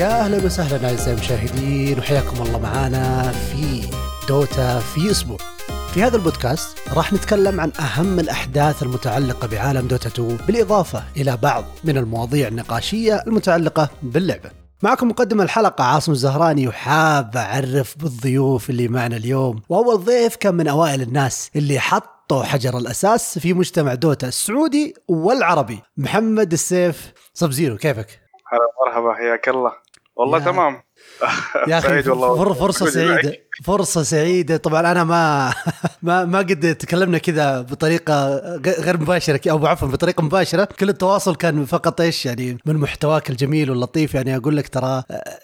يا 0.00 0.20
أهلا 0.20 0.44
وسهلا 0.44 0.88
أعزائي 0.88 1.12
المشاهدين 1.12 1.98
وحياكم 1.98 2.42
الله 2.42 2.58
معانا 2.58 3.32
في 3.32 3.90
Dota 4.28 4.78
في 4.78 5.10
أسبوع. 5.10 5.36
في 5.94 6.02
هذا 6.02 6.16
البودكاست 6.16 6.78
راح 6.96 7.12
نتكلم 7.12 7.60
عن 7.60 7.72
أهم 7.80 8.20
الأحداث 8.20 8.82
المتعلقة 8.82 9.48
بعالم 9.48 9.88
Dota 9.88 10.08
2 10.08 10.36
بالإضافة 10.46 11.02
إلى 11.16 11.36
بعض 11.42 11.64
من 11.84 11.98
المواضيع 11.98 12.48
النقاشية 12.48 13.22
المتعلقة 13.26 13.90
باللعبة. 14.02 14.50
معكم 14.82 15.08
مقدم 15.08 15.40
الحلقة 15.40 15.84
عاصم 15.84 16.12
الزهراني 16.12 16.68
وحاب 16.68 17.36
أعرف 17.36 17.98
بالضيوف 17.98 18.70
اللي 18.70 18.88
معنا 18.88 19.16
اليوم 19.16 19.62
وأول 19.68 20.04
ضيف 20.04 20.36
كان 20.36 20.54
من 20.54 20.68
أوائل 20.68 21.02
الناس 21.02 21.50
اللي 21.56 21.78
حطوا 21.78 22.42
حجر 22.42 22.78
الأساس 22.78 23.38
في 23.38 23.54
مجتمع 23.54 23.94
Dota 23.94 24.28
السعودي 24.28 24.94
والعربي 25.08 25.82
محمد 25.96 26.52
السيف 26.52 27.12
Sub-Zero 27.34 27.76
كيفك؟ 27.76 28.20
هلا 28.52 28.86
مرحبا 28.86 29.14
حياك 29.14 29.48
الله 29.48 29.89
والله 30.20 30.38
يا- 30.38 30.44
تمام. 30.44 30.82
يا 31.68 31.78
أخي 31.78 31.88
سعيد 31.88 32.08
والله. 32.08 32.36
فر 32.36 32.54
فرصة. 32.54 32.90
سعيدة 32.90 33.36
فرصة 33.64 34.02
سعيدة. 34.02 34.56
طبعا 34.56 34.80
أنا 34.92 35.04
ما 35.04 35.52
ما 36.02 36.24
ما 36.24 36.38
قد 36.38 36.74
تكلمنا 36.74 37.18
كذا 37.18 37.60
بطريقة 37.60 38.38
غير 38.80 39.00
مباشرة 39.00 39.50
أو 39.50 39.66
عفوا 39.66 39.88
بطريقة 39.88 40.22
مباشرة. 40.22 40.64
كل 40.64 40.88
التواصل 40.88 41.36
كان 41.36 41.64
فقط 41.64 42.00
إيش 42.00 42.26
يعني 42.26 42.58
من 42.66 42.76
محتواك 42.76 43.30
الجميل 43.30 43.70
واللطيف. 43.70 44.14
يعني 44.14 44.36
أقول 44.36 44.56
لك 44.56 44.68
ترى 44.68 45.02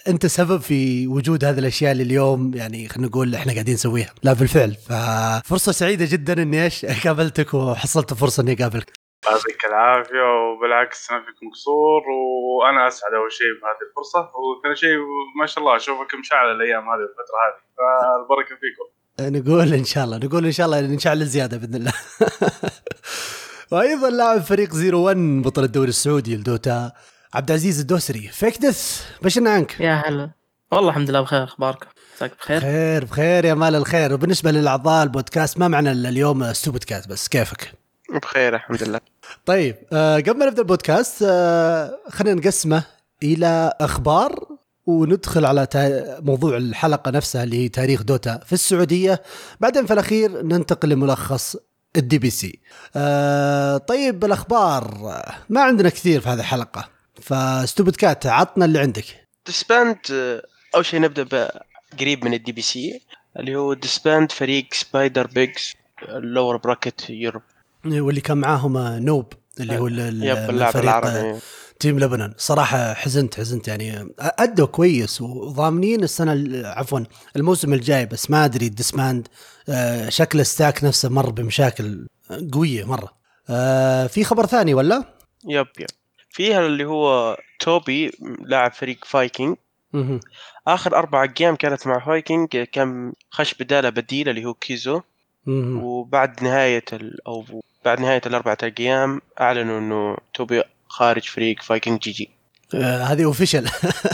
أنت 0.09 0.27
سبب 0.27 0.61
في 0.61 1.07
وجود 1.07 1.45
هذه 1.45 1.59
الأشياء 1.59 1.93
اللي 1.93 2.03
اليوم 2.03 2.53
يعني 2.55 2.89
خلينا 2.89 3.09
نقول 3.09 3.35
إحنا 3.35 3.53
قاعدين 3.53 3.75
نسويها. 3.75 4.11
لا 4.23 4.33
بالفعل. 4.33 4.75
ففرصه 4.89 5.73
سعيدة 5.73 6.05
جدا 6.11 6.43
إني 6.43 6.65
إيش 6.65 6.87
قابلتك 7.05 7.55
وحصلت 7.55 8.15
فرصة 8.15 8.43
إني 8.43 8.53
أقابلك. 8.53 9.06
يعطيك 9.25 9.65
العافية 9.65 10.23
وبالعكس 10.23 11.11
ما 11.11 11.21
فيك 11.21 11.43
مقصور 11.43 12.03
وأنا 12.09 12.89
أسعد 12.89 13.15
أول 13.15 13.33
شيء 13.33 13.53
بهذه 13.63 13.89
الفرصة 13.91 14.21
وثاني 14.21 14.77
شيء 14.77 14.99
ما 15.41 15.47
شاء 15.47 15.65
الله 15.65 15.77
أشوفك 15.77 16.15
مشعل 16.15 16.53
الأيام 16.53 16.83
هذه 16.83 17.07
الفترة 17.09 17.39
هذه. 17.45 17.61
فالبركة 17.77 18.57
فيكم. 18.63 18.87
نقول 19.21 19.75
إن 19.75 19.85
شاء 19.85 20.05
الله 20.05 20.19
نقول 20.19 20.47
إن 20.47 20.53
شاء 20.53 20.67
الله 20.67 20.81
نشعل 20.81 21.25
زيادة 21.25 21.57
بإذن 21.57 21.75
الله. 21.75 21.93
وأيضا 23.73 24.11
لاعب 24.11 24.41
فريق 24.41 24.75
01 24.75 25.43
بطل 25.43 25.65
الدوري 25.65 25.89
السعودي 25.89 26.37
لدوتا 26.37 26.93
عبد 27.35 27.51
العزيز 27.51 27.81
الدوسري. 27.81 28.29
فيك 28.29 28.59
دث 28.59 29.07
بشرنا 29.23 29.51
عنك؟ 29.51 29.81
يا 29.81 30.03
هلا. 30.07 30.31
والله 30.73 30.89
الحمد 30.89 31.11
لله 31.11 31.21
بخير 31.21 31.45
اخباركم 31.45 31.87
مساك 32.17 32.33
بخير؟ 32.39 32.59
بخير 32.59 33.05
بخير 33.05 33.45
يا 33.45 33.55
مال 33.55 33.75
الخير. 33.75 34.13
وبالنسبة 34.13 34.51
للأعضاء 34.51 35.03
البودكاست 35.03 35.59
ما 35.59 35.69
معنا 35.69 35.93
اليوم 35.93 36.53
ستوبد 36.53 36.85
كات 36.85 37.09
بس؟ 37.09 37.29
كيفك؟ 37.29 37.86
بخير 38.15 38.55
الحمد 38.55 38.83
لله. 38.83 39.01
طيب 39.47 39.77
آه 39.93 40.17
قبل 40.17 40.39
ما 40.39 40.47
نبدأ 40.47 40.63
البودكاست 40.63 41.25
آه 41.29 41.99
خلينا 42.09 42.41
نقسمه 42.41 42.85
إلى 43.23 43.73
أخبار 43.81 44.47
وندخل 44.87 45.45
على 45.45 45.67
تا- 45.67 46.21
موضوع 46.21 46.57
الحلقة 46.57 47.11
نفسها 47.11 47.43
اللي 47.45 47.65
هي 47.65 47.69
تاريخ 47.69 48.03
Dota 48.03 48.39
في 48.47 48.53
السعودية. 48.53 49.23
بعدين 49.61 49.87
في 49.87 49.93
الأخير 49.93 50.43
ننتقل 50.43 50.89
لملخص 50.89 51.57
ال 51.97 52.19
DPC. 52.19 52.59
آه 52.97 53.77
طيب 53.77 54.25
الأخبار. 54.25 54.85
ما 55.49 55.61
عندنا 55.63 55.89
كثير 55.89 56.21
في 56.21 56.29
هذه 56.29 56.41
الحلقة 56.41 56.89
ف 57.23 57.33
Stupid 57.33 57.97
Cat 57.97 58.27
عطنا 58.27 58.65
اللي 58.65 58.79
عندك. 58.79 59.05
disband 59.47 59.99
أول 60.75 60.87
شيء 60.87 61.01
نبدأ 61.01 61.51
قريب 62.01 62.25
من 62.25 62.35
ال 62.35 62.53
DPC 62.53 63.01
اللي 63.39 63.57
هو 63.57 63.75
disband 63.75 64.33
فريق 64.33 64.67
Spider 64.75 65.27
Pigs 65.27 65.73
ال 66.09 66.17
lower 66.17 66.57
bracket 66.57 67.11
Europe 67.11 67.43
واللي 67.93 68.21
كان 68.21 68.39
معاهم 68.39 68.79
نوب 68.79 69.33
اللي 69.61 69.79
هو 69.79 69.87
الفريق، 69.87 70.77
العربي 70.77 71.39
team 71.81 71.99
لبنان 71.99 72.35
صراحة 72.37 72.95
حزنت 72.95 73.35
حزنت 73.35 73.69
يعني 73.69 74.09
أدوا 74.21 74.67
كويس 74.67 75.21
وضامنين 75.21 76.03
السنة 76.03 76.33
ال- 76.33 76.67
عفوا 76.67 77.01
الموسم 77.37 77.73
الجاي 77.73 78.07
بس 78.07 78.31
ما 78.31 78.45
أدري 78.45 78.67
ال 78.67 78.74
disband 78.75 79.29
آه، 79.69 80.09
شكل 80.09 80.41
ال 80.41 80.48
stack 80.48 80.85
نفسه 80.85 81.09
مر 81.09 81.31
بمشاكل 81.31 82.07
قوية 82.53 82.85
مرة 82.85 83.09
آه، 83.51 84.07
في 84.07 84.25
خبر 84.25 84.47
ثاني 84.47 84.75
ولا؟ 84.75 85.05
yep 85.49 85.67
yep 85.79 85.87
فيها 86.31 86.67
اللي 86.67 86.85
هو 86.85 87.37
توبي 87.61 88.11
لاعب 88.45 88.73
فريق 88.73 89.05
فايكنج. 89.05 89.57
آخر 90.67 90.97
أربع 90.97 91.27
أيام 91.41 91.57
كانت 91.57 91.87
مع 91.87 92.05
فايكنج 92.07 92.49
كان 92.49 93.13
خش 93.31 93.55
بدالة 93.55 93.89
بديل 93.91 94.29
اللي 94.29 94.45
هو 94.45 94.55
كيزو. 94.55 95.01
وبعد 95.83 96.43
نهاية. 96.43 96.85
أو 97.27 97.45
بعد 97.87 98.01
نهاية 98.01 98.21
الأربعة 98.27 98.59
أيام 98.63 99.21
أعلنوا 99.41 99.79
إنه 99.79 100.17
توبي 100.35 100.63
خارج 100.89 101.23
فريق 101.23 101.63
Viking 101.63 102.01
gg 102.01 102.31
هذه 102.83 103.25
official 103.25 103.69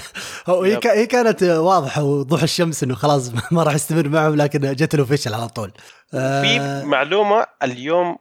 هي 0.49 0.81
هي 0.85 1.07
كانت 1.07 1.43
واضحة 1.43 2.03
وضوح 2.03 2.43
الشمس 2.43 2.83
إنه 2.83 2.95
خلاص 2.95 3.33
ما 3.53 3.63
راح 3.63 3.75
يستمر 3.75 4.09
معهم 4.09 4.37
لكن 4.37 4.61
جت 4.61 4.95
ال 4.95 4.99
official 4.99 5.35
على 5.35 5.49
طول. 5.49 5.73
آه، 6.15 6.43
في 6.43 6.87
معلومة 6.87 7.47
اليوم 7.63 8.17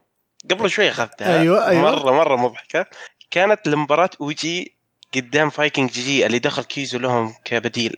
قبل 0.52 0.70
شوي 0.70 0.90
أخذتها. 0.90 1.40
أيوة، 1.40 1.68
أيوة. 1.68 1.82
مرة 1.82 2.12
مرة 2.12 2.36
مضحكة. 2.36 2.86
كانت 3.32 3.68
لمباراه 3.68 4.10
OG 4.22 4.76
قدام 5.16 5.50
Viking 5.50 5.92
gg 5.92 6.26
اللي 6.26 6.40
دخل 6.40 6.64
كيزو 6.64 7.00
لهم 7.00 7.34
كبديل. 7.46 7.98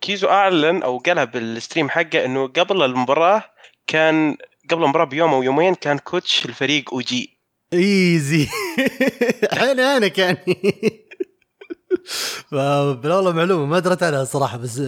كيزو 0.00 0.28
أعلن 0.28 0.82
أو 0.82 0.98
قالها 0.98 1.24
بال 1.24 1.41
stream 1.41 1.90
حقه 1.90 2.24
إنه 2.24 2.46
قبل 2.46 2.82
المباراة 2.82 3.42
كان 3.86 4.36
قبل 4.70 4.82
المباراة 4.84 5.04
بيوم 5.04 5.34
أو 5.34 5.42
يومين 5.42 5.74
كان 5.74 5.98
كوتش 5.98 6.44
الفريق 6.46 6.94
اوجي 6.94 7.38
easy. 7.72 8.48
عيني 9.52 9.82
عينك 9.82 10.18
يعني 10.18 10.56
والله 12.52 13.32
معلومة 13.32 13.66
ما 13.66 13.78
دريت 13.78 14.02
عنها 14.02 14.24
صراحة 14.24 14.56
بس 14.56 14.82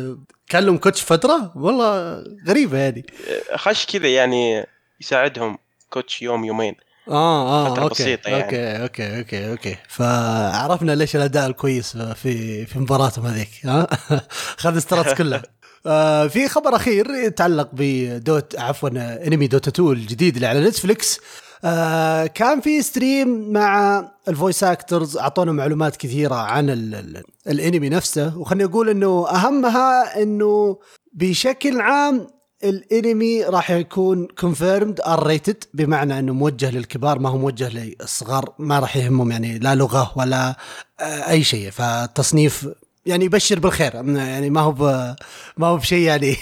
كان 0.49 0.65
لهم 0.65 0.79
coach 0.79 1.03
فترة؟ 1.03 1.53
والله 1.57 2.25
غريبة 2.49 2.79
يعني 2.79 3.07
خش 3.55 3.87
كذا 3.87 4.09
يعني 4.09 4.67
يساعدهم 5.01 5.59
coach 5.91 6.23
يوم 6.23 6.45
يومين. 6.45 6.75
آه 7.09 7.67
آه 7.67 7.71
فترة 7.75 7.83
okay 7.83 7.95
بسيطة 7.95 8.29
يعني. 8.29 8.43
okay 8.43 8.83
okay 8.83 9.19
okay 9.19 9.51
okay. 9.51 9.77
فعرفنا 9.89 10.93
ليش 10.93 11.17
الأداء 11.17 11.47
الكويس 11.47 11.97
في 11.97 12.67
في 12.67 12.79
مباراتهم 12.79 13.27
هذيك 13.27 13.49
ها؟ 13.65 13.87
خذ 14.63 14.77
ال 14.77 14.82
strats 14.82 15.15
كلها. 15.15 15.43
آه 15.87 16.27
في 16.27 16.49
خبر 16.49 16.77
أخير 16.77 17.11
يتعلق 17.11 17.69
بدوت 17.73 18.59
عفوا 18.59 18.89
انمي 19.27 19.47
دوتا 19.47 19.71
2 19.71 19.93
الجديد 19.93 20.35
اللي 20.35 20.47
على 20.47 20.61
نتفلكس 20.61 21.21
آه 21.65 22.27
كان 22.27 22.61
في 22.61 22.83
stream 22.83 23.53
مع 23.53 24.05
ال 24.29 24.35
voice 24.35 24.65
actors 24.65 25.17
أعطونا 25.17 25.53
معلومات 25.53 25.97
كثيرة 25.97 26.35
عن 26.35 26.71
ال 26.71 26.95
ال 26.95 27.23
الانمي 27.47 27.89
نفسه. 27.89 28.39
وخلني 28.39 28.65
أقول 28.65 28.89
إنه 28.89 29.29
أهمها 29.29 30.23
إنه 30.23 30.79
بشكل 31.13 31.81
عام 31.81 32.27
الانمي 32.65 33.45
راح 33.45 33.71
يكون 33.71 34.27
confirmed 34.27 35.01
R 35.01 35.27
rated 35.27 35.65
بمعنى 35.75 36.19
إنه 36.19 36.33
موجه 36.35 36.71
للكبار 36.71 37.19
ما 37.19 37.29
هو 37.29 37.39
موجه 37.39 37.69
للصغار 37.69 38.55
ما 38.59 38.79
راح 38.79 38.97
يهمهم 38.97 39.31
يعني 39.31 39.59
لا 39.59 39.75
لغة 39.75 40.13
ولا 40.17 40.57
آه، 41.01 41.31
أي 41.31 41.45
شيء. 41.45 41.71
فالتصنيف 41.71 42.69
يعني 43.09 43.25
يبشر 43.25 43.59
بالخير. 43.59 43.95
يعني 43.95 44.51
ما 44.51 44.61
هو 44.61 45.17
ما 45.57 45.67
هو 45.67 45.77
بشيء 45.77 46.03
يعني 46.03 46.37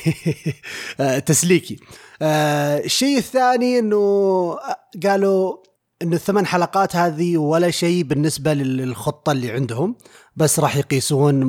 آه، 1.00 1.18
تسليكي. 1.30 1.78
آه، 2.22 2.78
الشيء 2.78 3.18
الثاني 3.18 3.78
إنه 3.78 4.58
قالوا 5.04 5.56
إنه 6.02 6.16
الثمان 6.16 6.46
حلقات 6.46 6.96
هذه 6.96 7.36
ولا 7.36 7.70
شيء 7.70 8.04
بالنسبة 8.04 8.54
للخطة 8.54 9.32
اللي 9.32 9.50
عندهم 9.50 9.96
بس 10.36 10.60
راح 10.60 10.76
يقيسون 10.76 11.42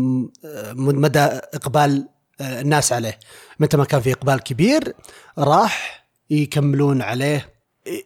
آه، 0.46 0.74
مدى 0.74 1.20
إقبال 1.20 2.08
آه، 2.42 2.62
الناس 2.62 2.94
عليه. 2.94 3.20
متى 3.60 3.78
ما 3.78 3.86
كان 3.86 4.02
في 4.02 4.12
إقبال 4.12 4.40
كبير 4.40 4.94
راح 5.38 6.08
يكملون 6.30 7.02
عليه 7.02 7.54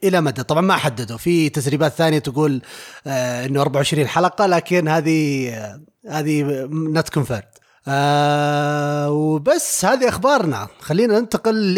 إلى 0.03 0.21
مدى. 0.21 0.43
طبعا 0.43 0.61
ما 0.61 0.75
حددوا. 0.75 1.17
في 1.17 1.49
تسريبات 1.49 1.93
ثانية 1.93 2.19
تقول 2.19 2.61
آه 3.07 3.45
إنه 3.45 3.61
24 3.61 4.07
حلقة 4.07 4.45
لكن 4.45 4.87
هذه 4.87 5.49
آه 5.49 5.81
هذه 6.07 6.67
not 6.71 7.09
confirmed 7.09 7.43
آه 7.87 9.11
وبس 9.11 9.85
هذه 9.85 10.09
أخبارنا. 10.09 10.67
خلينا 10.79 11.19
ننتقل 11.19 11.75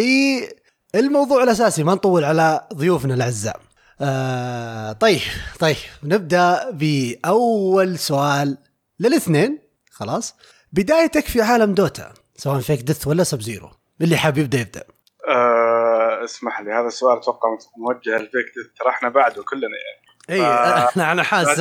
للموضوع 0.95 1.43
الأساسي. 1.43 1.83
ما 1.83 1.93
نطول 1.93 2.23
على 2.23 2.67
ضيوفنا 2.73 3.13
الأعزاء. 3.13 3.59
آه 4.01 4.91
طيب 4.91 5.21
طيب 5.59 5.75
نبدأ 6.03 6.69
بأول 6.71 7.99
سؤال 7.99 8.57
للاثنين. 8.99 9.59
خلاص. 9.91 10.35
بدايتك 10.71 11.25
في 11.25 11.41
عالم 11.41 11.73
دوتا 11.73 12.13
سواء 12.35 12.59
Fake 12.59 12.81
Death 12.81 13.07
ولا 13.07 13.23
Sub 13.23 13.41
Zero 13.41 13.69
اللي 14.01 14.17
حاب 14.17 14.37
يبدأ 14.37 14.59
يبدأ. 14.59 14.83
آه 15.29 16.23
اسمح 16.23 16.61
لي 16.61 16.71
هذا 16.71 16.87
السؤال 16.87 17.17
أتوقع 17.17 17.49
موجه 17.77 18.17
ل 18.17 18.23
Fake 18.23 18.45
ترى 18.79 18.89
إحنا 18.89 19.09
بعده 19.09 19.43
كلنا 19.43 19.61
يعني. 19.63 20.02
اي 20.29 20.41
أنا 20.41 21.11
أنا 21.11 21.23
حاسس 21.23 21.59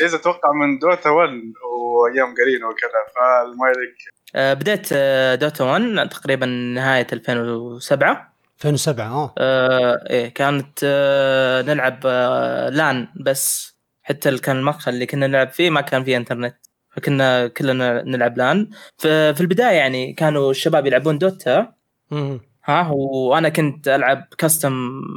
ليز 0.00 0.14
أتوقع 0.14 0.52
من 0.52 0.78
دوتا 0.82 1.10
1 1.10 1.30
وأيام 1.64 2.34
جارينا 2.34 2.68
وكذا 2.68 2.90
فالمايك 3.16 3.96
آه، 4.34 4.54
بديت 4.54 4.88
آه، 4.92 5.34
دوتا 5.34 5.64
1 5.64 6.08
تقريبا 6.08 6.46
نهاية 6.46 7.06
2007 7.12 8.32
2007 8.64 9.06
آه. 9.06 9.34
آه، 9.38 10.04
إيه 10.10 10.34
كانت 10.34 10.78
آه، 10.84 11.62
نلعب 11.62 12.00
آه، 12.04 12.68
لأن 12.68 13.08
بس. 13.20 13.72
حتى 14.04 14.28
اللي 14.28 14.40
كان 14.40 14.56
المقهى 14.56 14.92
اللي 14.92 15.06
كنا 15.06 15.26
نلعب 15.26 15.50
فيه 15.50 15.70
ما 15.70 15.80
كان 15.80 16.04
فيه 16.04 16.16
إنترنت 16.16 16.56
فكنا 16.90 17.46
كلنا 17.48 18.02
نلعب 18.02 18.38
لأن 18.38 18.70
ف- 18.98 19.06
في 19.06 19.40
البداية 19.40 19.76
يعني 19.76 20.12
كانوا 20.12 20.50
الشباب 20.50 20.86
يلعبون 20.86 21.18
دوتا. 21.18 21.72
ها 22.64 22.90
وأنا 22.92 23.48
كنت 23.48 23.88
ألعب 23.88 24.28
كاستم 24.38 24.72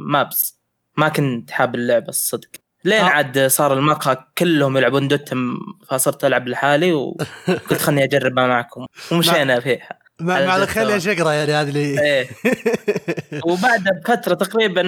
مابس 0.08 0.55
ما 0.96 1.08
كنت 1.08 1.50
حاب 1.50 1.74
اللعبه 1.74 2.08
الصدق 2.08 2.48
لين 2.84 3.00
آه. 3.00 3.04
عاد 3.04 3.46
صار 3.46 3.72
المقهى 3.72 4.16
كلهم 4.38 4.76
يلعبون 4.76 5.08
دوتا 5.08 5.34
م- 5.34 5.58
فصرت 5.88 6.24
ألعب 6.24 6.48
لحالي 6.48 6.92
وقلت 6.92 7.72
خلني 7.72 8.04
أجربها 8.04 8.46
معكم 8.46 8.86
ومشينا 9.12 9.60
فيها 9.60 9.98
مع, 10.20 10.46
مع 10.46 10.56
الخيل 10.56 10.90
يا 10.90 10.98
شقرة 10.98 11.32
يعني 11.32 11.52
هذه 11.52 11.68
اللي 11.68 12.00
إيه 12.02 12.28
وبعدها 13.46 13.92
بفترة 14.04 14.34
تقريبا 14.34 14.82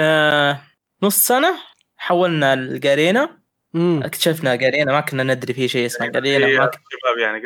آه، 0.00 0.60
نص 1.02 1.16
سنة 1.26 1.54
حولنا 1.96 2.54
الجارينا 2.54 3.38
مم. 3.74 4.00
اكتشفنا 4.04 4.54
جارينا 4.54 4.92
ما 4.92 5.00
كنا 5.00 5.22
ندري 5.22 5.54
في 5.54 5.68
شيء 5.68 5.86
اسمه 5.86 6.06
جارينا 6.06 6.46
هي 6.46 6.58
ما 6.58 6.66
ك... 6.66 6.72
شباب 6.74 7.18
يعني 7.18 7.42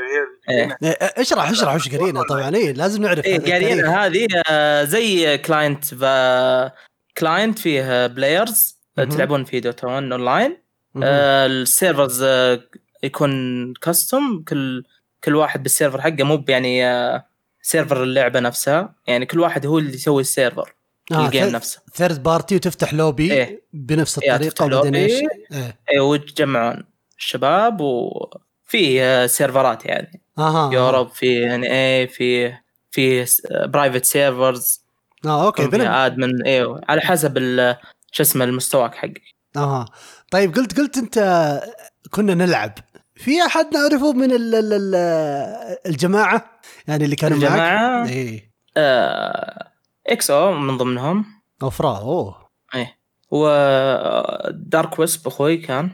إيه. 0.50 0.78
إيه، 0.82 0.96
اشرح 1.22 1.50
اشرح 1.50 1.74
وش 1.74 1.88
جارينا 1.96 2.22
طبعا 2.22 2.54
اي 2.56 2.72
لازم 2.72 3.02
نعرف 3.02 3.24
إيه 3.24 3.36
التاريخ. 3.36 3.60
جارينا 3.68 4.06
هذه 4.06 4.26
آه، 4.50 4.84
زي 4.84 5.38
client 5.38 5.84
ف... 5.84 6.04
client 7.18 7.58
فيه 7.58 8.06
players. 8.06 8.80
تلعبون 8.96 9.44
في 9.44 9.60
دوتا 9.60 9.86
1 9.86 10.12
اونلاين. 10.12 10.56
آه، 11.02 11.46
ال 11.46 11.56
servers 11.56 12.22
آه، 12.22 12.60
يكون 13.02 13.74
custom 13.74 14.42
كل 14.48 14.84
كل 15.24 15.36
واحد 15.36 15.62
بال 15.62 15.72
server 15.72 16.00
حقه 16.00 16.24
مو 16.24 16.44
يعني 16.48 16.86
آه، 16.86 17.26
server 17.62 18.02
اللعبة 18.02 18.40
نفسها 18.40 18.94
يعني 19.06 19.26
كل 19.26 19.40
واحد 19.40 19.66
هو 19.66 19.78
اللي 19.78 19.94
يسوي 19.94 20.20
ال 20.20 20.28
server 20.28 20.74
آه، 21.12 21.26
ال 21.26 21.31
game 21.31 21.48
نفسه 21.48 21.82
third 21.94 22.22
party 22.22 22.56
وتفتح 22.56 22.94
لوبي 22.94 23.32
إيه. 23.32 23.62
بنفس 23.72 24.18
إيه، 24.18 24.34
الطريقة 24.34 24.64
وبعدين. 24.64 24.94
إيش؟ 24.94 25.12
إيه 25.52 25.78
إيه 25.92 26.00
وتجمعون 26.00 26.84
الشباب 27.18 27.80
وفي 27.80 29.02
آه، 29.02 29.26
server 29.26 29.78
ات 29.78 29.86
يعني 29.86 30.22
أها 30.38 30.72
Europe 30.72 31.08
في 31.08 31.54
NA 31.54 32.08
في 32.08 32.52
في 32.90 33.26
private 33.66 34.04
servers 34.04 34.84
آه 35.26 35.46
okay 35.46 35.66
بنب... 35.66 35.80
فيها 35.80 36.06
admin 36.06 36.42
أيوه 36.42 36.80
على 36.88 37.00
حسب 37.00 37.38
شو 38.12 38.22
اسمه 38.22 38.44
المستواك 38.44 38.94
حقك. 38.94 39.22
أها. 39.56 39.84
طيب 40.30 40.54
قلت 40.54 40.80
قلت 40.80 40.98
أنت 40.98 41.60
كنا 42.10 42.34
نلعب. 42.34 42.72
في 43.14 43.42
أحد 43.46 43.66
نعرفه 43.74 44.12
من 44.12 44.32
ال 44.32 44.54
ال 44.54 44.72
ال 44.72 44.94
الجماعة؟ 45.86 46.60
يعني 46.88 47.04
اللي 47.04 47.16
كانوا 47.16 47.38
معك؟ 47.38 47.46
الجماعة؟ 47.46 48.08
إيه. 48.08 48.50
آه 48.76 49.70
إكس 50.06 50.30
أو 50.30 50.52
من 50.52 50.76
ضمنهم. 50.76 51.24
أوفرا 51.62 51.98
أوه. 51.98 52.40
ودارك 53.30 54.98
ويسب 54.98 55.26
أخوي 55.26 55.56
كان. 55.56 55.90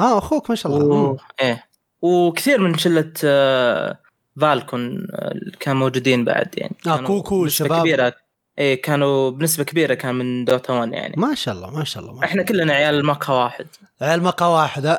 آه 0.00 0.18
أخوك 0.18 0.50
ما 0.50 0.56
شاء 0.56 0.76
الله. 0.76 0.96
و... 0.96 1.16
إيه. 1.42 1.64
وكثير 2.02 2.60
من 2.60 2.78
شلة 2.78 3.12
آه 3.24 3.98
فالكون 4.40 5.06
آه، 5.12 5.40
كانوا 5.60 5.80
موجودين 5.80 6.24
بعد 6.24 6.48
يعني 6.56 6.76
آه، 6.86 6.96
كانوا 6.96 7.06
كوكو 7.06 7.44
الشباب. 7.44 8.12
إيه 8.60 8.82
كانوا 8.82 9.30
بنسبة 9.30 9.64
كبيرة 9.64 9.94
كان 9.94 10.14
من 10.14 10.44
دوتا 10.44 10.72
1 10.72 10.92
يعني 10.92 11.14
ما 11.16 11.34
شاء 11.34 11.54
الله 11.54 11.70
ما 11.70 11.84
شاء 11.84 12.02
الله 12.02 12.14
ما 12.14 12.20
شاء 12.20 12.28
إحنا 12.28 12.42
كلنا 12.42 12.72
عيال 12.72 12.94
المقهى 12.94 13.36
واحد 13.36 13.66
الله. 14.00 14.10
عيال 14.10 14.22
مقهى 14.22 14.48
واحد 14.48 14.86
ها؟ 14.86 14.98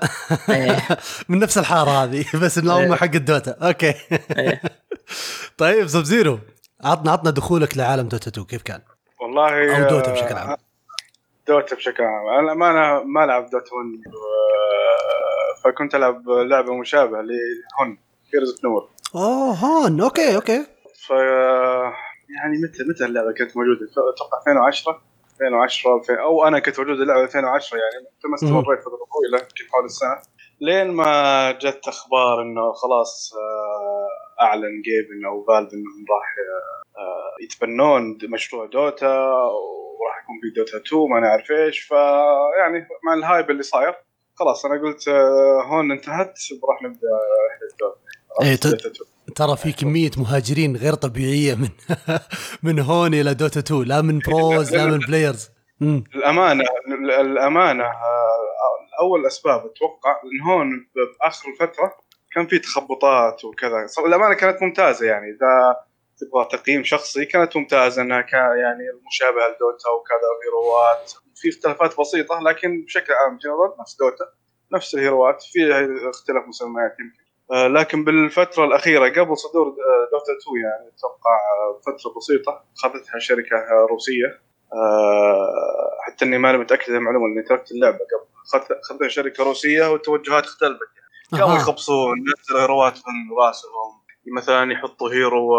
إيه. 0.49 0.77
من 1.29 1.39
نفس 1.39 1.57
الحارة 1.57 1.89
هذه 1.89 2.25
بس 2.43 2.57
إنه 2.57 2.73
هم 2.73 2.91
إيه. 2.91 2.95
حق 2.95 3.15
الدوتا 3.15 3.51
okay 3.51 3.94
إيه. 4.37 4.61
طيب 5.57 5.87
Sub 5.88 6.03
Zero 6.03 6.39
عطنا 6.83 7.11
عطنا 7.11 7.29
دخولك 7.29 7.77
لعالم 7.77 8.07
دوتا 8.07 8.29
2 8.29 8.47
كيف 8.47 8.61
كان؟ 8.61 8.81
والله 9.21 9.77
أو 9.77 9.89
دوتا 9.89 10.11
آه، 10.11 10.13
بشكل 10.13 10.35
عام 10.35 10.57
دوتا 11.47 11.75
بشكل 11.75 12.03
عام 12.03 12.27
أنا 12.39 12.53
ما 12.53 12.71
أنا 12.71 13.03
ما 13.03 13.23
العب 13.23 13.43
دوتا 13.43 13.75
1 13.75 13.87
آه، 14.07 15.63
فكنت 15.63 15.95
ألعب 15.95 16.29
لعبة 16.29 16.73
مشابهة 16.73 17.21
ل 17.21 17.40
HoN 17.40 17.97
Heroes 18.31 18.50
of 18.50 18.63
Newerth 18.63 18.89
أوه 19.15 19.53
HoN 19.53 20.01
okay 20.01 20.35
okay 20.35 20.65
ف 21.07 21.13
يعني 22.38 22.57
متى 22.57 22.83
متى 22.83 23.06
اللعبة 23.06 23.31
كانت 23.31 23.57
موجودة؟ 23.57 23.92
أتوقع 23.92 24.38
2010 24.38 25.01
2010 25.42 25.95
2000 25.98 26.13
أو 26.22 26.48
أنا 26.48 26.60
كنت 26.60 26.80
موجود 26.80 27.00
اللعبة 27.01 27.24
2010 27.24 27.78
يعني 27.78 28.07
ما 28.25 28.36
استمريت 28.36 28.80
فترة 28.81 29.07
طويلة 29.13 29.38
يمكن 29.38 29.72
حول 29.72 29.86
السنة. 29.86 30.22
لين 30.62 30.92
ما 30.92 31.51
جت 31.51 31.88
أخبار 31.88 32.42
إنه 32.42 32.72
خلاص 32.72 33.33
آه، 33.36 34.44
أعلن 34.44 34.81
Gaben 34.81 35.25
أو 35.25 35.44
Valve 35.44 35.73
إنهم 35.74 36.06
راح 36.10 36.36
آه، 36.98 37.44
يتبنون 37.44 38.18
مشروع 38.24 38.66
دوتا 38.66 39.24
وراح 40.01 40.24
يكون 40.24 40.36
في 40.42 40.50
دوتا 40.56 40.78
2 40.78 41.10
ما 41.10 41.19
نعرف 41.19 41.51
إيش. 41.51 41.80
فيعني 41.80 42.88
مع 43.06 43.13
ال 43.13 43.21
hype 43.21 43.50
اللي 43.50 43.63
صاير 43.63 43.95
خلاص 44.36 44.66
أنا 44.66 44.81
قلت 44.81 45.07
آه، 45.07 45.62
HoN 45.65 45.91
انتهت 45.92 46.39
راح 46.69 46.83
نبدأ 46.83 47.07
رحله 48.42 48.72
دوتا 48.81 49.10
ت- 49.33 49.38
دوتا 49.39 49.44
2 49.44 49.57
ترى 49.57 49.57
في 49.57 49.72
كمية 49.86 50.12
مهاجرين 50.18 50.75
غير 50.78 50.94
طبيعية 50.94 51.56
من 51.56 51.69
من 52.63 52.80
HoN 52.79 53.13
إلى 53.13 53.33
دوتا 53.33 53.60
2 53.60 53.83
لا 53.83 54.01
من 54.01 54.19
pros 54.19 54.75
لا 54.75 54.86
من 54.86 55.00
players 55.00 55.50
الأمانة 57.22 57.83
آه، 57.83 59.01
أول 59.01 59.25
أسباب 59.28 59.60
أتوقع 59.66 60.12
إن 60.24 60.42
HoN 60.51 60.69
بآخر 60.95 61.50
الفترة 61.50 61.94
كان 62.36 62.48
في 62.48 62.60
تخبطات 62.60 63.45
وكذا. 63.45 63.86
الأمانة 64.07 64.33
كانت 64.36 64.62
ممتازة 64.63 65.06
يعني 65.06 65.25
إذا 65.30 65.75
تبغى 66.18 66.48
تقييم 66.51 66.83
شخصي 66.83 67.25
كانت 67.25 67.57
ممتازة 67.57 68.01
إنها 68.01 68.22
كان 68.22 68.39
يعني 68.39 68.83
مشابهه 69.07 69.48
لدوتا 69.48 69.89
وكذا 69.89 70.28
و 70.38 70.48
hero 70.48 70.90
ات. 70.90 71.12
في 71.36 71.50
اختلافات 71.50 72.00
بسيطة 72.00 72.39
لكن 72.39 72.83
بشكل 72.86 73.13
عام 73.13 73.38
جنرال 73.38 73.72
نفس 73.81 73.98
دوتا 74.00 74.25
نفس 74.74 74.95
ال 74.95 75.02
hero 75.02 75.28
ات. 75.28 75.41
في 75.42 75.60
اختلاف 76.10 76.44
مسميات 76.48 76.95
يمكن. 77.00 77.20
لكن 77.51 78.03
بالفترة 78.03 78.65
الأخيرة 78.65 79.09
قبل 79.09 79.38
صدور 79.38 79.68
آه، 79.68 80.09
دوتا 80.12 80.33
2 80.42 80.62
يعني 80.63 80.92
أتوقع 80.98 81.36
آه، 81.36 81.81
فترة 81.81 82.13
بسيطة 82.18 82.63
اخذتها 82.77 83.19
شركة 83.19 83.56
آه، 83.57 83.88
روسية. 83.89 84.42
آه، 84.73 85.97
حتى 86.02 86.25
إني 86.25 86.37
ماني 86.37 86.57
متأكد 86.57 86.92
من 86.92 86.97
المعلومة 86.97 87.25
إني 87.25 87.44
تركت 87.44 87.71
اللعبة 87.71 87.97
قبل. 87.97 88.31
اخذت 88.47 88.71
اخذتها 88.71 89.07
شركة 89.07 89.44
روسية 89.44 89.92
والتوجهات 89.92 90.44
اختلفت 90.44 90.80
يعني. 90.95 91.42
كانوا 91.44 91.56
يخبصون 91.56 92.18
نفس 92.31 92.52
ال 92.51 92.58
hero 92.58 92.86
ات 92.86 92.94
من 92.94 93.37
رأسهم. 93.37 94.00
مثلا 94.28 94.73
يحطوا 94.73 95.09
hero 95.13 95.56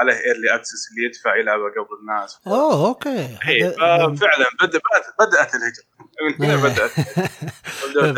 عليه 0.00 0.12
early 0.12 0.54
access 0.54 0.90
اللي 0.90 1.06
يدفع 1.08 1.36
يلعبه 1.36 1.62
قبل 1.62 1.96
الناس. 2.00 2.40
أوه 2.46 2.86
okay. 2.88 3.38
إيه، 3.48 3.68
ففعلا 3.70 4.46
بدأ 4.62 4.80
بدات 5.20 5.54
الهجرة. 5.54 5.84
من 6.40 6.44
هنا 6.46 6.56
بدأت. 6.68 6.92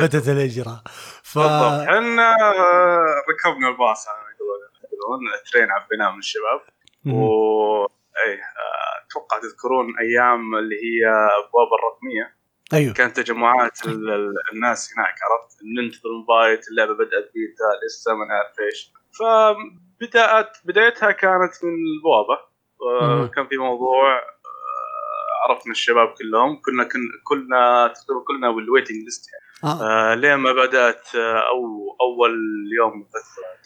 بدت 0.01 0.29
الهجرة. 0.29 0.83
ف 1.23 1.39
إحنا 1.39 2.37
آه، 2.43 3.23
ركبنا 3.31 3.69
الباص 3.69 4.07
يقولون 4.07 4.61
يقولون 4.93 5.21
ترين 5.53 5.71
عبيناه 5.71 6.11
من 6.13 6.19
الشباب. 6.19 6.61
و 7.07 7.87
اي 8.27 8.33
آه، 8.35 9.07
أتوقع 9.07 9.39
تذكرون 9.39 9.87
أيام 9.99 10.55
اللي 10.55 10.75
هي 10.77 11.09
أبواب 11.39 11.69
الرقمية. 11.79 12.37
أيوه. 12.73 12.95
كانت 12.95 13.17
تجمعات 13.21 13.87
ال- 13.87 14.11
ال- 14.11 14.35
الناس 14.53 14.93
هناك 14.97 15.15
عرفت؟ 15.23 15.57
ننتظر 15.77 16.09
انفايت 16.21 16.69
اللعبة 16.71 16.95
بدأت 16.95 17.31
بيتا 17.35 17.87
لسه 17.87 18.15
ما 18.15 18.25
نعرف 18.25 18.61
إيش. 18.61 18.93
فبدايات 19.19 20.59
بدايتها 20.65 21.11
كانت 21.11 21.53
من 21.65 21.71
البوابة. 21.97 22.39
آه، 22.83 23.27
كان 23.27 23.47
في 23.47 23.57
موضوع 23.57 24.19
آه، 24.19 25.49
عرفنا 25.49 25.73
الشباب 25.73 26.09
كلهم 26.09 26.61
كنا 26.65 26.85
كن 26.85 27.01
كلنا 27.25 27.89
تقريبا 27.89 28.25
كلنا 28.25 28.51
بال 28.51 28.63
waiting 28.63 29.05
list 29.05 29.31
آه. 29.65 29.83
آه 29.83 30.15
لين 30.15 30.35
ما 30.35 30.53
بدأت 30.53 31.15
آه 31.15 31.49
أو 31.49 31.97
أول 32.01 32.35
يوم 32.79 33.09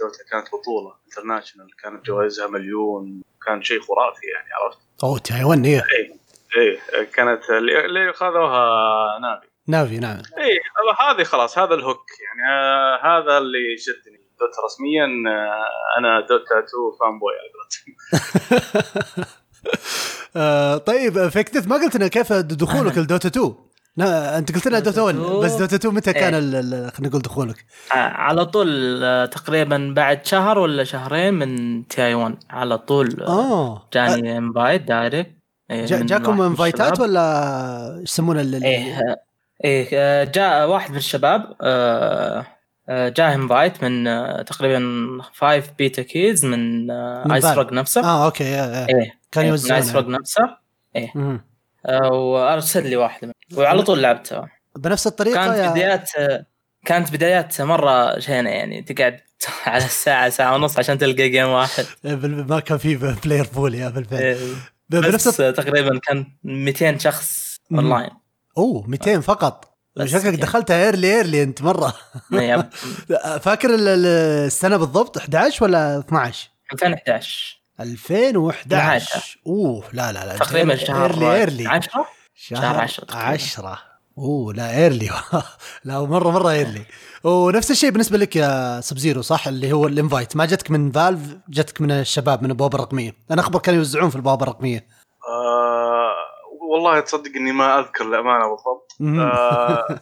دوتا 0.01 0.25
كانت 0.31 0.47
بطولة 0.47 0.95
International 1.07 1.77
كانت 1.83 2.07
جوائزها 2.07 2.47
مليون 2.47 3.23
كان 3.47 3.63
شيء 3.63 3.81
خرافي 3.81 4.27
يعني 4.27 4.49
عرفت؟ 4.53 4.79
أوه 5.05 5.19
تايوان 5.19 5.65
إيه 5.65 5.83
إيه 6.57 6.79
كانت 7.15 7.51
اللي 7.51 8.13
خذوها 8.13 9.19
Na'Vi 9.19 9.47
Na'Vi 9.69 9.99
نعم 9.99 10.23
إيه 10.39 10.61
هذه 11.01 11.23
خلاص 11.23 11.59
هذا 11.59 11.75
ال 11.75 11.81
hook 11.81 12.07
يعني 12.21 12.53
آه 12.53 12.97
هذا 13.03 13.39
اللي 13.39 13.77
شدني 13.79 14.20
دوتا 14.41 14.63
رسميا 14.67 15.05
آه 15.05 15.99
أنا 15.99 16.21
دوتا 16.21 16.59
2 16.59 16.67
fanboy 17.01 17.33
على 17.41 17.51
قولتهم. 17.57 19.25
آه، 20.37 20.77
طيب 20.77 21.29
فكتت 21.29 21.69
ما 21.69 21.77
قلت 21.77 21.97
لنا 21.97 22.09
كيف 22.09 22.33
دخولك 22.33 22.99
لدوتا 22.99 23.29
2 23.29 23.55
لا 23.97 24.39
أنت 24.39 24.55
قلت 24.55 24.67
لنا 24.67 24.79
دوتا 24.79 25.03
1 25.03 25.15
دوتا 25.17 25.31
2. 25.31 25.45
بس 25.45 25.53
دوتا 25.53 25.77
2 25.77 25.95
متى 25.95 26.13
كان 26.13 26.35
إيه. 26.35 26.41
ال- 26.41 26.55
ال- 26.55 26.93
خلينا 26.93 27.09
نقول 27.09 27.23
دخولك؟ 27.23 27.65
آه، 27.93 27.95
على 27.95 28.45
طول 28.47 29.29
تقريبا 29.33 29.93
بعد 29.97 30.27
شهر 30.27 30.59
ولا 30.59 30.85
شهرين 30.85 31.35
من 31.35 31.87
TI 31.89 32.15
1 32.15 32.35
على 32.51 32.79
طول 32.79 33.23
آه 33.23 33.89
جاني 33.93 34.39
invite 34.39 34.83
direct 34.83 35.31
جاكم 35.71 36.41
invite 36.41 36.86
ات. 36.86 37.01
ولا 37.01 37.21
إيش 38.01 38.03
يسمونه 38.03 38.41
إيه 38.65 38.99
إيه 39.65 40.25
جاء 40.25 40.69
واحد 40.69 40.91
من 40.91 40.97
الشباب 40.97 41.57
آه، 41.63 42.47
جاه 42.91 43.35
invite 43.35 43.85
من 43.85 44.07
آه، 44.07 44.43
تقريبا 44.43 44.81
five 45.35 45.71
beta 45.79 46.03
keys 46.03 46.45
من 46.45 46.91
آه، 46.91 47.35
Ice 47.35 47.47
Valve. 47.47 47.59
Frog 47.59 47.73
نفسه. 47.73 48.01
آه 48.05 48.25
أوكي 48.25 48.55
آه، 48.55 48.65
آه. 48.65 48.87
إيه 48.89 49.19
كان 49.33 49.45
إيه، 49.45 49.51
من 49.53 49.73
IceFrog 49.73 50.07
نفسه. 50.09 50.57
مم. 51.15 51.45
آه، 51.87 52.13
وأرسل 52.13 52.87
لي 52.91 52.97
واحدة. 52.97 53.33
وعلى 53.57 53.83
طول 53.83 54.03
لعبتها. 54.03 54.49
بنفس 54.77 55.07
الطريقة 55.07 55.35
كانت 55.47 55.57
يا 55.59 55.71
بدايات 55.71 56.11
آه، 56.19 56.47
كانت 56.85 57.13
بدايات 57.13 57.61
مرة 57.61 58.19
شينة 58.19 58.51
يعني. 58.51 58.83
تقعد 58.83 59.21
على 59.67 59.85
الساعة 59.85 60.29
ساعة 60.29 60.55
ونص 60.55 60.79
عشان 60.79 60.99
تلقى 60.99 61.29
game 61.29 61.49
واحد. 61.49 61.85
بال- 62.05 62.47
ما 62.49 62.61
كان 62.61 62.79
في 62.79 63.15
player 63.25 63.47
pool 63.55 63.75
yeah 63.75 63.89
بالفعل. 63.89 64.23
إيه، 64.23 64.37
ب- 64.91 64.97
بنفس 64.97 65.29
بس 65.29 65.37
تقريبا 65.37 65.99
كان 66.03 66.27
200 66.45 66.99
شخص. 66.99 67.57
اونلاين 67.73 68.11
أوه 68.59 68.87
200 68.87 69.21
فقط. 69.21 69.65
بس 69.65 69.70
شكلك 69.99 70.25
يعني. 70.25 70.37
دخلتها 70.37 70.85
early 70.85 71.17
early 71.17 71.43
انت 71.43 71.63
مرة. 71.63 71.95
yep. 72.33 72.69
فاكر 73.41 73.75
ال- 73.75 73.89
ال- 73.89 74.07
السنة 74.47 74.77
بالضبط؟ 74.77 75.17
11 75.19 75.65
ولا 75.65 75.99
12 75.99 76.51
2011 76.73 77.61
2011 77.81 79.41
أوه 79.47 79.85
لا 79.93 80.13
لا 80.13 80.27
لا 80.27 80.37
تقريبا 80.39 80.77
شهر 80.77 81.11
early 81.11 81.35
early 81.35 81.67
10 81.67 82.07
شهر 82.35 82.81
10 82.81 83.05
تقريباً. 83.05 83.27
10 83.29 83.79
أوه 84.19 84.55
لا 84.55 84.77
early 84.77 85.11
لا 85.85 86.01
مرة 86.01 86.31
مرة 86.31 86.51
ايرلي 86.59 86.83
ونفس 87.25 87.71
الشيء 87.71 87.91
بالنسبة 87.91 88.19
لك 88.19 88.37
يا 88.37 88.81
Sub 88.81 88.99
Zero 88.99 89.23
صح؟ 89.23 89.47
اللي 89.49 89.73
هو 89.73 89.87
ال 89.87 89.94
invite 89.94 90.37
ما 90.37 90.47
جتك 90.47 90.71
من 90.71 90.93
Valve 90.93 91.21
جتك 91.49 91.81
من 91.81 91.91
الشباب 91.91 92.43
من 92.43 92.51
البوابة 92.51 92.75
الرقمية. 92.79 93.15
أنا 93.31 93.41
أخبر 93.41 93.59
كانوا 93.59 93.79
يوزعون 93.79 94.11
في 94.11 94.17
البوابة 94.17 94.43
الرقمية. 94.43 94.87
آه 95.29 96.13
والله 96.71 97.01
تصدق 97.01 97.31
إني 97.37 97.53
ما 97.53 97.79
أذكر 97.81 98.05
الأمانة 98.05 98.49
بالضبط. 98.51 98.90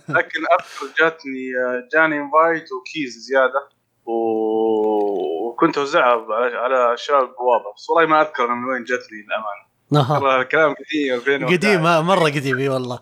لكن 0.08 0.40
اذكر 0.58 0.94
جاتني 1.00 1.46
آه، 1.66 1.88
جاني 1.94 2.20
invite 2.20 2.72
و 2.72 2.82
keys 2.82 3.18
زيادة 3.18 3.68
و- 4.06 5.48
وكنت 5.48 5.78
أوزعها 5.78 6.26
على- 6.26 6.98
شباب 7.00 7.22
البوابه 7.22 7.72
بس 7.76 7.90
والله 7.90 8.08
ما 8.10 8.20
أذكر 8.20 8.46
من 8.46 8.64
وين 8.64 8.84
جتني 8.84 9.18
الأمانة. 9.28 9.68
أها. 10.10 10.18
ترى 10.20 10.40
الكلام 10.42 10.74
قديم 10.74 11.14
2011 11.14 11.56
قديم 11.56 11.86
آه، 11.86 12.00
مرة 12.00 12.24
قديم 12.38 12.58
إي 12.58 12.68
والله. 12.68 12.98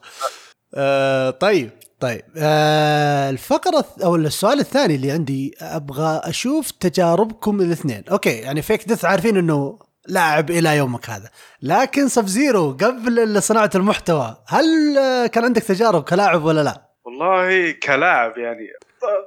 آه 0.75 1.31
طيب 1.31 1.71
طيب. 2.01 2.23
آه 2.37 3.31
الفقرة 3.31 3.81
الث- 3.83 4.05
أو 4.05 4.17
السؤال 4.17 4.61
الثاني 4.61 4.95
اللي 4.95 5.11
عندي 5.11 5.55
أبغى 5.61 6.21
أشوف 6.25 6.71
تجاربكم 6.71 7.61
الاثنين. 7.61 8.05
أوكي 8.11 8.31
يعني 8.31 8.63
Fake 8.63 8.89
Death 8.89 9.05
عارفين 9.05 9.37
إنه 9.37 9.79
لاعب 10.09 10.51
إلى 10.51 10.77
يومك 10.77 11.11
هذا 11.11 11.31
لكن 11.63 12.09
Sub 12.09 12.27
Zero 12.27 12.71
قبل 12.73 13.43
صناعة 13.43 13.71
المحتوى 13.75 14.37
هل 14.49 14.99
آه، 14.99 15.27
كان 15.27 15.45
عندك 15.45 15.63
تجارب 15.63 16.03
كلاعب 16.05 16.45
ولا 16.45 16.61
لا 16.65 16.83
والله 17.05 17.73
كلاعب 17.73 18.39
يعني 18.39 18.69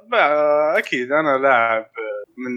ما- 0.08 0.78
أكيد 0.78 1.12
أنا 1.12 1.38
لاعب 1.38 1.86
من 2.38 2.52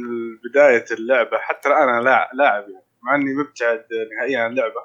بداية 0.49 0.85
اللعبة 0.91 1.37
حتى 1.37 1.69
أنا 1.69 2.01
لاعب 2.01 2.63
يعني 2.69 2.83
مع 3.03 3.15
إني 3.15 3.33
مبتعد 3.33 3.85
نهائيا 4.17 4.39
عن 4.39 4.51
اللعبة. 4.51 4.83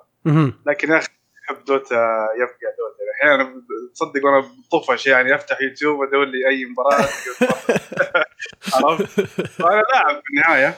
لكن 0.67 0.91
يا 0.93 0.99
أخي 0.99 1.09
أحب 1.45 1.65
Dota 1.65 1.95
يبقى 2.37 2.75
Dota 2.79 2.99
أحيانا 3.23 3.63
تصدق 3.95 4.25
وأنا 4.25 4.45
بطفش 4.73 5.07
يعني 5.07 5.35
أفتح 5.35 5.61
يوتيوب 5.63 6.03
ادور 6.03 6.25
لي 6.25 6.49
أي 6.49 6.65
مباراة 6.65 7.09
عرفت؟ 8.75 9.21
فأنا 9.21 9.83
لاعب 9.93 10.23
في 10.25 10.31
النهاية. 10.35 10.75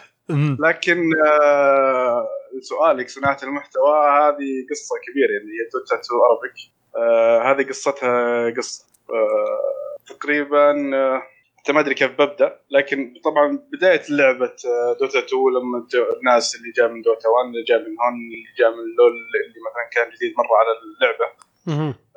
لكن 0.61 1.11
آه، 1.27 2.29
سؤالك 2.61 3.09
صناعة 3.09 3.39
المحتوى 3.43 3.95
هذه 4.09 4.67
قصة 4.71 4.97
كبيرة 5.07 5.35
اللي 5.41 5.53
هي 5.53 5.69
دوتا 5.73 5.95
2 5.95 6.21
أرابيك 6.21 6.57
آه، 6.97 7.51
هذه 7.51 7.69
قصتها 7.69 8.51
قصه 8.57 8.85
آه، 9.11 10.15
تقريبا 10.15 10.97
آه، 10.97 11.23
حتى 11.59 11.73
ما 11.73 11.81
أدري 11.81 11.95
كيف 11.95 12.13
ببدأ 12.13 12.61
لكن 12.71 13.15
طبعا 13.25 13.69
بداية 13.73 14.03
لعبة 14.11 14.57
آه، 14.67 14.97
دوتا 15.01 15.19
2 15.19 15.43
لما 15.57 15.87
الناس 16.19 16.57
اللي 16.57 16.71
جاء 16.77 16.89
من 16.89 17.03
دوتا 17.03 17.29
1 17.29 17.47
اللي 17.47 17.63
جاء 17.63 17.79
من 17.79 17.97
هون 18.01 18.15
اللي 18.15 18.53
جاء 18.59 18.71
من 18.71 18.85
لول 18.99 19.13
اللي 19.13 19.61
مثلا 19.67 19.89
كان 19.93 20.17
جديد 20.17 20.35
مرة 20.39 20.57
على 20.61 20.73
اللعبة. 20.79 21.50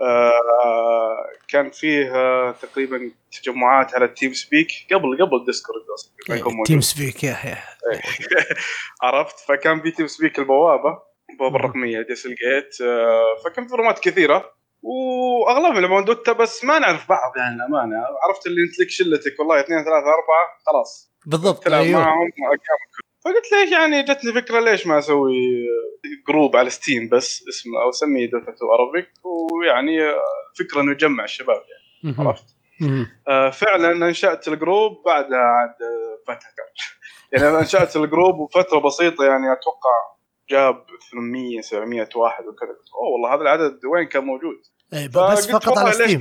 آه، 0.02 1.26
كان 1.48 1.70
فيه 1.70 2.16
آه، 2.16 2.52
تقريبا 2.62 3.12
تجمعات 3.42 3.96
على 3.96 4.06
ال 4.06 4.34
TeamSpeak 4.34 4.68
قبل 4.92 5.18
قبل 5.22 5.46
Discord 5.46 5.82
أصلا. 5.94 6.14
TeamSpeak 6.66 7.24
yeah 7.24 7.38
yeah. 7.46 7.58
عرفت؟ 9.04 9.40
فكان 9.40 9.82
في 9.82 9.92
TeamSpeak 9.92 10.40
البوابة 10.40 11.00
البوابه 11.30 11.56
الرقميه 11.56 12.02
Digital 12.02 12.30
Gate 12.30 12.82
آه، 12.82 13.36
فكان 13.46 13.68
في 13.68 13.76
رومات 13.76 14.00
كثيرة. 14.00 14.54
واغلبها 14.84 15.82
لما 15.82 16.02
Dota 16.02 16.32
بس 16.32 16.64
ما 16.64 16.80
نعرف 16.80 17.10
بعض 17.10 17.38
يعني 17.38 17.56
الامانه 17.56 17.98
عرفت 18.24 18.48
اللي 18.48 18.62
انت 18.62 18.80
لك 18.80 18.90
شلتك 18.90 19.40
والله 19.40 19.60
اثنين 19.60 19.84
ثلاثة 19.84 20.08
أربعة 20.08 20.60
خلاص. 20.66 21.14
بالضبط 21.26 21.64
تلعب 21.64 21.82
أيوه. 21.82 22.00
معهم. 22.00 22.30
فقلت 23.26 23.52
ليش 23.52 23.72
يعني 23.72 24.04
جتني 24.04 24.34
فكرة 24.34 24.60
ليش 24.60 24.88
ما 24.88 25.00
أسوي 25.00 25.34
group 26.28 26.56
على 26.56 26.70
Steam 26.70 27.10
بس 27.10 27.46
اسمه 27.50 27.82
أو 27.84 27.90
أسميه 27.90 28.26
Dota 28.26 28.52
2 28.52 28.56
Arabic 28.72 29.10
ويعني 29.24 29.98
فكرة 30.60 30.82
إنه 30.82 30.92
يجمع 30.92 31.24
الشباب 31.24 31.62
يعني. 32.04 32.16
عرفت. 32.20 32.56
آه، 33.28 33.50
فعلا 33.50 34.08
أنشأت 34.08 34.48
ال 34.48 34.57
group 34.57 35.04
بعدها 35.06 35.38
عاد 35.38 35.76
فتره 36.28 36.64
يعني 37.32 37.60
أنشأت 37.60 37.96
ال 37.96 38.03
group 38.03 38.40
وفترة 38.40 38.80
بسيطة 38.80 39.26
يعني 39.26 39.54
أتوقع 39.54 40.14
جاب 40.50 40.86
800 41.12 41.62
700 41.62 42.10
واحد 42.16 42.46
وكذا 42.46 42.70
أوه 42.70 43.10
والله 43.14 43.36
هذا 43.36 43.42
العدد 43.42 43.86
وين 43.86 44.08
كان 44.08 44.24
موجود؟ 44.24 44.62
إيه، 44.94 45.08
بس 45.08 45.52
فقط 45.52 45.78
على 45.78 45.92
Steam. 45.92 46.20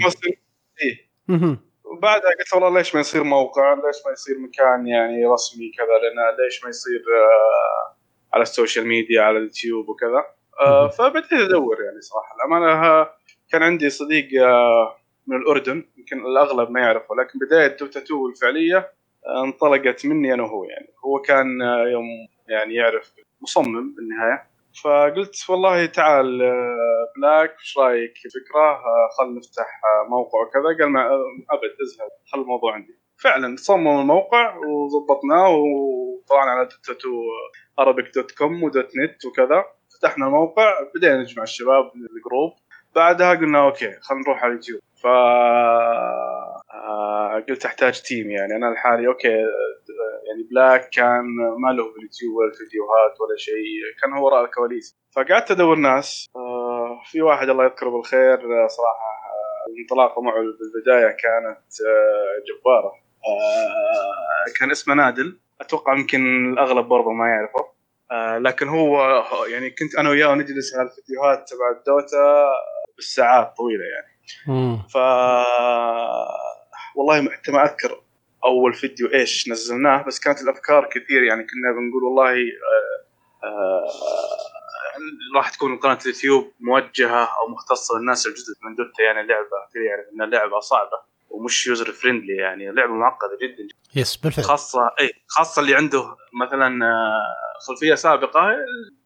وبعدها 1.92 2.30
قلت 2.38 2.54
والله 2.54 2.78
ليش 2.78 2.94
ما 2.94 3.00
يصير 3.00 3.24
موقع؟ 3.24 3.74
ليش 3.74 3.96
ما 4.06 4.12
يصير 4.12 4.38
مكان 4.38 4.86
يعني 4.86 5.26
رسمي 5.26 5.70
كذا؟ 5.78 6.10
لنا 6.10 6.42
ليش 6.44 6.64
ما 6.64 6.68
يصير 6.70 7.00
آه 7.00 7.96
على 8.34 8.42
ال 8.42 8.49
social 8.49 8.86
media 8.86 9.22
على 9.22 9.38
اليوتيوب 9.38 9.88
وكذا. 9.88 10.24
آه. 10.60 10.88
فبديت 10.88 11.32
أدور 11.32 11.82
يعني 11.84 12.00
صراحة. 12.00 12.34
الأمانة 12.36 12.86
آه، 12.86 13.14
كان 13.52 13.62
عندي 13.62 13.90
صديق 13.90 14.42
آه 14.44 14.96
من 15.26 15.36
الأردن 15.36 15.84
يمكن 15.96 16.26
الأغلب 16.26 16.70
ما 16.70 16.80
يعرفه 16.80 17.14
لكن 17.14 17.38
بداية 17.38 17.76
دوتا 17.76 18.00
2 18.00 18.26
الفعلية 18.30 18.92
آه، 19.26 19.44
انطلقت 19.44 20.06
مني 20.06 20.34
أنا 20.34 20.42
وهو 20.42 20.64
يعني. 20.64 20.88
هو 21.04 21.18
كان 21.18 21.62
آه، 21.62 21.84
يوم 21.88 22.04
يعني 22.48 22.74
يعرف 22.74 23.12
مصمم 23.42 23.94
بالنهاية. 23.94 24.51
فقلت 24.84 25.50
والله 25.50 25.86
تعال 25.86 26.42
آه، 26.42 27.06
بلاك 27.16 27.50
إيش 27.60 27.78
رأيك؟ 27.78 28.14
فكرة 28.34 28.60
آه، 28.60 29.08
خل 29.18 29.34
نفتح 29.34 29.80
آه، 29.84 30.08
موقع 30.10 30.38
وكذا. 30.46 30.78
قال 30.80 30.92
ما 30.92 31.06
أبد 31.50 31.76
ازهد 31.82 32.10
خل 32.32 32.40
الموضوع 32.40 32.74
عندي. 32.74 32.98
فعلا 33.16 33.56
صمم 33.58 34.00
الموقع 34.00 34.56
وظبطناه 34.56 35.48
وطلعنا 35.48 36.50
على 36.50 36.68
2 36.84 36.96
Arabic 37.78 38.14
dot 38.14 38.30
com 38.30 38.62
و 38.62 38.69
dot 38.69 38.90
net 38.96 39.24
وكذا. 39.26 39.64
فتحنا 39.98 40.26
الموقع 40.26 40.74
بدينا 40.94 41.16
نجمع 41.16 41.42
الشباب 41.42 41.84
ال 41.94 42.03
group. 42.03 42.52
بعدها 42.94 43.30
قلنا 43.34 43.64
أوكي 43.66 43.92
خلينا 44.00 44.24
نروح 44.24 44.44
على 44.44 44.50
اليوتيوب. 44.52 44.80
ف 45.02 45.06
آه، 46.74 47.44
قلت 47.48 47.64
أحتاج 47.64 48.00
team 48.02 48.30
يعني. 48.30 48.56
أنا 48.56 48.74
لحالي 48.74 49.06
أوكي 49.06 49.34
آه، 49.34 50.22
يعني 50.28 50.42
Black 50.50 50.90
كان 50.90 51.24
ما 51.58 51.68
له 51.72 51.92
باليوتيوب 51.92 52.34
ولا 52.36 52.52
فيديوهات 52.52 53.20
ولا 53.20 53.36
شيء 53.36 53.80
كان 54.02 54.12
هو 54.12 54.26
وراء 54.26 54.44
الكواليس. 54.44 54.96
فقعدت 55.16 55.50
أدور 55.50 55.76
ناس 55.76 56.26
آه، 56.36 57.02
في 57.10 57.22
واحد 57.22 57.48
الله 57.48 57.64
يذكره 57.64 57.90
بالخير 57.90 58.34
آه، 58.34 58.66
صراحة 58.66 59.12
آه، 59.32 59.70
الانطلاقه 59.70 60.22
معه 60.22 60.34
بالبداية 60.34 61.10
كانت 61.10 61.58
آه، 61.88 62.42
جبارة. 62.48 62.92
كان 64.60 64.70
اسمه 64.70 64.94
نادل. 64.94 65.38
أتوقع 65.60 65.94
يمكن 65.98 66.52
الأغلب 66.52 66.86
برضه 66.88 67.10
ما 67.10 67.26
يعرفه. 67.28 67.72
لكن 68.38 68.68
هو 68.68 69.22
يعني 69.52 69.70
كنت 69.70 69.94
أنا 69.98 70.10
وياه 70.10 70.34
نجلس 70.34 70.76
على 70.76 70.88
الفيديوهات 70.88 71.48
تبع 71.48 71.70
الدوتا 71.78 72.52
بالساعات 72.96 73.56
طويلة 73.56 73.84
يعني. 73.84 74.12
ف 74.88 74.96
والله 76.94 77.30
حتى 77.30 77.52
ما 77.52 77.64
اذكر 77.64 78.02
أول 78.44 78.74
فيديو 78.74 79.12
إيش 79.14 79.48
نزلناه 79.48 80.02
بس 80.02 80.20
كانت 80.20 80.42
الأفكار 80.42 80.88
كثير 80.88 81.22
يعني 81.22 81.42
كنا 81.42 81.72
بنقول 81.72 82.04
والله 82.04 82.32
آه 82.32 83.46
آه 83.46 83.86
راح 85.36 85.50
تكون 85.50 85.78
قناة 85.78 85.98
اليوتيوب 86.02 86.52
موجهة 86.60 87.24
أو 87.24 87.48
مختصة 87.48 87.98
للناس 87.98 88.26
الجدد 88.26 88.56
من 88.62 88.74
دوتا 88.74 89.02
يعني 89.02 89.20
اللعبه 89.20 89.46
كثير 89.70 89.82
يعني 89.82 90.02
ان 90.14 90.22
صعبة. 90.60 91.11
ومش 91.32 91.66
user 91.66 91.92
friendly 91.92 92.36
يعني 92.36 92.70
لعبة 92.72 92.92
معقدة 92.92 93.38
جدا. 93.42 93.74
yes 93.94 94.16
بالفعل 94.16 94.44
خاصة 94.44 94.80
اي 95.00 95.10
خاصة 95.28 95.62
اللي 95.62 95.74
عنده 95.74 96.16
مثلا 96.46 96.86
آه، 96.86 97.22
خلفية 97.68 97.94
سابقة 97.94 98.40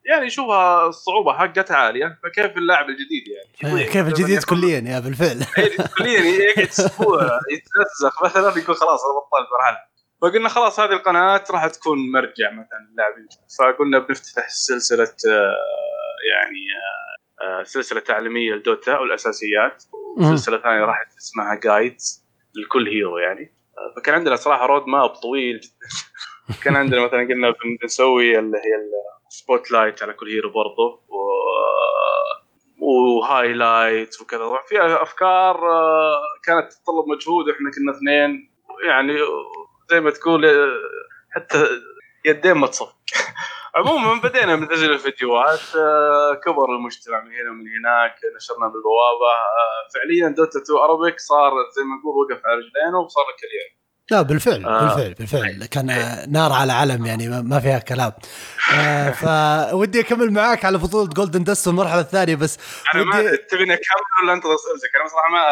يعني 0.05 0.27
يشوفها 0.27 0.87
الصعوبه 0.87 1.33
حقتها 1.33 1.77
عالية 1.77 2.19
فكيف 2.23 2.57
اللاعب 2.57 2.87
الجديد 2.89 3.25
يعني؟ 3.63 3.81
إيه، 3.81 3.87
كيف 3.87 4.07
الجديد 4.07 4.43
كليا 4.45 4.81
yeah 4.81 4.99
بالفعل 5.01 5.47
كليا 5.99 6.21
يقعد 6.21 6.69
أسبوع 6.69 7.23
يتنسخ 7.55 8.25
مثلا 8.25 8.49
يقول 8.49 8.77
خلاص 8.77 9.01
أنا 9.05 9.15
بطلت 9.15 9.49
مرحلة. 9.53 9.79
فقلنا 10.23 10.49
خلاص 10.49 10.81
هذه 10.81 10.93
القناة 10.93 11.45
راح 11.51 11.67
تكون 11.67 12.13
مرجع 12.13 12.51
مثلا 12.51 12.89
للاعبين. 12.93 13.29
فقلنا 13.59 13.99
بنفتح 13.99 14.49
سلسلة 14.49 15.15
آه، 15.29 15.57
يعني 16.33 16.63
آه، 16.77 16.86
آه، 16.86 16.86
سلسلة 17.65 18.01
تعليمية 18.01 18.55
ل 18.55 18.64
Dota 18.64 18.99
والأساسيات. 18.99 19.85
مم. 20.19 20.33
وسلسله 20.33 20.59
ثانية 20.59 20.85
راح 20.85 21.05
اسمها 21.19 21.55
guides 21.55 22.25
لكل 22.55 22.89
hero 22.89 23.19
يعني. 23.19 23.53
آه، 23.79 23.95
فكان 23.97 24.15
عندنا 24.15 24.37
صراحة 24.37 24.67
roadmap 24.67 25.09
طويل. 25.11 25.61
جدا 25.61 25.73
كان 26.65 26.77
عندنا 26.77 27.05
مثلا 27.07 27.21
قلنا 27.21 27.51
بن- 27.51 27.77
بنسوي 27.83 28.39
اللي 28.39 28.57
هي 28.59 29.03
ال 29.31 29.71
spotlight 29.71 30.03
على 30.03 30.13
كل 30.13 30.27
hero 30.29 30.51
برضه 30.51 31.01
و 31.09 31.17
و 32.81 32.95
highlight 32.95 34.21
وكذا. 34.21 34.41
فيها 34.69 35.03
أفكار 35.03 35.71
آه، 35.73 36.19
كانت 36.45 36.73
تتطلب 36.73 37.05
مجهود 37.09 37.49
إحنا 37.49 37.71
كنا 37.71 37.93
اثنين. 37.97 38.51
ويعني 38.77 39.19
زي 39.91 40.01
ما 40.01 40.11
تقول 40.11 40.45
آه، 40.47 40.77
حتى 41.31 41.67
يدين 42.25 42.53
ما 42.53 42.67
تصف. 42.67 42.89
عموما 43.77 44.21
بدينا 44.21 44.57
ننزل 44.57 44.93
الفيديوهات 44.93 45.61
آه، 45.77 46.35
كبر 46.45 46.65
المجتمع 46.77 47.21
من 47.21 47.31
هنا 47.33 47.51
ومن 47.51 47.65
هناك 47.79 48.15
نشرنا 48.37 48.67
بالبوابة 48.69 49.33
آه، 49.61 49.89
فعليا 49.95 50.29
Dota 50.29 50.59
2 50.59 50.79
Arabic 50.79 51.21
صار 51.21 51.53
زي 51.77 51.83
ما 51.83 51.97
نقول 52.01 52.15
وقف 52.33 52.47
على 52.47 52.55
رجلينه 52.57 52.99
وصار 52.99 53.25
كيان 53.25 53.77
لا 54.11 54.23
بالفعل 54.23 54.65
آه. 54.65 54.81
بالفعل 54.95 55.15
بالفعل. 55.15 55.67
كان 55.67 55.87
نار 56.33 56.53
على 56.53 56.73
علم 56.73 57.07
يعني 57.07 57.29
ما- 57.29 57.41
ما 57.41 57.61
فيها 57.61 57.79
كلام. 57.79 58.13
آه 58.75 59.11
فودي 59.71 60.01
أكمل 60.01 60.31
معاك 60.33 60.65
على 60.65 60.79
بطولة 60.79 61.09
Golden 61.09 61.45
Dust 61.45 61.67
والمرحله 61.67 62.01
الثانية 62.01 62.35
بس 62.35 62.59
أنا 62.95 63.05
ما 63.05 63.19
ودي 63.19 63.37
تبيني 63.37 63.75
أكمل 63.75 64.23
ولا 64.23 64.33
أنت 64.33 64.45
اسئلتك 64.47 64.97
أنا 65.01 65.09
صراحة 65.09 65.31
ما 65.31 65.43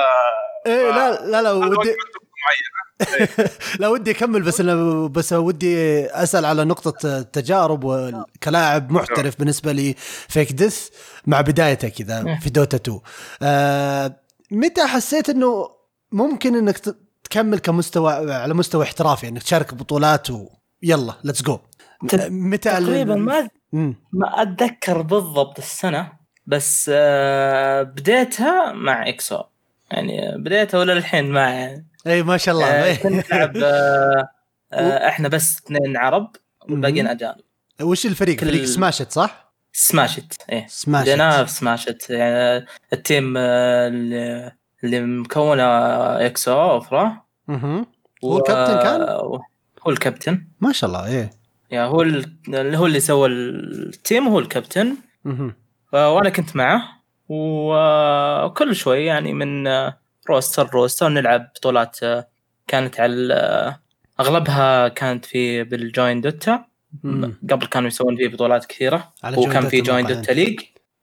إيه 0.66 0.90
لا 0.90 1.26
لا 1.30 1.42
لا 1.42 1.52
ودي 1.52 1.96
لا 3.80 3.88
ودي 3.88 4.10
أكمل 4.10 4.42
بس 4.42 4.60
أنا 4.60 5.06
بس 5.06 5.32
ودي 5.32 6.04
أسأل 6.06 6.44
على 6.44 6.64
نقطة 6.64 7.18
التجارب 7.18 7.84
وكلاعب 7.84 8.92
محترف 8.92 9.38
بالنسبة 9.38 9.72
لي 9.72 9.94
Fake 10.28 10.52
Death 10.52 10.88
مع 11.26 11.40
بدايتك 11.40 11.92
كذا 11.92 12.38
في 12.38 12.50
Dota 12.50 12.76
2 12.76 13.00
آه 13.42 14.16
متى 14.50 14.86
حسيت 14.86 15.28
إنه 15.30 15.68
ممكن 16.12 16.56
إنك 16.56 16.78
تكمل 17.24 17.58
كمستوى 17.58 18.32
على 18.32 18.54
مستوى 18.54 18.84
احترافي 18.84 19.28
إنك 19.28 19.42
تشارك 19.42 19.74
بطولات 19.74 20.28
ويلا 20.30 21.14
let's 21.24 21.42
go 21.42 21.58
متى 22.30 22.70
تقريبا 22.70 23.14
ما. 23.14 23.48
ما 24.12 24.42
أتذكر 24.42 25.02
بالضبط 25.02 25.58
السنة 25.58 26.12
بس 26.46 26.90
آه، 26.94 27.82
بديتها 27.82 28.72
مع 28.72 29.08
إكسو. 29.08 29.42
يعني 29.90 30.38
بديتها 30.38 30.80
ولا 30.80 30.92
الحين 30.92 31.30
مع 31.30 31.50
يعني. 31.50 31.86
اي 32.06 32.22
ما 32.22 32.36
شاء 32.36 32.54
الله. 32.54 32.66
آه، 32.66 32.98
العب 33.32 33.56
آه، 33.56 34.28
آه، 34.72 35.08
إحنا 35.08 35.28
بس 35.28 35.56
اثنين 35.58 35.96
عرب 35.96 36.30
والباقيين 36.68 37.06
أجانب. 37.06 37.36
وش 37.82 38.06
الفريق؟ 38.06 38.36
كل- 38.36 38.46
فريق 38.46 38.64
Smashed 38.64 39.12
صح؟ 39.12 39.52
Smashed 39.72 40.42
إيه. 40.52 40.66
Smashed 40.68 41.06
بديناها 41.08 41.44
في 41.44 41.50
Smashed 41.50 42.10
يعني 42.10 42.66
ال 42.92 43.01
team 43.01 43.34
آه، 43.36 43.88
اللي 43.88 44.52
اللي 44.84 45.00
مكونه 45.00 45.62
اكسو 46.26 46.52
أوفرا. 46.52 47.22
مهم. 47.48 47.86
هو 48.24 48.38
الكابتن 48.38 48.82
كان؟ 48.82 49.00
هو 49.82 49.90
الكابتن. 49.90 50.46
ما 50.60 50.72
شاء 50.72 50.88
الله 50.90 51.06
إيه. 51.06 51.30
يعني 51.70 51.88
هو 51.88 52.02
ال- 52.02 52.36
اللي 52.48 52.78
هو 52.78 52.86
اللي 52.86 53.00
سوى 53.00 53.28
ال 53.28 53.48
team 53.48 54.28
هو 54.28 54.38
الكابتن. 54.38 54.96
آه، 55.94 56.12
وأنا 56.14 56.28
كنت 56.30 56.56
معه. 56.56 56.82
وكل 57.28 58.76
شوي 58.76 59.04
يعني 59.04 59.32
من 59.32 59.66
آه، 59.66 59.98
roster 60.30 60.70
roster 60.74 61.08
نلعب 61.08 61.50
بطولات 61.56 62.02
آه، 62.02 62.28
كانت 62.66 63.00
على 63.00 63.34
آه، 63.34 63.80
أغلبها 64.20 64.88
كانت 64.88 65.24
في 65.24 65.64
بال 65.64 66.20
joinDOTA. 66.20 66.64
قبل 67.50 67.66
كانوا 67.66 67.88
يسوون 67.88 68.16
فيه 68.16 68.28
بطولات 68.28 68.64
كثيرة. 68.64 69.12
على 69.24 69.36
وكان 69.36 69.68
في 69.68 69.80
joinDOTA 69.80 70.32
League 70.32 70.60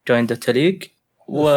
joinDOTA 0.08 0.52
League 0.52 0.84
و... 1.28 1.50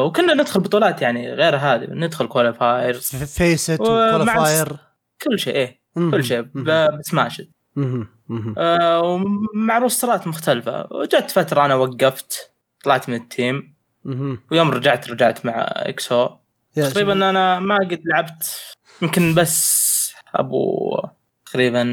وكنا 0.00 0.34
ندخل 0.34 0.60
بطولات 0.60 1.02
يعني 1.02 1.32
غير 1.32 1.56
هذه 1.56 1.86
ندخل 1.90 2.26
qualifier 2.26 2.94
فيست 2.94 3.80
و 3.80 3.90
qualifier 3.90 4.76
كل 5.22 5.38
شيء 5.38 5.54
إيه 5.54 5.80
كل 5.94 6.24
شيء 6.24 6.40
ب- 6.40 6.98
بسماشت 6.98 7.48
مهم. 7.76 8.08
مهم. 8.28 8.54
آه، 8.58 9.00
ومع 9.00 9.78
روسترات 9.78 10.26
مختلفة. 10.26 10.86
وجت 10.90 11.30
فترة 11.30 11.64
أنا 11.64 11.74
وقفت 11.74 12.52
طلعت 12.84 13.08
من 13.08 13.14
ال 13.14 13.24
team. 13.24 13.74
ويوم 14.50 14.70
رجعت 14.70 15.10
رجعت 15.10 15.46
مع 15.46 15.52
إكسو. 15.76 16.22
يا 16.24 16.28
تقريبا 16.74 17.12
أنا 17.12 17.60
ما 17.60 17.76
قد 17.76 18.02
لعبت 18.04 18.60
يمكن 19.02 19.34
بس 19.34 19.82
أبو 20.34 20.90
تقريبا 21.46 21.86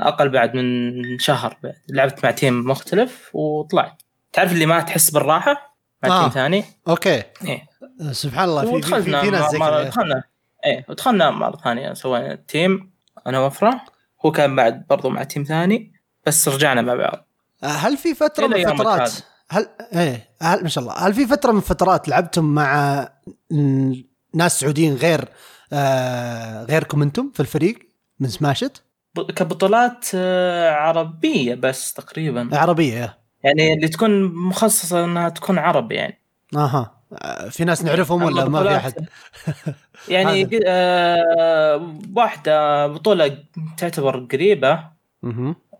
أقل 0.00 0.28
بعد 0.28 0.54
من 0.54 1.18
شهر 1.18 1.58
بعد. 1.62 1.74
لعبت 1.88 2.24
مع 2.24 2.30
team 2.30 2.70
مختلف 2.70 3.30
وطلعت. 3.34 4.02
تعرف 4.32 4.52
اللي 4.52 4.66
ما 4.66 4.80
تحس 4.80 5.10
بالراحة؟ 5.10 5.76
مع 6.02 6.16
آه. 6.16 6.22
team 6.22 6.30
ثاني؟ 6.30 6.64
okay. 6.88 7.22
إيه. 7.44 7.66
سبحان 8.10 8.48
الله 8.48 8.80
في 8.80 9.02
في, 9.02 9.10
ناس 9.10 9.50
زي 9.50 9.58
كذا. 9.58 9.82
دخلنا. 9.82 10.22
إيه 10.66 10.86
ودخلنا 10.88 11.30
مرة 11.30 11.56
ثانية 11.56 11.92
سوينا 11.92 12.34
team 12.34 12.92
أنا 13.26 13.40
وفره 13.40 13.80
هو 14.26 14.32
كان 14.32 14.56
بعد 14.56 14.86
برضو 14.90 15.08
مع 15.08 15.24
team 15.24 15.42
ثاني 15.42 15.92
بس 16.26 16.48
رجعنا 16.48 16.82
مع 16.82 16.94
بعض. 16.94 17.28
هل 17.64 17.96
في 17.96 18.14
فترة 18.14 18.46
من 18.46 18.76
فترات. 18.76 19.12
هل 19.50 19.68
إيه 19.92 20.28
هل 20.42 20.62
ما 20.62 20.68
شاء 20.68 20.84
الله. 20.84 20.94
هل 20.94 21.14
في 21.14 21.26
فترة 21.26 21.52
من 21.52 21.60
فترات 21.60 22.08
لعبتم 22.08 22.44
مع 22.44 23.08
ناس 24.34 24.60
سعوديين 24.60 24.94
غير 24.94 25.28
آه 25.72 26.64
غيركم 26.64 27.02
أنتم 27.02 27.30
في 27.34 27.40
الفريق 27.40 27.78
من 28.20 28.28
سماشت 28.28 28.82
كبطولات 29.36 30.06
آه، 30.14 30.70
عربية 30.70 31.54
بس 31.54 31.92
تقريبا. 31.92 32.48
عربية 32.52 33.18
يعني 33.44 33.72
اللي 33.72 33.88
تكون 33.88 34.22
مخصصة 34.34 35.04
إنها 35.04 35.28
تكون 35.28 35.58
عرب 35.58 35.92
يعني. 35.92 36.20
أها. 36.56 36.94
آه، 37.12 37.48
في 37.48 37.64
ناس 37.64 37.84
نعرفهم 37.84 38.22
ولا 38.22 38.48
ما 38.48 38.62
في 38.62 38.76
أحد؟ 38.76 39.08
يعني 40.08 40.60
آه 40.66 41.94
واحدة 42.16 42.86
بطولة 42.86 43.38
تعتبر 43.76 44.18
قريبة. 44.32 44.84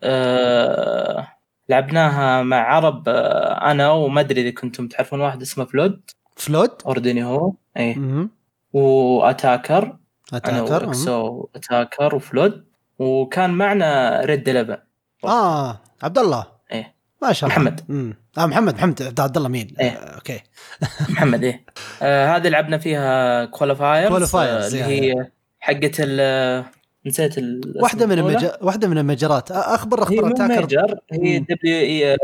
آه 0.02 1.28
لعبناها 1.68 2.42
مع 2.42 2.56
عرب 2.56 3.08
آه 3.08 3.70
أنا 3.70 3.90
وما 3.90 4.20
أدري 4.20 4.40
إذا 4.40 4.50
كنتم 4.50 4.88
تعرفون 4.88 5.20
واحد 5.20 5.42
اسمه 5.42 5.64
فلود. 5.64 6.00
فلود؟ 6.36 6.70
اردني 6.86 7.24
هو. 7.24 7.52
اي. 7.76 8.28
وأتاكر 8.74 9.96
أتاكر. 10.34 10.84
واكسو 10.86 11.48
أتاكر 11.56 12.14
وفلود 12.14 12.64
وكان 12.98 13.50
معنا 13.50 14.20
ريد 14.24 14.48
11 14.48 14.82
آه 15.24 15.80
عبد 16.02 16.18
الله 16.18 16.46
إيه. 16.72 16.94
ما 17.22 17.32
شاء 17.32 17.50
الله 17.50 17.60
محمد. 17.62 17.80
مم. 17.88 18.14
آه 18.38 18.46
محمد 18.46 18.74
محمد 18.74 19.20
عبد 19.20 19.36
الله 19.36 19.48
مين 19.48 19.74
إيه. 19.80 19.90
آه 19.90 20.14
okay 20.14 20.40
محمد 21.12 21.44
إيه 21.44 21.64
آه 22.02 22.36
هذه 22.36 22.48
لعبنا 22.48 22.78
فيها 22.78 23.44
qualifiers، 23.44 24.36
اللي 24.66 24.78
يعني. 24.78 25.00
هي 25.12 25.30
حقت 25.60 25.94
ال 26.00 26.64
نسيت 27.06 27.32
اسم 27.38 27.42
من 27.42 28.12
البطولة. 28.12 28.20
المج... 28.38 28.46
واحدة 28.60 28.88
من 28.88 28.98
المجرات 28.98 29.50
آه، 29.50 29.74
أخبر 29.74 29.98
هي 30.12 30.18
اخبر 30.18 30.30
أتاكر 30.30 30.60
major 30.60 30.98
هي. 31.12 31.38
WE 31.38 32.16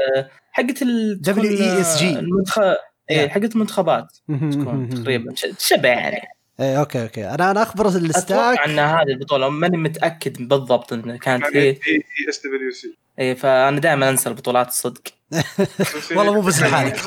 حقت 0.53 0.83
ال 0.83 1.21
تكون، 1.25 1.43
WESG. 1.43 2.03
آه، 2.03 2.19
المنتخ... 2.19 2.59
إيه 3.11 3.29
حقت 3.29 3.55
المنتخبات 3.55 4.17
تكون 4.29 4.89
تقريبا 4.89 5.35
ش- 5.35 5.47
شبه 5.59 5.89
يعني 5.89 6.21
إيه 6.61 6.81
okay 6.81 7.03
okay. 7.03 7.29
أنا 7.29 7.51
أنا 7.51 7.62
أخبر 7.62 7.87
ال 7.87 7.94
stack. 7.94 8.38
أتوقع 8.38 8.64
إن 8.64 8.79
هذه 8.79 9.09
البطولة 9.09 9.49
ماني 9.49 9.77
متأكد 9.77 10.49
بالضبط 10.49 10.92
انها 10.92 11.16
كانت 11.16 11.44
يعني 11.44 11.59
هي. 11.59 11.68
ESWC. 11.71 12.97
إيه 13.18 13.35
فأنا 13.35 13.81
دائما 13.81 14.09
أنسى 14.09 14.29
البطولات 14.29 14.68
الصدق 14.68 15.03
والله 16.16 16.35
مو 16.35 16.40
بس 16.40 16.62
لحالك. 16.62 17.01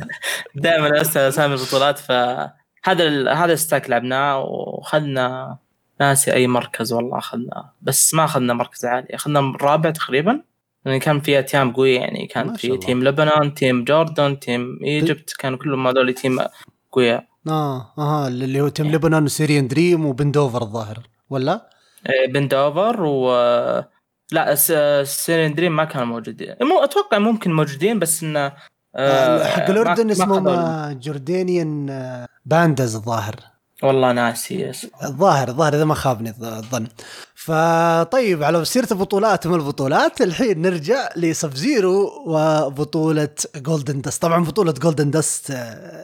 دائما 0.54 0.98
أنسى 0.98 1.28
أسامي 1.28 1.54
البطولات 1.54 1.98
فهذا 1.98 3.04
ال... 3.04 3.28
هذا 3.28 3.52
ال 3.52 3.58
stack 3.58 3.90
لعبناه 3.90 4.40
واخذنا 4.40 5.58
ناسي 6.00 6.32
أي 6.32 6.46
مركز 6.46 6.92
والله 6.92 7.18
اخذنا 7.18 7.70
بس 7.82 8.14
ما 8.14 8.24
اخذنا 8.24 8.54
مركز 8.54 8.84
عالي. 8.84 9.06
اخذنا 9.10 9.40
الرابع 9.40 9.90
تقريبا. 9.90 10.42
لأن 10.86 10.98
كان 10.98 11.20
فيها 11.20 11.40
تيام 11.40 11.72
قوية 11.72 12.00
يعني 12.00 12.26
كان 12.26 12.54
في. 12.54 12.78
team 12.78 13.04
لبنان 13.04 13.54
team 13.54 13.84
Jordan 13.84 14.40
team 14.40 14.78
Egypt 14.84 15.32
كانوا 15.38 15.58
كلهم 15.58 15.86
هذول 15.86 16.14
team 16.14 16.40
قوية. 16.92 17.35
آه 17.48 17.92
آه 17.98 18.28
اللي 18.28 18.60
هو 18.60 18.68
team 18.68 18.86
Lebanon 18.90 19.24
و 19.24 19.30
Syrian 19.30 19.68
Dream 19.68 20.06
وبندوفر 20.06 20.62
الظاهر 20.62 21.08
ولا؟ 21.30 21.70
إيه، 22.08 22.32
بندوفر 22.32 23.02
و 23.02 23.30
لا 24.32 24.54
س- 24.54 25.08
Syrian 25.24 25.54
Dream 25.54 25.76
ما 25.76 25.84
كانوا 25.84 26.06
موجودين. 26.06 26.54
مو 26.62 26.84
أتوقع 26.84 27.18
ممكن 27.18 27.52
موجودين 27.52 27.98
بس 27.98 28.22
إنه 28.22 28.52
آه 28.96 29.44
حق 29.44 29.70
الأردن 29.70 30.10
آه، 30.48 30.92
Jordanian 30.92 31.90
آه، 31.90 32.26
Pandas 32.46 32.94
الظاهر. 32.96 33.36
والله 33.82 34.12
ناسي 34.12 34.70
اسمه. 34.70 34.90
الظاهر 35.04 35.48
الظاهر 35.48 35.74
إذا 35.74 35.84
ما 35.84 35.94
خابني 35.94 36.32
الظ- 36.32 36.42
الظن. 36.44 36.86
فطيب 37.34 38.42
على 38.42 38.64
سيرة 38.64 38.88
البطولات 38.90 39.46
وما 39.46 39.56
البطولات؟ 39.56 40.20
الحين 40.22 40.62
نرجع 40.62 41.08
ل 41.16 41.26
Sub 41.26 41.54
Zero 41.54 42.10
وبطولة 42.26 43.28
Golden 43.56 44.00
Dust 44.00 44.22
طبعا 44.22 44.44
بطولة 44.44 44.72
Golden 44.72 45.10
Dust 45.10 45.50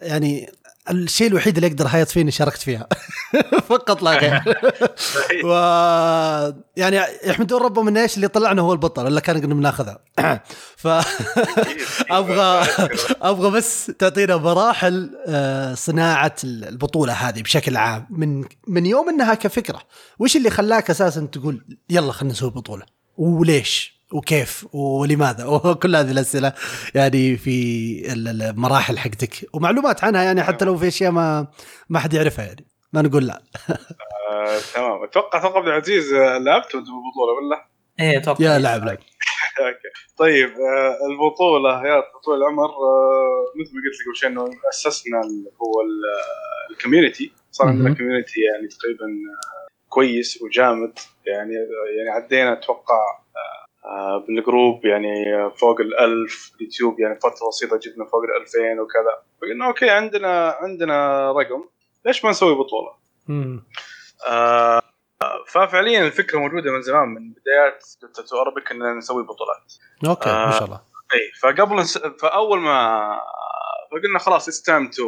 يعني 0.02 0.50
الشيء 0.90 1.27
الوحيد 1.27 1.55
اللي 1.57 1.66
أقدر 1.66 1.87
هايط 1.87 2.09
فيه 2.09 2.21
إني 2.21 2.31
شاركت 2.31 2.62
فيها. 2.62 2.87
فقط 3.68 4.03
لا 4.03 4.11
غير. 4.11 4.42
و 5.47 5.53
يعني 6.77 7.01
يحمدون 7.25 7.62
ربهم 7.62 7.87
من 7.87 7.97
إيش 7.97 8.16
اللي 8.16 8.29
طلعنا 8.29 8.62
هو 8.62 8.73
البطل 8.73 9.07
الا 9.07 9.21
كان 9.21 9.42
قلنا 9.42 9.55
بناخذها. 9.55 9.99
ف 10.83 10.88
أبغى 12.11 12.66
أبغى 13.23 13.51
بس 13.51 13.87
تعطينا 13.87 14.37
مراحل 14.37 15.11
آه، 15.27 15.75
صناعة 15.75 16.37
البطولة 16.45 17.12
هذه 17.12 17.42
بشكل 17.42 17.77
عام. 17.77 18.07
من 18.11 18.45
من 18.66 18.87
يوم 18.87 19.09
إنها 19.09 19.35
كفكرة 19.35 19.81
وش 20.18 20.37
اللي 20.37 20.51
خلاك 20.51 20.90
أساسا 20.90 21.29
تقول 21.33 21.64
يلا 21.90 22.12
خلينا 22.12 22.33
نسوي 22.33 22.51
بطولة؟ 22.51 22.85
وليش؟ 23.16 24.02
وكيف 24.12 24.66
ولماذا؟ 24.75 25.44
وكل 25.55 25.96
هذه 25.96 26.11
الأسئلة 26.11 26.53
يعني 26.94 27.37
في 27.37 27.53
ال- 28.12 28.42
المراحل 28.42 28.98
حقتك. 28.98 29.35
ومعلومات 29.55 30.05
عنها 30.05 30.22
يعني 30.22 30.42
حتى 30.42 30.64
لو 30.64 30.77
في 30.77 30.88
أشياء 30.88 31.11
ما 31.11 31.46
ما 31.88 31.98
حد 31.98 32.14
يعرفها 32.14 32.44
يعني. 32.44 32.66
ما 32.92 33.03
نقول 33.03 33.27
لا. 33.27 33.42
آه، 34.31 34.59
تمام. 34.75 35.03
أتوقع 35.05 35.38
أتوقع 35.38 35.59
عبد 35.59 35.68
العزيز 35.68 36.12
آه، 36.12 36.38
لعبت 36.38 36.64
انت 36.75 36.75
بالبطوله 36.87 37.33
ولا؟ 37.42 37.66
إيه 38.01 38.18
أتوقع. 38.18 38.44
يا 38.44 38.59
لعب 38.59 38.85
لعب. 38.85 38.98
أوكي. 39.61 39.88
طيب 40.16 40.48
آه، 40.51 40.96
البطولة 41.11 41.87
يا 41.87 42.03
طول 42.25 42.38
العمر 42.38 42.64
آه، 42.64 43.53
مثل 43.61 43.70
ما 43.75 43.81
قلت 43.83 44.01
لك 44.01 44.07
قبل 44.07 44.16
شوي 44.16 44.29
إنه 44.31 44.44
أسسنا 44.72 45.18
هو 45.62 45.81
ال- 45.81 46.70
ال 46.70 46.77
community 46.77 47.33
صار 47.51 47.66
عندنا. 47.68 47.94
community 47.94 48.40
يعني 48.40 48.68
تقريبا 48.68 49.07
كويس 49.88 50.42
وجامد. 50.42 50.98
يعني 51.27 51.53
يعني 51.96 52.11
عدينا 52.11 52.53
أتوقع 52.53 53.01
بال 54.29 54.45
group 54.45 54.87
يعني 54.87 55.35
آه، 55.35 55.49
فوق 55.49 55.81
الألف 55.81 56.53
يوتيوب 56.61 57.01
يعني 57.01 57.18
فترة 57.21 57.49
بسيطة 57.49 57.77
جبنا 57.77 58.05
فوق 58.05 58.23
الألفين 58.23 58.81
وكذا 58.81 59.23
فقلنا 59.40 59.66
okay 59.66 59.90
عندنا 59.90 60.57
عندنا 60.61 61.33
رقم 61.33 61.64
ليش 62.07 62.25
ما 62.25 62.31
نسوي 62.31 62.55
بطولة؟ 62.55 62.95
مم. 63.29 63.64
آه 64.29 64.83
ففعليا 65.49 66.07
الفكرة 66.07 66.38
موجودة 66.38 66.73
من 66.73 66.83
زمان 66.83 67.09
من 67.09 67.33
بدايات 67.33 67.85
تو 68.31 68.40
أربك 68.40 68.71
ان 68.71 68.99
نسوي 68.99 69.23
بطولات 69.23 69.75
okay 70.07 70.31
ما 70.31 70.49
آه. 70.49 70.51
شاء 70.51 70.64
الله 70.64 70.81
إي 71.14 71.33
فقبل 71.40 71.77
نس... 71.77 71.99
فأول 71.99 72.59
ما 72.61 73.18
فقلنا 73.90 74.18
خلاص 74.18 74.49
it's 74.48 74.62
time 74.62 74.90
to 74.90 75.03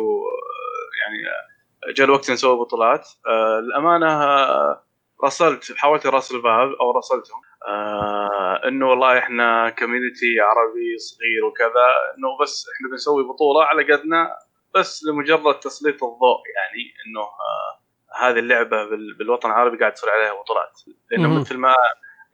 يعني 1.02 1.28
آه، 1.28 1.92
جاء 1.92 2.06
الوقت 2.06 2.30
نسوي 2.30 2.56
بطولات 2.56 3.08
آه 3.26 3.58
الامانه 3.58 4.24
آه، 4.24 4.83
راسلت 5.24 5.72
حاولت 5.76 6.06
أراسل 6.06 6.42
Valve 6.42 6.74
أو 6.80 6.90
راسلتهم 6.96 7.40
آه 7.68 8.68
إنه 8.68 8.90
والله 8.90 9.18
إحنا 9.18 9.70
community 9.70 10.40
عربي 10.40 10.98
صغير 10.98 11.44
وكذا 11.44 11.86
إنه 12.18 12.28
بس 12.42 12.66
إحنا 12.76 12.90
بنسوي 12.90 13.24
بطولة 13.24 13.64
على 13.64 13.92
قدنا 13.92 14.36
بس 14.74 15.04
لمجرد 15.04 15.54
تسليط 15.60 15.94
الضوء 16.04 16.42
يعني 16.56 16.82
إنه 17.06 17.20
آه 17.20 17.84
هذه 18.26 18.38
اللعبة 18.38 18.84
بال- 18.84 19.14
بالوطن 19.18 19.48
العربي 19.50 19.78
قاعد 19.78 19.92
تصير 19.94 20.10
عليها 20.10 20.32
بطولات 20.42 20.80
لأنه. 21.10 21.40
مثل 21.40 21.56
ما 21.58 21.74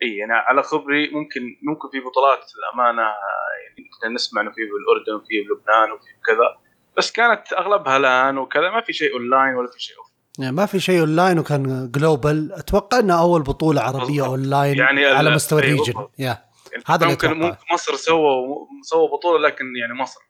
إي 0.02 0.16
يعني 0.16 0.32
على 0.32 0.62
خبري 0.62 1.10
ممكن 1.10 1.40
ممكن 1.62 1.88
في 1.90 2.00
بطولات 2.00 2.44
الامانه 2.58 3.02
يعني 3.02 3.90
كنا 4.02 4.10
نسمع 4.14 4.40
إنه 4.42 4.50
في 4.50 4.60
بالأردن 4.64 5.22
وفي 5.24 5.42
بلبنان 5.48 5.92
وفي 5.92 6.06
كذا 6.26 6.56
بس 6.96 7.12
كانت 7.12 7.52
أغلبها 7.52 7.98
LAN 7.98 8.38
وكذا 8.38 8.70
ما 8.70 8.80
في 8.80 8.92
شيء 8.92 9.12
اونلاين 9.14 9.54
ولا 9.54 9.68
في 9.70 9.80
شيء 9.80 9.96
off. 9.98 10.09
يعني 10.38 10.56
ما 10.56 10.66
في 10.66 10.80
شيء 10.80 11.00
اونلاين 11.00 11.38
وكان 11.38 11.90
global 11.90 12.52
أتوقع 12.52 12.98
إنه 12.98 13.20
أول 13.20 13.42
بطولة 13.42 13.80
عربية. 13.80 14.26
اونلاين 14.26 14.78
يعني 14.78 15.06
على 15.06 15.30
مستوى 15.30 15.60
ال 15.60 15.65
region. 15.65 15.94
يا 16.18 16.50
يعني 16.72 16.84
هذا 16.86 17.06
ممكن 17.06 17.56
مصر 17.72 17.96
سووا 17.96 18.66
سووا 18.82 19.08
بطولة 19.08 19.48
لكن 19.48 19.64
يعني 19.80 19.94
مصر 19.94 20.20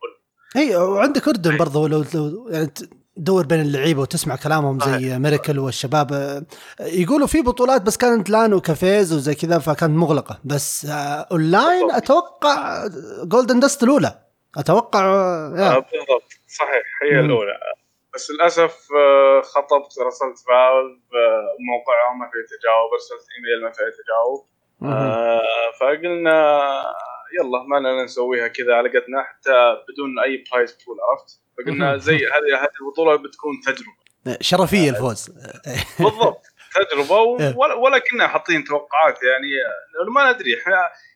إي 0.57 0.77
وعندك 0.77 1.29
أردن 1.29 1.51
أي. 1.51 1.59
برضو 1.59 1.87
لو 1.87 2.05
لو 2.15 2.49
يعني 2.49 2.71
تدور 3.17 3.47
بين 3.47 3.61
اللعيبة 3.61 4.01
وتسمع 4.01 4.37
كلامهم 4.37 4.81
زي 4.81 5.19
ميركل 5.19 5.59
والشباب 5.59 6.13
آه، 6.13 6.45
يقولوا 6.81 7.27
في 7.27 7.41
بطولات 7.41 7.83
بس 7.83 7.97
كانت 7.97 8.31
LAN 8.31 8.53
و 8.53 8.63
cafes 8.63 9.13
وزي 9.13 9.35
كذا 9.35 9.59
فكانت 9.59 9.99
مغلقة 9.99 10.41
بس 10.45 10.87
آه، 10.87 11.27
اونلاين 11.33 11.87
بالضبط. 11.87 12.03
أتوقع 12.03 12.87
Golden 13.25 13.61
Dust 13.61 13.83
الأولى 13.83 14.19
أتوقع 14.57 15.01
آه، 15.01 15.55
آه،. 15.59 15.73
بالضبط 15.73 16.33
صحيح 16.49 16.83
هي. 17.03 17.21
الأولى 17.21 17.53
بس 18.15 18.31
للأسف 18.31 18.89
آه، 18.97 19.41
خاطبت 19.41 19.99
رسلت 20.07 20.39
Valve 20.39 21.15
آه، 21.15 21.57
موقعهم 21.71 22.19
ما 22.19 22.27
في 22.27 22.57
تجاوب 22.57 22.93
ارسلت 22.93 23.27
إيميل 23.37 23.65
ما 23.65 23.71
في 23.71 23.83
تجاوب. 24.03 24.47
آه، 24.83 25.71
فقلنا 25.81 26.61
يلا 27.39 27.63
ما 27.69 27.77
لنا 27.77 28.05
نسويها 28.05 28.49
كذا 28.49 28.75
على 28.75 28.89
قدنا 28.89 29.23
حتى 29.23 29.77
بدون 29.89 30.19
أي 30.19 30.45
prize 30.53 30.79
pool 30.87 30.97
عرفت؟ 31.11 31.41
فقلنا. 31.59 31.97
زي 31.97 32.17
هذه 32.17 32.63
هذه 32.63 32.71
البطولة 32.83 33.17
بتكون 33.17 33.61
تجربة. 33.67 34.01
شرفية 34.41 34.91
الفوز. 34.91 35.31
بالضبط. 36.01 36.43
تجربة 36.75 37.41
إيه. 37.41 37.57
ولا, 37.57 37.75
ولا 37.75 37.99
كنا 37.99 38.29
حاطين 38.29 38.65
توقعات 38.65 39.19
يعني 39.23 39.49
ما 40.15 40.33
ندري. 40.33 40.57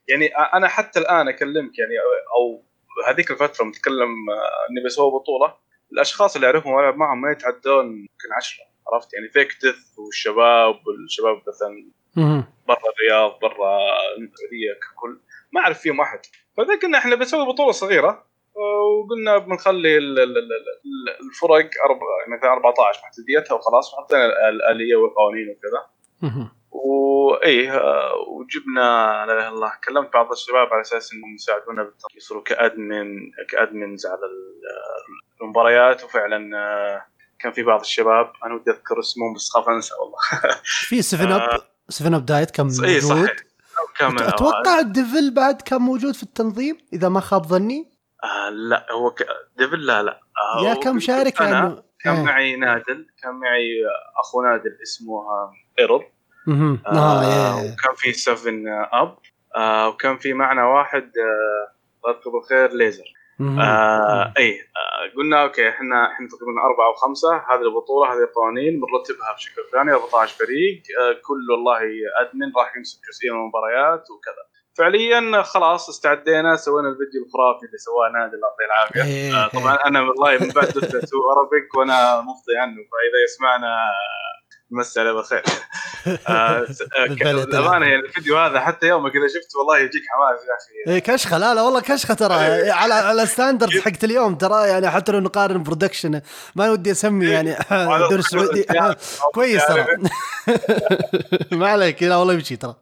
يعني 0.08 0.26
أنا 0.54 0.68
حتى 0.68 1.00
الآن 1.00 1.28
أكلمك 1.28 1.78
يعني 1.78 1.94
أو 2.36 2.64
هذيك 3.06 3.30
الفترة 3.30 3.64
متكلم 3.64 4.30
آه، 4.30 4.70
إني 4.70 4.84
بسوي 4.86 5.10
بطولة. 5.10 5.54
الأشخاص 5.94 6.34
اللي 6.34 6.46
أعرفهم 6.46 6.72
والعب 6.72 6.96
معهم 6.96 7.20
ما 7.20 7.30
يتعدون 7.32 7.86
يمكن 7.86 8.32
عشرة 8.36 8.64
عرفت 8.92 9.14
يعني 9.14 9.28
فيك 9.28 9.48
ديث 9.62 9.98
والشباب 9.98 10.74
والشباب 10.86 11.42
مثلا. 11.48 11.90
برا 12.68 12.78
الرياض 12.94 13.38
برا 13.42 13.78
السعودية 14.18 14.72
ككل 14.82 15.20
ما 15.52 15.60
أعرف 15.60 15.80
فيهم 15.80 16.00
أحد 16.00 16.18
فذا 16.56 16.76
كنا 16.82 16.98
إحنا 16.98 17.14
بنسوي 17.16 17.46
بطولة 17.46 17.72
صغيرة 17.72 18.26
وقلنا 18.54 19.38
بنخلي 19.38 19.98
ال- 19.98 20.18
ال- 20.18 20.38
ال- 20.38 20.52
ال- 20.52 21.26
الفرق 21.30 21.70
أربع- 21.70 22.28
مثلا 22.38 22.52
14 22.52 23.00
محدوديتها 23.04 23.54
وخلاص 23.54 23.94
وحطينا 23.94 24.48
الآلية 24.48 24.96
والقوانين 24.96 25.48
وكذا. 25.50 25.86
وايه 26.74 27.76
آه، 27.78 28.12
وجبنا 28.28 28.80
لا 28.80 29.24
إله 29.24 29.32
إلا 29.32 29.48
الله 29.48 29.72
كلمت 29.84 30.12
بعض 30.14 30.32
الشباب 30.32 30.68
على 30.72 30.80
أساس 30.80 31.12
إنهم 31.12 31.34
يساعدونا 31.34 31.90
يصيروا 32.16 32.42
ك 32.42 32.53
admin 32.53 33.06
ك 33.50 33.58
admins 33.58 34.06
على 34.06 34.14
ال- 34.26 34.62
آه، 34.70 35.44
المباريات 35.44 36.04
وفعلا 36.04 36.58
آه، 36.58 37.06
كان 37.38 37.52
في 37.52 37.62
بعض 37.62 37.80
الشباب 37.80 38.32
أنا 38.44 38.54
ودي 38.54 38.70
أذكر 38.70 39.00
اسمهم 39.00 39.34
بس 39.34 39.50
خاف 39.50 39.68
أنسى 39.68 39.94
والله. 39.94 40.18
في 40.88 41.02
7 41.02 41.36
Up 41.54 41.60
7 41.88 42.16
Up 42.18 42.26
دايت 42.26 42.50
كان 42.50 42.68
صحيح. 42.70 43.04
موجود. 43.04 43.28
كم 43.98 44.18
أتوقع 44.18 44.78
الديفل 44.80 45.34
بعد 45.34 45.62
كان 45.62 45.80
موجود 45.80 46.14
في 46.14 46.22
التنظيم 46.22 46.78
إذا 46.92 47.08
ما 47.08 47.20
خاب 47.20 47.46
ظني. 47.46 47.90
آه 48.24 48.50
لا 48.50 48.86
هو 48.92 49.10
ك... 49.10 49.26
ديفل 49.56 49.86
لا 49.86 50.02
لا. 50.02 50.20
آه 50.58 50.64
يا 50.68 50.74
كم 50.74 51.00
شارك 51.00 51.42
أنا 51.42 51.50
يعني؟ 51.50 51.82
كان 52.00 52.16
إيه. 52.16 52.22
معي 52.22 52.56
نادل 52.56 53.06
كان 53.22 53.34
معي 53.34 53.68
أخو 54.20 54.42
نادل 54.42 54.78
اسمه 54.82 55.14
آه، 55.14 55.52
مهم. 56.46 56.82
آه 56.86 57.24
يا- 57.24 57.54
وكان 57.54 57.94
في 57.96 58.12
7 58.12 58.88
Up. 58.92 59.18
آه 59.56 59.88
وكان 59.88 60.16
في 60.18 60.32
معنا 60.32 60.66
واحد 60.66 61.02
آه 61.02 61.74
الله 62.04 62.16
يذكره 62.16 62.30
بالخير 62.32 62.72
ليزر. 62.72 63.04
آه 63.40 64.32
إي 64.38 64.50
آه 64.60 65.16
قلنا 65.16 65.42
okay 65.42 65.68
إحنا 65.68 66.12
إحنا 66.12 66.28
تقريبا 66.28 66.60
أربعة 66.70 66.86
أو 66.86 66.94
خمسة 66.94 67.36
هذه 67.36 67.62
البطولة 67.62 68.12
هذه 68.12 68.22
القوانين 68.24 68.80
بنرتبها 68.80 69.32
بشكل 69.36 69.62
فلاني 69.72 69.92
14 69.92 70.34
فريق 70.38 70.82
آه 71.00 71.12
كل 71.12 71.50
والله 71.50 71.80
admin 72.20 72.52
راح 72.58 72.76
يمسك 72.76 72.98
جزئيه 73.08 73.30
من 73.30 73.38
المباريات 73.40 74.04
وكذا. 74.10 74.44
فعليا 74.78 75.42
خلاص 75.42 75.88
استعدينا 75.88 76.56
سوينا 76.56 76.88
الفيديو 76.88 77.24
الخرافي 77.26 77.66
اللي 77.66 77.78
سواه 77.78 78.08
نادي 78.08 78.36
الله 78.36 78.48
يعطيه 78.48 78.64
العافية. 78.66 79.02
إيه، 79.12 79.44
آه، 79.44 79.48
طبعا 79.48 79.74
أنا 79.74 80.00
والله 80.00 80.32
من 80.32 80.48
بعد 80.56 80.68
Dota 80.68 80.95
2 80.95 81.02
Arabic 81.32 81.74
وأنا 81.76 82.20
مفضي 82.20 82.56
عنه 82.62 82.74
فإذا 82.76 83.18
يسمعنا 83.24 83.76
مسي 84.74 85.00
عليه 85.00 85.12
بالخير. 85.12 85.42
آه، 86.28 86.30
آه، 86.30 86.66
الامانه 87.04 87.86
يعني 87.86 88.02
الفيديو 88.06 88.38
هذا 88.38 88.60
حتى 88.60 88.86
يومك 88.86 89.16
إذا 89.16 89.26
شفته 89.28 89.58
والله 89.58 89.78
يجيك 89.78 90.02
حماس 90.08 90.40
يا 90.40 90.54
أخي. 90.54 90.94
إيه 90.94 90.98
كشخة. 90.98 91.38
لا 91.38 91.54
لا 91.54 91.62
والله 91.62 91.80
كشخة 91.80 92.14
ترى. 92.14 92.34
إيه. 92.34 92.72
على 92.72 92.94
على 92.94 93.26
standard 93.26 93.70
حقت 93.70 94.04
اليوم 94.04 94.34
ترى 94.34 94.68
يعني 94.68 94.90
حتى 94.90 95.12
لو 95.12 95.20
نقارن 95.20 95.62
production 95.62 96.20
ما 96.54 96.70
ودي 96.70 96.90
أسمي 96.90 97.26
يعني 97.26 97.56
وعلى 97.70 98.04
الدوري 98.04 98.20
السعودي 98.20 98.66
يعني 98.74 98.94
كويس 99.34 99.66
ترى. 99.66 99.78
يعني. 99.78 100.08
ما 101.60 101.68
عليك. 101.68 102.02
لا 102.02 102.16
والله 102.16 102.34
يمشي 102.34 102.56
ترى. 102.56 102.74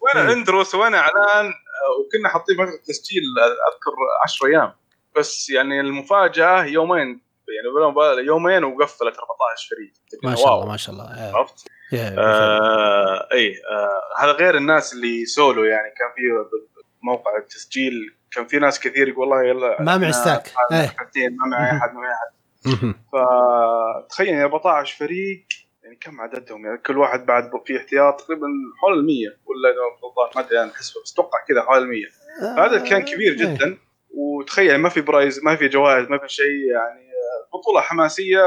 وأنا 0.00 0.28
إيه. 0.28 0.34
اندرو 0.36 0.64
سوينا 0.64 0.98
إعلان 0.98 1.46
آه، 1.46 2.00
وكنا 2.00 2.28
حاطين 2.28 2.56
فتره 2.56 2.80
تسجيل 2.88 3.22
أذكر 3.38 3.92
10 4.24 4.46
أيام. 4.46 4.72
بس 5.16 5.50
يعني 5.50 5.80
المفاجأة 5.80 6.64
يومين 6.64 7.25
يعني 7.48 7.74
بلا 7.74 7.88
مبالغة 7.90 8.20
يومين 8.20 8.64
وقفلت 8.64 9.16
14 9.18 9.68
فريق 9.70 9.92
ما 10.24 10.34
شاء 10.34 10.54
الله. 10.54 10.66
ما 10.66 10.76
شاء 10.76 10.94
الله. 10.94 11.36
عرفت؟ 11.36 11.68
آه 11.94 13.28
إي 13.32 13.54
آه 13.70 14.22
هذا 14.24 14.32
غير 14.32 14.56
الناس 14.56 14.92
اللي 14.92 15.24
سولو 15.24 15.64
يعني 15.64 15.88
كان 15.88 16.08
في 16.16 16.22
موقع 17.02 17.36
التسجيل 17.36 18.16
كان 18.30 18.46
في 18.46 18.58
ناس 18.58 18.80
كثير 18.80 19.08
يقول 19.08 19.28
والله 19.28 19.44
يلا 19.44 19.82
ما 19.82 19.96
معي 19.96 20.12
stack. 20.12 20.52
إيه. 20.72 21.28
ما 21.28 21.46
معي 21.46 21.70
أحد 21.70 21.94
ما 21.94 22.00
معي 22.00 22.12
أحد. 22.12 22.36
فتخيل 23.12 24.28
يعني 24.28 24.44
14 24.44 24.96
فريق 24.96 25.46
يعني 25.82 25.96
كم 25.96 26.20
عددهم 26.20 26.66
يعني 26.66 26.78
كل 26.78 26.98
واحد 26.98 27.26
بعد 27.26 27.50
في 27.66 27.76
احتياط 27.76 28.20
تقريبا 28.20 28.46
حول 28.80 28.98
ال 28.98 29.06
100 29.06 29.28
ولا 29.46 29.74
ما 30.36 30.40
أدري 30.40 30.60
أنا 30.60 30.70
الحسبه 30.70 31.02
بس 31.02 31.12
أتوقع 31.12 31.38
كذا 31.48 31.62
حول 31.62 31.78
ال 31.78 31.88
100 31.88 32.02
فعدد 32.56 32.88
كان 32.88 33.02
كبير 33.02 33.32
إيه. 33.32 33.38
جدا 33.38 33.78
وتخيل 34.14 34.78
ما 34.78 34.88
في 34.88 35.00
برايز 35.00 35.44
ما 35.44 35.56
في 35.56 35.68
جوائز 35.68 36.08
ما 36.08 36.18
في 36.18 36.28
شيء 36.28 36.70
يعني 36.72 37.05
بطولة 37.52 37.80
حماسية 37.80 38.44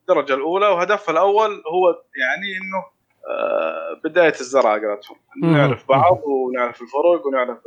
الدرجة 0.00 0.34
الأولى 0.34 0.66
وهدفها 0.68 1.12
الأول 1.12 1.50
هو 1.50 2.02
يعني 2.16 2.56
إنه 2.56 2.84
آه، 3.28 4.00
بداية 4.04 4.34
الزرع 4.40 4.72
قالتهم. 4.72 5.16
نعرف 5.42 5.88
بعض 5.88 6.20
ونعرف 6.24 6.82
الفرق 6.82 7.26
ونعرف 7.26 7.58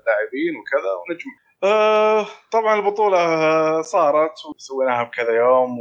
اللاعبين 0.00 0.56
وكذا 0.56 0.92
ونجمع. 0.92 1.32
آه، 1.64 2.26
طبعا 2.50 2.74
البطولة 2.76 3.18
آه، 3.18 3.82
صارت 3.82 4.32
وسويناها 4.54 5.04
بكذا 5.04 5.30
يوم 5.36 5.78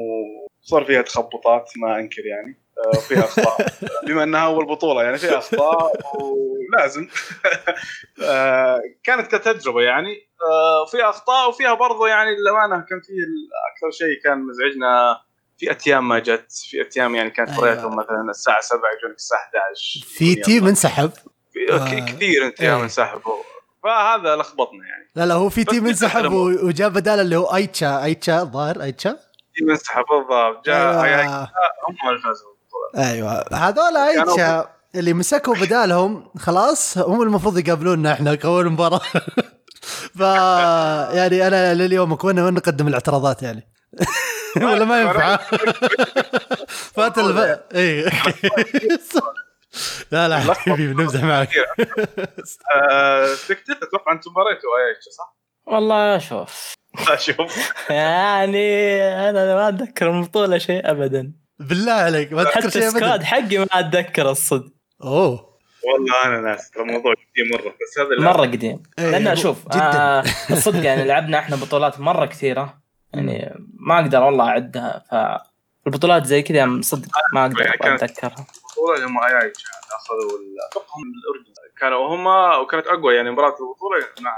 وصار 0.64 0.86
فيها 0.86 1.02
تخبطات 1.02 1.72
ما 1.78 2.00
أنكر 2.00 2.26
يعني. 2.26 2.65
وفيها 2.96 3.20
أخطاء. 3.26 3.68
بما 4.08 4.24
إنها 4.24 4.46
أول 4.46 4.66
بطولة 4.66 5.04
يعني 5.04 5.18
فيها 5.18 5.38
أخطاء 5.38 5.92
ولازم. 6.22 7.08
آه، 8.24 8.82
كانت 9.04 9.36
كتجربة 9.36 9.82
يعني. 9.82 10.16
آه، 10.50 10.86
فيها 10.86 11.10
أخطاء 11.10 11.50
وفيها 11.50 11.74
برضو 11.74 12.06
يعني 12.06 12.30
للأمانة 12.36 12.76
كان 12.90 13.02
فيه 13.02 13.14
أكثر 13.74 13.92
شيء 13.98 14.22
كان 14.24 14.38
مزعجنا. 14.40 15.22
في 15.58 15.72
اتيام 15.72 16.08
ما 16.08 16.20
جت 16.20 16.52
في 16.70 16.82
اتيام 16.82 17.16
يعني 17.16 17.30
كانت 17.30 17.50
أيوة. 17.50 17.60
مبارياتهم 17.62 17.96
مثلا 17.96 18.26
الساعة 18.30 18.62
7 18.62 18.82
يجونك 19.00 19.16
الساعة 19.16 19.40
11 19.40 20.06
في 20.06 20.36
تيم 20.36 20.68
انسحب. 20.68 21.12
في 21.54 21.74
آه. 21.74 21.78
ك- 21.90 22.06
كثير 22.16 22.48
اتيام 22.48 22.76
إيه. 22.78 22.84
انسحبوا 22.84 23.36
فهذا 23.84 24.36
لخبطنا 24.36 24.86
يعني. 24.88 25.10
لا 25.16 25.26
لا 25.26 25.34
هو 25.34 25.50
في 25.50 25.64
team 25.64 25.88
انسحب 25.88 26.22
بيتكلموا. 26.22 26.52
و- 26.52 26.68
وجاء 26.68 26.90
بداله 26.90 27.22
اللي 27.22 27.36
هو 27.36 27.56
أيتشا. 27.56 28.04
أيتشا 28.04 28.42
الظاهر 28.42 28.82
أيتشا؟ 28.82 29.18
team 29.58 29.70
انسحب 29.70 30.04
بالضبط. 30.10 30.66
جاء. 30.66 30.94
هم 31.90 32.10
اللي 32.10 32.22
فازوا. 32.24 32.55
أيوه. 32.98 33.46
هذول 33.54 33.98
ايتشا 33.98 34.76
اللي 34.96 35.14
مسكوا 35.14 35.56
بدالهم 35.56 36.32
خلاص 36.38 36.98
هم 36.98 37.22
المفروض 37.22 37.58
يقابلونا 37.58 38.14
إحنا 38.14 38.36
كأول 38.36 38.70
مباراة. 38.70 39.02
ف 40.18 40.20
يعني 41.16 41.48
أنا 41.48 41.74
لليوم 41.74 42.16
كنا 42.16 42.50
نقدم 42.50 42.88
الاعتراضات 42.88 43.44
يعني. 43.44 43.72
ولا 44.62 44.86
ما 44.86 45.02
ينفع؟ 45.02 45.36
فات 46.96 47.18
الف... 47.18 47.60
اي 47.76 48.12
لا 50.12 50.28
لا 50.28 50.54
حبيبي 50.54 50.94
بنمزح 50.94 51.24
معك. 51.24 51.50
آه، 52.76 53.28
تكتب 53.48 53.76
أتوقع 53.84 54.12
أنتم 54.12 54.32
مريتوا 54.32 54.70
اي 54.80 55.12
صح؟ 55.18 55.38
والله 55.68 56.18
شوف. 56.18 56.74
شوف. 57.18 57.74
يعني 57.90 59.04
أنا 59.30 59.56
ما 59.56 59.70
أتذكر 59.70 60.10
البطولة 60.20 60.58
شيء 60.58 60.92
ابدا. 60.92 61.45
بالله 61.60 61.92
عليك 61.92 62.34
ما 62.34 62.44
تذكر 62.44 62.56
حتى 62.62 62.72
شيء 62.72 62.88
السكواد 62.88 63.04
ابدا 63.12 63.26
حقي 63.26 63.58
ما 63.58 63.68
أتذكر 63.74 64.30
الصدق. 64.32 64.72
أوه. 65.04 65.56
والله 65.94 66.26
أنا 66.26 66.42
ناس 66.42 66.72
ترى 66.72 66.84
الموضوع 66.84 67.14
قديم 67.14 67.52
مرة 67.54 67.70
بس 67.82 68.00
هذا 68.00 68.32
مرة 68.32 68.42
قديم. 68.42 68.84
إيه، 69.00 69.10
لأن 69.18 69.36
شوف 69.36 69.66
جدا. 69.68 69.80
آه 69.82 70.24
الصدق 70.50 70.86
يعني 70.86 71.04
لعبنا 71.06 71.40
إحنا 71.40 71.56
بطولات 71.56 72.00
مرة 72.00 72.26
كثيرة. 72.26 72.78
يعني 73.14 73.56
ما 73.80 74.00
أقدر 74.00 74.24
والله 74.24 74.50
أعدها 74.50 75.04
فالبطولات 75.86 76.26
زي 76.26 76.42
كذا 76.42 76.58
يعني 76.58 76.82
صدق 76.82 77.08
ما 77.34 77.42
أقدر 77.46 77.62
يعني 77.62 77.78
كانت- 77.78 78.04
أتذكرها. 78.04 78.30
البطوله 78.56 78.96
اللي 78.96 79.06
هم 79.08 79.18
اي 79.20 79.26
اي 79.32 79.52
أخذوا 79.96 80.40
أتوقع 80.72 80.96
الأردن. 81.02 81.54
كانوا 81.80 82.16
هم 82.16 82.28
وكانت 82.62 82.88
أقوى 82.88 83.16
يعني 83.16 83.32
مباراة 83.32 83.50
البطولة 83.50 84.08
مع 84.22 84.32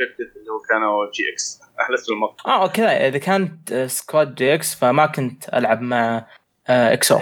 اللي 0.00 0.50
هو 0.50 0.58
كانوا 0.70 1.10
GX 1.10 1.60
أحلى 1.80 1.94
اسم 1.94 2.12
المقطع 2.12 2.50
آه 2.50 2.62
أوكي. 2.62 2.82
إذا 2.86 3.18
كانت 3.18 3.74
squad 3.74 4.34
GX 4.34 4.74
فما 4.74 5.06
كنت 5.06 5.48
ألعب 5.48 5.80
مع 5.80 6.26
إكسو. 6.68 7.14
آه 7.14 7.20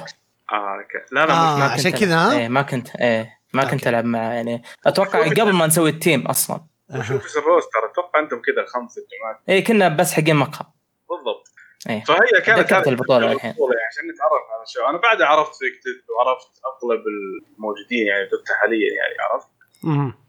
أوكي. 0.52 0.98
لا 1.12 1.26
لا 1.26 1.32
آه. 1.32 1.58
ما 1.58 1.64
عشان 1.64 1.90
كنت 1.90 2.00
كذا، 2.00 2.16
ها؟ 2.16 2.38
إيه 2.38 2.48
ما 2.48 2.62
كنت 2.62 2.96
إيه 2.96 3.38
ما 3.52 3.64
كنت. 3.64 3.86
ألعب 3.86 4.04
مع 4.04 4.34
يعني 4.34 4.62
أتوقع 4.86 5.28
قبل 5.28 5.52
ما 5.52 5.66
نسوي 5.66 5.90
ال 5.90 5.97
team 5.97 6.26
أصلا. 6.26 6.60
شوف 7.02 7.24
إيش 7.24 7.36
ال 7.36 7.44
roster 7.44 7.90
أتوقع 7.92 8.20
أنتم 8.20 8.36
كذا 8.36 8.66
خمسه 8.66 9.02
جماعات 9.18 9.40
إيه 9.48 9.64
كنا 9.64 9.88
بس 9.88 10.12
حقين 10.12 10.36
مقهى. 10.36 10.66
بالضبط. 11.08 11.48
إيه. 11.88 12.04
فهي 12.04 12.40
كانت 12.44 12.72
هذه 12.72 12.88
البطولة 12.88 13.32
الحين. 13.32 13.50
يعني 13.50 13.86
عشان 13.90 14.04
نتعرف 14.10 14.42
على 14.54 14.62
الشباب 14.62 14.86
أنا 14.86 14.98
بعد 14.98 15.22
عرفت 15.22 15.54
فيكتت 15.54 16.10
وعرفت 16.10 16.50
أغلب 16.66 17.02
الموجودين 17.56 18.06
يعني 18.06 18.28
حاليا 18.60 18.92
يعني 18.94 19.14
عرفت. 19.32 19.48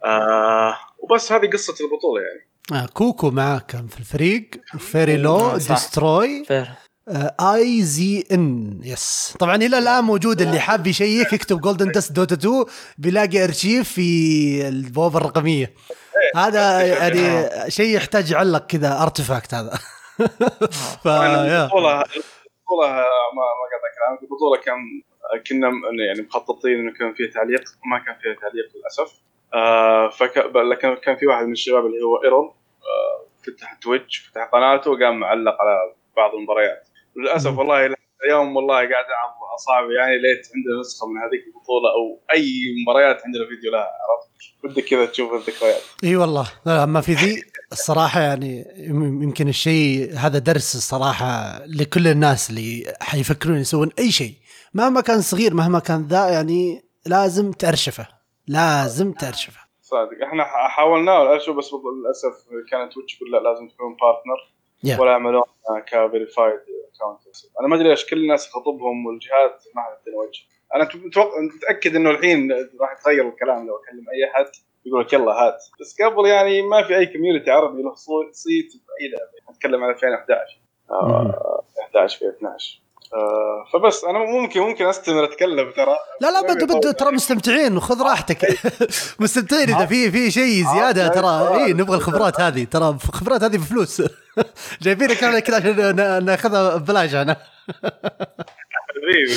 آه 0.05 0.77
وبس 0.97 1.31
هذه 1.31 1.49
قصة 1.49 1.85
البطولة 1.85 2.21
يعني. 2.21 2.47
آه 2.83 2.87
كوكو 2.93 3.31
معاه 3.31 3.59
كان 3.59 3.87
في 3.87 3.99
الفريق. 3.99 4.49
فيري 4.79 5.17
لو 5.17 5.37
آه،. 5.37 5.53
ديستروي 5.53 6.45
فير 6.45 6.67
اي 7.39 7.81
زي 7.81 8.23
ان 8.31 8.79
يس 8.83 9.37
طبعا 9.39 9.55
إلى 9.55 9.77
الآن 9.77 10.03
موجود 10.03 10.41
اللي 10.41 10.59
حاب 10.59 10.87
يشيك 10.87 11.33
يكتب 11.33 11.61
جولدن 11.61 11.91
دست 11.91 12.11
دوتا 12.11 12.35
2 12.35 12.65
بيلاقي 12.97 13.43
أرشيف 13.43 13.93
في 13.93 14.67
البوابة 14.67 15.17
الرقمية. 15.17 15.73
هذا 16.35 16.81
يعني 16.81 17.49
شيء 17.71 17.95
يحتاج 17.95 18.31
يعلق 18.31 18.65
كذا 18.65 19.01
artifact 19.03 19.53
هذا. 19.53 19.79
ف 21.03 21.05
يا. 21.05 21.63
البطولة 21.63 22.01
البطولة 22.01 22.87
ما 22.87 23.47
ما 23.57 23.65
قاطع 23.71 23.89
كلامك 23.97 24.23
البطولة 24.23 24.61
كان 24.61 24.77
كنا 25.49 25.71
يعني 26.07 26.21
مخططين 26.21 26.79
إنه 26.79 26.93
كان 26.93 27.13
فيها 27.13 27.31
تعليق 27.31 27.63
ما 27.91 27.99
كان 28.05 28.15
فيها 28.21 28.33
تعليق 28.33 28.65
للأسف. 28.75 29.13
آه 29.53 30.09
كان 31.03 31.15
في 31.17 31.27
واحد 31.27 31.45
من 31.45 31.51
الشباب 31.51 31.85
اللي 31.85 32.01
هو 32.03 32.23
ايرون 32.23 32.45
آه 32.45 33.27
فتح 33.45 33.73
Twitch 33.73 34.17
فتح 34.17 34.43
قناته 34.43 34.91
وقام 34.91 35.19
معلق 35.19 35.61
على 35.61 35.93
بعض 36.17 36.35
المباريات. 36.35 36.86
للأسف. 37.17 37.57
والله 37.57 37.85
اليوم 38.25 38.55
والله 38.55 38.75
قاعد 38.75 38.89
أعض 38.91 39.33
اصابعي 39.55 39.95
يعني 39.95 40.17
ليت 40.17 40.47
عندنا 40.55 40.79
نسخة 40.79 41.07
من 41.07 41.17
هذيك 41.21 41.43
البطولة 41.47 41.89
أو 41.97 42.21
أي 42.33 42.51
مباريات 42.83 43.21
عندنا 43.25 43.45
فيديو 43.49 43.71
لها 43.71 43.79
عرفت؟ 43.81 44.27
ودك 44.63 44.83
كذا 44.85 45.05
تشوف 45.05 45.33
الذكريات. 45.33 45.81
إي 46.03 46.15
والله. 46.15 46.47
لا 46.65 46.83
اما 46.83 47.01
في 47.01 47.13
ذي. 47.13 47.43
الصراحة 47.71 48.21
يعني 48.21 48.65
يم- 48.77 49.23
يمكن 49.23 49.47
الشيء 49.47 50.13
هذا 50.15 50.39
درس 50.39 50.75
الصراحة 50.75 51.61
لكل 51.65 52.07
الناس 52.07 52.49
اللي 52.49 52.93
حيفكرون 53.01 53.57
يسوون 53.57 53.89
أي 53.99 54.11
شيء. 54.11 54.33
مهما 54.73 55.01
كان 55.01 55.21
صغير 55.21 55.53
مهما 55.53 55.79
كان 55.79 56.07
ذا 56.07 56.29
يعني 56.29 56.83
لازم 57.05 57.51
تأرشفه. 57.51 58.07
لازم 58.47 59.11
تأرشفه. 59.11 59.59
صادق. 59.81 60.23
إحنا 60.27 60.43
حاولنا 60.43 61.19
والاشياء 61.19 61.55
بس 61.55 61.69
للأسف 61.73 62.45
كانت 62.71 62.93
Twitch 62.93 63.19
لا 63.31 63.37
لازم 63.37 63.67
تكون 63.67 63.95
partner 64.01 64.57
Yeah. 64.85 64.99
ولا 64.99 65.11
يعملون 65.11 65.43
ك 65.87 65.95
verified 65.95 66.59
account 67.01 67.21
أنا 67.59 67.67
ما 67.67 67.75
أدري 67.75 67.89
ليش 67.89 68.05
كل 68.05 68.17
الناس 68.17 68.49
خطبهم 68.49 69.05
والجهات 69.05 69.63
ما 69.75 69.81
حد 69.81 70.13
وجه 70.13 70.41
أنا 70.75 70.89
متوقع 71.05 71.41
متأكد 71.55 71.95
إنه 71.95 72.09
الحين 72.09 72.51
راح 72.81 72.97
يتغير 72.99 73.29
الكلام 73.29 73.67
لو 73.67 73.75
أكلم 73.75 74.05
أي 74.09 74.31
أحد 74.31 74.51
يقول 74.85 75.01
لك 75.01 75.13
يلا 75.13 75.31
هات. 75.31 75.57
بس 75.81 75.95
قبل 76.01 76.27
يعني 76.27 76.61
ما 76.61 76.83
في 76.83 76.97
أي 76.97 77.05
community 77.05 77.51
عربي 77.51 77.81
له 77.81 77.95
صيت 78.31 78.71
بأي 78.71 79.09
لعبه 79.11 79.51
نتكلم 79.51 79.83
عن 79.83 79.89
2011 79.89 80.59
آه 80.91 81.63
11 81.81 82.19
في 82.19 82.29
12 82.37 82.81
آه 83.13 83.65
فبس 83.73 84.03
أنا 84.03 84.19
ممكن 84.19 84.59
ممكن 84.59 84.85
أستمر 84.85 85.23
أتكلم 85.23 85.71
ترى. 85.71 85.95
لا 86.21 86.31
لا 86.31 86.41
بدو 86.41 86.65
بدو 86.65 86.91
ترى 86.91 87.11
مستمتعين. 87.11 87.77
وخذ 87.77 88.01
راحتك. 88.01 88.47
مستمتعين 89.21 89.69
إذا 89.69 89.85
في 89.85 90.11
في 90.11 90.31
شيء 90.31 90.63
زيادة 90.75 91.07
ترى. 91.07 91.63
اي 91.63 91.73
نبغى 91.73 91.97
الخبرات 91.97 92.39
هذه. 92.39 92.63
ترى 92.63 92.89
الخبرات 92.89 93.43
هذه 93.43 93.57
بفلوس. 93.57 94.01
جايبينك 94.81 95.23
أنا 95.23 95.39
كذا 95.39 95.55
عشان 95.57 95.95
نا- 95.95 96.19
ناخذها 96.19 96.75
ببلاش 96.77 97.15
أنا 97.15 97.35
حبيبي. 98.71 99.33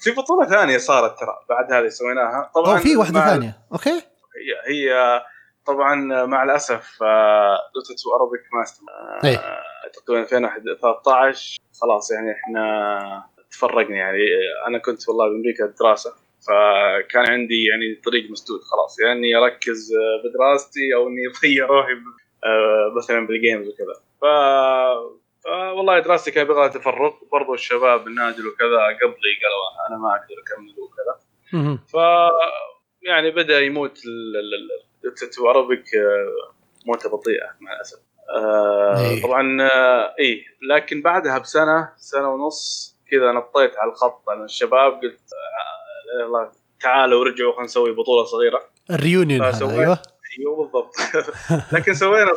في 0.00 0.10
بطولة 0.10 0.46
ثانية 0.48 0.78
صارت 0.78 1.18
ترى 1.20 1.36
بعد 1.48 1.72
هذه 1.72 1.88
سويناها. 1.88 2.50
طبعا 2.54 2.78
في 2.78 2.96
واحدة 2.96 3.20
ثانية. 3.30 3.56
أوكي. 3.72 3.90
هي 3.90 4.74
هي 4.74 5.20
طبعا 5.66 5.94
مع 6.26 6.42
الأسف 6.42 6.94
Dota 7.02 7.92
2 7.92 8.14
Arabic 8.16 8.40
Master 8.58 8.82
تقريبا 10.06 10.22
2013 10.22 11.58
خلاص 11.82 12.10
يعني 12.10 12.32
إحنا 12.32 13.24
تفرقنا 13.50 13.96
يعني. 13.96 14.18
أنا 14.66 14.78
كنت 14.78 15.08
والله 15.08 15.28
بامريكا 15.28 15.74
دراسه 15.80 16.12
فكان 16.48 17.26
عندي 17.32 17.64
يعني 17.70 18.00
طريق 18.04 18.30
مسدود 18.30 18.60
خلاص. 18.60 19.00
يعني 19.00 19.12
اني 19.18 19.34
أركز 19.36 19.90
آه، 19.92 20.28
بدراستي 20.28 20.94
أو 20.94 21.08
إني 21.08 21.22
اضيع 21.38 21.66
روحي 21.66 21.92
آه، 22.44 22.92
مثلا 22.96 23.26
بال 23.26 23.38
games 23.38 23.68
وكذا. 23.68 24.11
ف 24.22 24.24
آه، 24.24 25.72
والله 25.72 25.98
دراستي 25.98 26.30
كان 26.30 26.44
يبغى 26.46 26.68
تفرغ 26.68 27.12
برضو 27.32 27.54
الشباب 27.54 28.06
النادل 28.06 28.46
وكذا 28.46 28.76
قبلي 28.86 29.32
قالوا 29.42 29.88
أنا 29.88 29.98
ما 29.98 30.10
أقدر 30.10 30.34
أكمل 30.42 30.74
وكذا. 30.80 31.78
ف 31.88 31.94
يعني 33.02 33.30
بدأ 33.30 33.60
يموت 33.60 33.98
ال 35.04 35.13
Dota 35.13 35.50
2 35.50 35.55
Arabic 35.55 35.84
موتة 36.86 37.10
بطيئة 37.10 37.46
مع 37.60 37.72
الأسف. 37.72 37.98
آه 38.36 38.98
إيه. 39.10 39.22
طبعا 39.22 39.62
آه 39.62 40.14
اي 40.20 40.44
لكن 40.70 41.02
بعدها 41.02 41.38
بسنة 41.38 41.92
سنة 41.96 42.28
ونص 42.28 42.92
كذا 43.10 43.32
نطيت 43.32 43.76
على 43.78 43.90
الخط 43.90 44.28
أنا 44.28 44.44
الشباب 44.44 44.92
قلت 44.92 45.20
آه 45.32 46.22
يلا 46.24 46.52
تعالوا 46.80 47.20
ورجعوا 47.20 47.52
خلينا 47.52 47.64
نسوي 47.64 47.92
بطولة 47.92 48.24
صغيرة. 48.24 48.62
ال 48.90 48.96
reunion 48.96 49.42
أيوه. 49.42 49.98
أيوه 50.38 50.56
بالضبط. 50.64 50.94
لكن 51.74 51.94
سوينا 51.94 52.30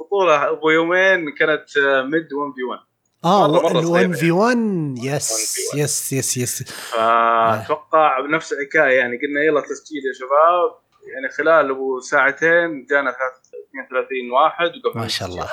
بطولة 0.00 0.48
أبو 0.50 0.70
يومين 0.70 1.30
كانت 1.38 1.64
mid 2.04 2.32
1 2.32 2.52
في 2.54 2.62
1 2.70 2.80
آه 3.24 3.48
مرة- 3.48 3.62
مرة 3.62 3.80
ال1 3.80 3.84
صغيرة 3.84 4.12
في 4.12 4.30
1 4.30 4.56
yes 5.02 5.58
1v1. 5.72 5.78
yes 5.78 6.12
yes 6.12 6.36
yes. 6.36 6.62
فأتوقع 6.72 8.20
بنفس 8.20 8.52
الحكاية 8.52 8.98
يعني 8.98 9.16
قلنا 9.16 9.42
يلا 9.44 9.60
تسجيل 9.60 10.02
يا 10.06 10.12
شباب. 10.18 10.82
يعني 11.14 11.28
خلال 11.32 11.70
أبو 11.70 12.00
ساعتين 12.00 12.86
جانا 12.90 13.10
32 13.10 14.30
واحد 14.32 14.70
ما 14.94 15.08
شاء 15.08 15.28
الله. 15.28 15.48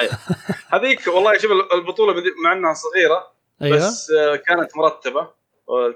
أيوة. 0.00 0.12
هذيك 0.72 1.06
والله 1.06 1.38
شوف 1.38 1.50
البطولة 1.74 2.22
مع 2.44 2.52
إنها 2.52 2.74
صغيرة 2.74 3.32
أيوه. 3.62 3.76
بس 3.76 4.10
آه، 4.10 4.36
كانت 4.36 4.76
مرتبة. 4.76 5.30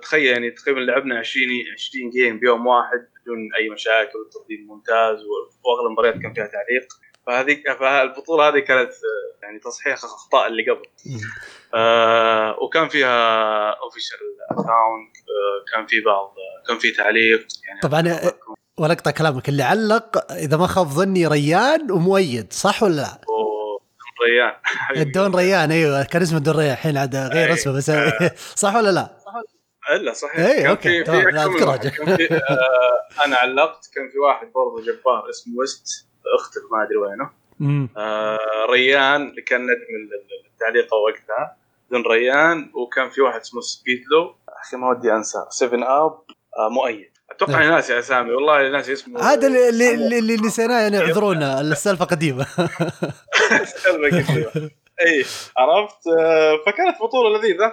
تخيل 0.02 0.26
يعني 0.26 0.50
تقريبا 0.50 0.80
لعبنا 0.80 1.18
20 1.18 1.46
20 1.74 2.10
جيم 2.10 2.38
بيوم 2.38 2.66
واحد 2.66 3.08
بدون 3.22 3.38
أي 3.58 3.68
مشاكل 3.70 4.18
والتنظيم 4.18 4.66
ممتاز 4.66 5.18
وأغلب 5.64 5.86
المباريات 5.86 6.14
كان 6.14 6.34
فيها 6.34 6.46
تعليق 6.46 6.88
فهذيك 7.26 7.72
فالبطوله 7.72 8.48
هذه 8.48 8.58
كانت 8.58 8.90
آه، 8.90 9.42
يعني 9.42 9.58
تصحيح 9.58 9.94
اخطاء 9.94 10.46
اللي 10.46 10.62
قبل. 10.70 10.82
آه 11.74 12.56
وكان 12.62 12.88
فيها 12.88 13.70
official 13.70 14.18
account 14.50 15.16
آه 15.16 15.74
كان 15.74 15.86
في 15.86 16.00
بعض 16.00 16.34
كان 16.68 16.78
في 16.78 16.90
تعليق 16.90 17.46
يعني 17.68 17.80
طبعا 17.80 18.08
آه، 18.08 18.32
ولا 18.78 18.92
اقطع 18.92 19.10
كلامك 19.10 19.48
اللي 19.48 19.62
علق 19.62 20.32
إذا 20.32 20.56
ما 20.56 20.66
خاب 20.66 20.86
ظني 20.86 21.26
ريان 21.26 21.90
ومؤيد 21.90 22.52
صح 22.52 22.82
ولا 22.82 22.94
لا؟ 22.94 23.20
ريان 24.28 24.52
الدون 25.06 25.34
ريان 25.34 25.70
أيوه 25.70 26.04
كان 26.04 26.22
اسمه 26.22 26.38
الدون 26.38 26.56
ريان 26.56 26.72
الحين 26.72 26.96
عاد 26.96 27.16
غير. 27.16 27.52
اسمه 27.52 27.72
بس 27.72 27.92
صح 28.62 28.74
ولا 28.76 28.90
لا؟ 28.90 29.19
إلا 29.96 30.12
صحيح. 30.12 30.38
إيه، 30.46 30.56
كان 30.62 30.66
أوكي، 30.70 31.04
في- 31.04 31.10
في 32.16 32.34
آه، 32.34 33.24
أنا 33.24 33.36
علقت 33.36 33.90
كان 33.94 34.10
في 34.10 34.18
واحد 34.18 34.46
برضه 34.52 34.82
جبار 34.86 35.30
اسمه 35.30 35.54
ويست 35.58 36.06
أختك 36.38 36.60
ما 36.72 36.82
أدري 36.82 36.96
وينه. 36.96 37.30
آه، 37.96 38.38
ريان 38.70 39.28
اللي 39.28 39.42
كان 39.42 39.60
نجم 39.62 39.72
ال- 39.72 40.14
ال- 40.14 40.50
التعليقه 40.52 40.94
وقتها 40.96 41.56
دون 41.90 42.02
ريان. 42.06 42.70
وكان 42.74 43.10
في 43.10 43.20
واحد 43.20 43.40
اسمه 43.40 43.60
سبيدلو. 43.60 44.34
أخي 44.48 44.76
ما 44.76 44.88
ودي 44.90 45.12
أنسى. 45.12 45.38
7 45.50 46.06
أب 46.06 46.20
آه، 46.58 46.68
مؤيد. 46.68 47.10
أتوقع. 47.30 47.58
اني 47.60 47.70
ناسي 47.70 47.98
أسامي. 47.98 48.30
والله 48.32 48.68
ناسي 48.68 48.92
اسمه. 48.92 49.20
هذا 49.20 49.46
اللي, 49.46 50.18
اللي, 50.18 50.36
نسيناه 50.36 50.80
يعني 50.80 50.98
اعذرونا. 50.98 51.60
السالفة 51.60 52.04
قديمة. 52.04 52.46
سالفة 53.82 54.08
قديمة. 54.10 54.70
اي 55.06 55.24
عرفت؟ 55.56 56.06
آه، 56.18 56.56
فكانت 56.66 56.96
بطولة 57.02 57.38
لذيذة. 57.38 57.72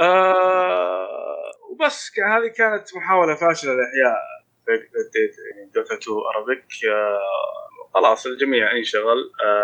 آه 0.00 1.50
وبس 1.70 2.12
هذه 2.26 2.48
كانت 2.56 2.96
محاولة 2.96 3.34
فاشلة 3.34 3.72
لإحياء 3.72 4.18
Dota 5.74 5.94
2 5.94 6.16
Arabic 6.36 6.64
خلاص 7.94 8.26
الجميع 8.26 8.72
انشغل. 8.76 9.32
آه 9.44 9.62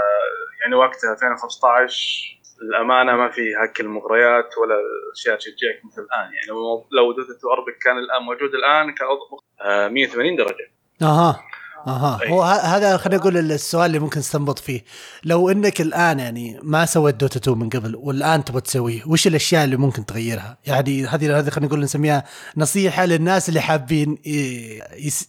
يعني 0.63 0.75
وقتها 0.75 1.13
2015 1.13 2.37
الأمانة 2.63 3.17
ما 3.17 3.29
في 3.31 3.55
هاك 3.55 3.81
المغريات 3.81 4.59
ولا 4.59 4.77
أشياء 5.15 5.37
تشجعك 5.37 5.85
مثل 5.85 6.03
الآن. 6.03 6.25
يعني 6.35 6.49
لو 6.93 7.13
Dota 7.13 7.33
2 7.33 7.53
Arabic 7.53 7.79
كان 7.85 7.99
الآن 7.99 8.23
موجود 8.23 8.55
الآن 8.55 8.95
كان 8.95 9.09
وضعه 9.09 9.39
آه 9.61 9.89
180 9.89 10.37
درجة. 10.37 10.71
أها. 11.03 11.45
أها. 11.87 12.19
أي. 12.23 12.31
هو 12.31 12.43
هذا 12.43 12.97
خلينا 12.97 13.21
نقول 13.21 13.37
السؤال 13.37 13.87
اللي 13.87 13.99
ممكن 13.99 14.19
نستنبط 14.21 14.59
فيه. 14.59 14.85
لو 15.25 15.51
إنك 15.51 15.81
الآن 15.81 16.19
يعني 16.21 16.59
ما 16.63 16.87
سويت 16.87 17.15
Dota 17.15 17.39
2 17.39 17.59
من 17.59 17.69
قبل 17.69 17.97
والآن 17.97 18.45
تبغى 18.45 18.61
تسويه 18.61 19.03
وش 19.07 19.27
الأشياء 19.27 19.65
اللي 19.65 19.77
ممكن 19.77 20.07
تغيرها؟ 20.07 20.59
يعني 20.67 21.07
هذه 21.07 21.39
هذه 21.39 21.51
خلينا 21.51 21.67
نقول 21.69 21.81
نسميها 21.81 22.25
نصيحة 22.57 23.05
للناس 23.05 23.49
اللي 23.49 23.61
حابين 23.61 24.19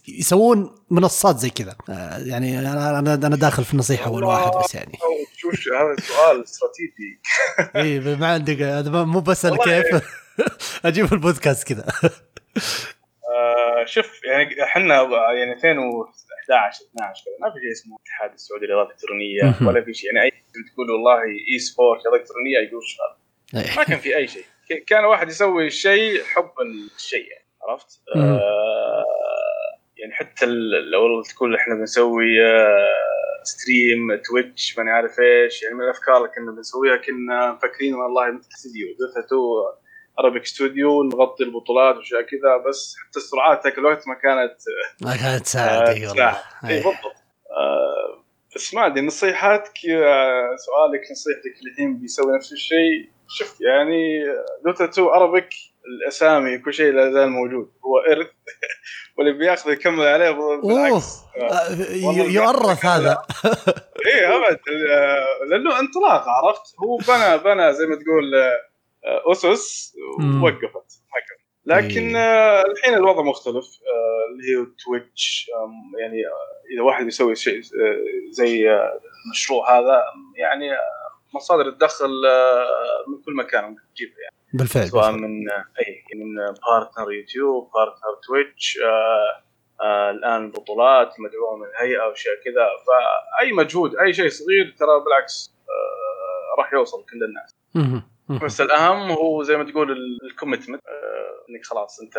يسوون 0.08 0.74
منصات 0.90 1.38
زي 1.38 1.50
كذا. 1.50 1.76
آه، 1.90 2.18
يعني 2.18 2.58
أنا 2.58 2.98
أنا 2.98 3.36
داخل 3.36 3.64
في 3.64 3.72
النصيحه 3.74 4.06
اول 4.06 4.24
واحد 4.24 4.50
بس 4.64 4.74
يعني. 4.74 4.92
شوف 5.36 5.54
شو- 5.54 5.74
هذا 5.74 5.96
سؤال 6.06 6.44
استراتيجي. 6.44 7.20
اي 8.08 8.16
ما 8.16 8.26
عندك 8.26 8.56
مو 8.94 9.20
بس 9.20 9.46
كيف. 9.46 9.86
أجيب 10.84 11.12
البودكاست 11.12 11.68
كذا. 11.68 11.86
آه 13.28 13.84
شوف 13.86 14.06
يعني 14.24 14.62
إحنا 14.64 14.94
يعني 15.38 15.60
2011 16.50 16.84
12 16.84 17.24
كذا 17.24 17.34
ما 17.40 17.50
في 17.52 17.58
شيء 17.60 17.72
اسمه 17.72 17.96
الاتحاد 17.96 18.32
السعودي 18.32 18.66
للرياضه 18.66 18.88
الإلكترونية. 18.88 19.54
ولا 19.68 19.84
في 19.84 19.94
شيء. 19.94 20.14
يعني 20.14 20.26
أي 20.26 20.30
شيء 20.30 20.74
تقول 20.74 20.90
والله 20.90 21.22
e-sport 21.52 22.00
رياضه 22.06 22.16
إلكترونية 22.16 22.58
يقول 22.68 22.82
شغال 22.84 23.76
ما 23.76 23.84
كان 23.84 23.98
في 23.98 24.16
أي 24.16 24.28
شيء. 24.28 24.44
كان 24.86 25.04
واحد 25.04 25.28
يسوي 25.28 25.66
الشيء 25.66 26.22
حبا 26.24 26.62
للشيء 26.62 27.26
يعني 27.30 27.48
عرفت؟ 27.62 28.02
آه 28.16 29.04
يعني 29.96 30.12
حتى 30.12 30.46
لو 30.92 31.22
تقول 31.22 31.56
إحنا 31.56 31.74
بنسوي 31.74 32.46
آه 32.46 32.88
stream 33.42 34.16
Twitch 34.16 34.78
ماني 34.78 34.90
عارف 34.90 35.20
إيش 35.20 35.62
يعني 35.62 35.74
من 35.74 35.84
الأفكار 35.84 36.16
اللي 36.16 36.28
كنا 36.28 36.52
بنسويها 36.52 36.96
كنا 36.96 37.52
مفكرين 37.52 37.94
والله 37.94 38.30
مثل 38.30 38.48
استديو 38.56 38.88
Dota 38.98 39.26
2 39.26 39.40
Arabic 40.20 40.46
studio 40.46 41.02
نغطي 41.02 41.44
البطولات 41.44 41.96
واشياء 41.96 42.22
كذا 42.22 42.56
بس 42.68 42.96
حتى 43.08 43.18
السرعات 43.18 43.64
ذاك 43.64 43.78
الوقت 43.78 44.08
ما 44.08 44.14
كانت 44.14 44.56
ما 45.02 45.16
كانت 45.16 45.44
تساعد 45.44 45.88
إي 45.88 46.06
والله. 46.06 46.30
إي. 46.64 46.68
بالضبط. 46.68 46.94
آه 47.50 48.24
بس 48.56 48.74
ما 48.74 48.86
ادري 48.86 49.00
نصيحتك 49.06 49.72
آه، 49.90 50.56
سؤالك 50.66 51.02
نصيحتك 51.12 51.54
الحين 51.72 51.98
بيسوي 52.00 52.36
نفس 52.36 52.52
الشيء. 52.52 53.10
شوف 53.28 53.60
يعني 53.60 54.24
Dota 54.64 54.84
2 54.84 55.08
Arabic 55.08 55.48
الأسامي 55.86 56.58
كل 56.58 56.74
شيء 56.74 56.92
لا 56.92 57.12
زال 57.12 57.28
موجود. 57.30 57.70
هو 57.84 57.98
إرث 58.12 58.26
واللي 59.18 59.32
بياخذه 59.32 59.72
يكمل 59.72 60.06
عليه 60.06 60.30
بالعكس. 60.30 61.18
آه، 61.36 61.42
آه، 61.42 62.06
والله 62.06 62.24
ي- 62.24 62.34
يؤرث 62.34 62.84
هذا. 62.84 63.22
إيه 64.06 64.36
أبد. 64.36 64.58
آه، 64.90 65.44
لأنه 65.50 65.80
انطلاق 65.80 66.24
عرفت؟ 66.28 66.62
هو 66.84 66.96
بنى 66.96 67.38
بنى 67.38 67.72
زي 67.74 67.86
ما 67.86 67.94
تقول 67.96 68.34
آه، 68.34 68.48
آه، 68.48 68.67
أسس 69.04 69.96
مم. 70.18 70.42
ووقفت. 70.42 71.02
لكن 71.64 72.16
إيه. 72.16 72.22
آه، 72.24 72.64
الحين 72.70 72.94
الوضع 72.94 73.22
مختلف 73.22 73.54
آه، 73.64 74.32
اللي 74.32 74.42
هي 74.44 74.66
Twitch 74.84 75.50
يعني 75.98 76.26
آه، 76.26 76.74
إذا 76.74 76.82
واحد 76.82 77.06
يسوي 77.06 77.34
شيء 77.34 77.58
آه، 77.60 78.30
زي 78.30 78.70
آه، 78.70 79.00
المشروع 79.26 79.78
هذا 79.78 80.02
يعني 80.36 80.72
آه، 80.72 80.78
مصادر 81.34 81.68
الدخل 81.68 82.26
آه، 82.26 83.04
من 83.10 83.22
كل 83.22 83.34
مكان 83.36 83.64
ممكن 83.64 83.82
تجيبها 83.94 84.16
يعني 84.22 84.36
بالفعل, 84.54 84.88
سواء 84.88 85.12
بالفعل. 85.12 85.28
من 85.30 85.50
آه، 85.50 85.64
أي 85.80 86.04
من 86.14 86.34
partner 86.70 87.12
YouTube 87.12 87.70
partner 87.74 88.14
Twitch 88.26 88.78
آه، 88.84 89.42
آه، 89.84 90.10
الآن 90.10 90.50
بطولات 90.50 91.12
مدعومة 91.20 91.64
من 91.64 91.70
الهيئه 91.70 92.02
واشياء 92.08 92.34
كذا 92.44 92.66
فأي 92.86 93.52
مجهود 93.52 93.96
أي 93.96 94.12
شيء 94.12 94.28
صغير 94.28 94.74
ترى 94.78 95.00
بالعكس 95.04 95.54
آه، 95.68 96.60
راح 96.62 96.72
يوصل 96.72 97.04
كل 97.04 97.24
الناس. 97.24 97.56
بس 98.28 98.60
الأهم 98.60 99.10
هو 99.10 99.42
زي 99.42 99.56
ما 99.56 99.64
تقول 99.64 99.96
ال 100.30 100.34
commitment. 100.34 100.82
إنك 101.50 101.64
خلاص 101.66 102.00
أنت 102.00 102.16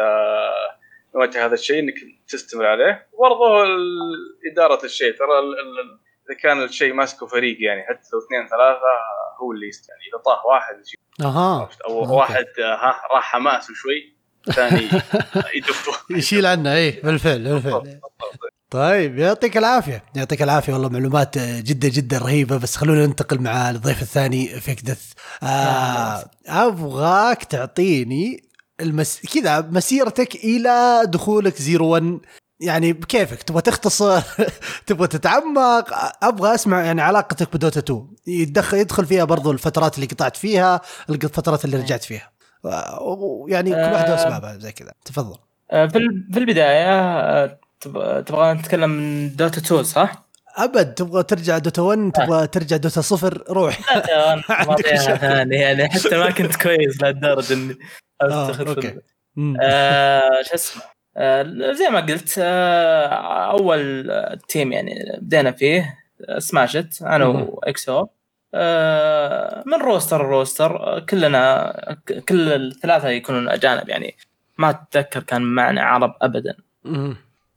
نواجه 1.16 1.46
هذا 1.46 1.54
الشيء 1.54 1.80
إنك 1.80 1.94
تستمر 2.28 2.66
عليه. 2.66 3.08
وبرضه 3.14 3.66
إدارة 4.52 4.86
الشيء. 4.86 5.12
ترى 5.12 5.28
إذا 6.30 6.38
كان 6.40 6.64
الشيء 6.64 6.94
ماسكه 6.94 7.26
فريق 7.28 7.58
يعني 7.62 7.84
حتى 7.84 8.10
لو 8.14 8.20
اثنين 8.20 8.48
ثلاثة 8.48 8.82
هو 9.42 9.52
اللي 9.52 9.68
يست- 9.68 9.90
يعني 9.90 10.02
إذا 10.14 10.18
طاح 10.18 10.46
واحد 10.46 10.82
أها؟ 11.22 11.70
أو 11.88 12.00
okay. 12.00 12.12
واحد 12.14 12.46
آه، 12.60 12.76
ها 12.76 13.02
راح 13.16 13.24
حماسه 13.32 13.74
شوي 13.74 14.14
ثاني 14.54 14.82
يدفه 15.58 16.16
يشيل 16.18 16.46
عنه 16.46 16.76
اي 16.76 16.92
بالفعل 16.92 17.44
بالفعل. 17.44 18.00
طيب 18.70 19.18
يعطيك 19.18 19.58
العافية. 19.58 20.04
يعطيك 20.16 20.42
العافية 20.42 20.74
والله 20.74 20.90
معلومات 20.90 21.38
آه، 21.38 21.60
جدا 21.60 21.88
جدا 21.88 22.18
رهيبة 22.18 22.58
بس 22.58 22.76
خلونا 22.76 23.06
ننتقل 23.06 23.40
مع 23.42 23.70
الضيف 23.70 24.02
الثاني 24.02 24.48
فيكدث 24.48 25.12
آه 25.44 26.26
أبغاك 26.48 27.44
تعطيني 27.44 28.44
المس... 28.82 29.22
كذا 29.34 29.62
مسيرتك 29.62 30.36
إلى 30.36 31.02
دخولك 31.06 31.62
Zero 31.62 31.88
1 31.88 32.20
يعني 32.60 32.94
بكيفك؟ 32.94 33.44
تبغى 33.44 33.62
تختصر 33.62 34.22
تبغى 34.88 35.08
تتعمق؟ 35.08 35.86
أبغى 36.24 36.56
أسمع 36.56 36.84
يعني 36.84 37.02
علاقتك 37.02 37.54
بدوتا 37.54 37.80
2 37.80 38.08
يدخل 38.28 38.78
يدخل 38.78 39.06
فيها 39.06 39.24
برضو 39.24 39.52
الفترات 39.52 39.96
اللي 39.96 40.06
قطعت 40.08 40.38
فيها 40.38 40.82
الفترات 41.10 41.66
اللي 41.66 41.78
رجعت 41.78 42.04
فيها. 42.04 42.32
يعني 43.48 43.70
كل 43.70 43.94
واحدة 43.94 44.14
آه. 44.14 44.16
اسبابها 44.16 44.58
زي 44.58 44.72
كذا. 44.72 44.92
تفضل. 45.06 45.38
آه، 45.72 45.88
في 45.88 46.00
في 46.34 46.40
البداية 46.40 47.00
آه، 47.00 47.60
تبغى 47.82 48.54
نتكلم 48.54 48.90
من 48.90 49.36
دوتا 49.36 49.58
2 49.62 49.84
صح؟ 49.84 50.30
أبد 50.58 50.94
تبغى 50.94 51.24
ترجع 51.24 51.58
دوتا 51.58 51.82
1 51.82 52.12
تبغى 52.12 52.48
ترجع 52.48 52.78
دوتا 52.78 53.02
صفر 53.02 53.44
روح 53.50 53.80
مشاكل. 54.50 55.18
ثانية 55.18 55.58
يعني 55.58 55.90
حتى 55.90 56.18
ما 56.18 56.32
كنت 56.32 56.56
كويس 56.56 57.02
لهالدرجه 57.02 57.54
إني 57.54 57.76
آه، 58.22 58.54
مم. 59.36 59.58
آه، 59.62 60.42
شو 60.50 60.56
اسمه 60.56 60.84
آه، 61.18 61.72
زي 61.72 61.90
ما 61.90 62.00
قلت 62.00 62.36
آه، 62.40 63.52
أول 63.52 64.12
team 64.48 64.72
يعني 64.72 65.18
بدينا 65.22 65.52
فيه 65.52 66.00
آه، 66.30 66.40
سماشت 66.40 67.02
أنا. 67.02 67.26
واكسو 67.26 68.06
آه، 68.54 69.64
من 69.66 69.74
roster 69.74 70.22
roster 70.26 70.76
آه، 70.78 71.00
كلنا 71.00 71.74
كل 72.30 72.50
الثلاثة 72.52 73.10
يكونون 73.10 73.50
أجانب 73.50 73.90
يعني 73.90 74.16
ما 74.58 74.70
أتذكر 74.70 75.24
كان 75.24 75.42
معنا 75.42 75.82
عرب 75.84 76.16
ابدا. 76.22 76.56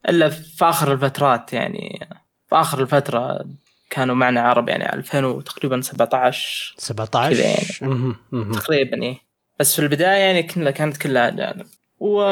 إلا 0.08 0.28
في 0.28 0.64
آخر 0.64 0.92
الفترات 0.92 1.52
يعني 1.52 2.08
في 2.48 2.54
آخر 2.56 2.80
الفترة 2.82 3.44
كانوا 3.90 4.14
معنا 4.14 4.40
عرب 4.42 4.68
يعني 4.68 4.92
2000 4.94 5.40
تقريبا 5.42 5.80
17 5.80 6.74
17 6.78 7.34
كذا 7.34 7.44
يعني. 7.44 8.14
تقريبا 8.54 9.02
إيه. 9.02 9.18
بس 9.60 9.76
في 9.76 9.82
البداية 9.82 10.20
يعني 10.20 10.42
كنا 10.42 10.70
كانت 10.70 10.96
كلها 10.96 11.28
اجانب 11.28 11.66
و 12.00 12.22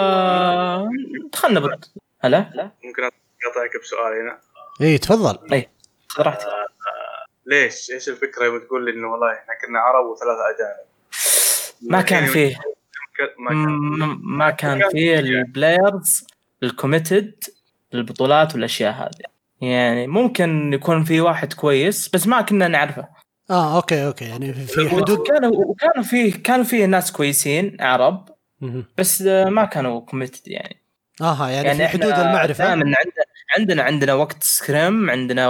دخلنا 1.33 1.61
بط... 1.61 1.91
هلا؟ 2.21 2.51
لا 2.55 2.71
ممكن 2.85 3.03
اقاطعك 3.03 3.81
بسؤال 3.83 4.21
هنا. 4.23 4.39
اي 4.81 4.99
تفضل. 4.99 5.65
خذ 6.09 6.23
راحتك. 6.23 6.47
ليش؟ 7.47 7.91
إيش 7.91 8.09
الفكرة 8.09 8.45
يوم 8.45 8.59
تقول 8.59 8.85
لي 8.85 8.91
إنه 8.91 9.07
والله 9.13 9.33
إحنا 9.33 9.55
كنا 9.67 9.79
عرب 9.79 10.07
وثلاثة 10.07 10.41
أجانب؟ 10.55 10.87
ما 11.91 12.03
كان 12.03 12.19
يعني 12.23 12.33
فيه. 12.33 12.57
ما 13.39 13.51
كان 13.51 13.69
م- 13.69 14.37
ما 14.39 14.51
كان 14.51 14.89
فيه 14.91 15.19
ال 15.19 15.32
players 15.32 16.27
ال 16.63 16.71
committed 16.71 17.45
للبطولات 17.93 18.55
والأشياء 18.55 18.93
هذه. 18.93 19.31
يعني 19.71 20.07
ممكن 20.07 20.73
يكون 20.73 21.05
في 21.05 21.21
واحد 21.21 21.53
كويس 21.53 22.09
بس 22.09 22.27
ما 22.27 22.41
كنا 22.43 22.69
نعرفه. 22.69 23.09
آه 23.51 23.77
okay 23.77 24.07
okay. 24.07 24.25
يعني 24.25 24.53
في- 24.53 24.67
في 24.67 24.89
حدود 24.89 25.11
وكانوا 25.11 25.51
وكانوا 25.67 26.03
فيه 26.05 26.43
كانوا 26.43 26.65
فيه 26.65 26.85
ناس 26.85 27.13
كويسين 27.13 27.77
عرب. 27.81 28.29
بس 28.99 29.23
ما 29.23 29.65
كانوا 29.65 30.01
committed 30.01 30.49
يعني. 30.49 30.77
آها 31.23 31.49
يعني, 31.51 31.67
يعني 31.67 31.79
في 31.79 31.89
حدود 31.89 32.13
المعرفة. 32.13 32.65
دائما 32.65 32.73
عندنا 32.83 32.95
عندنا 33.59 33.83
عندنا 33.83 34.15
وقت 34.15 34.43
scrim 34.43 35.11
عندنا 35.11 35.45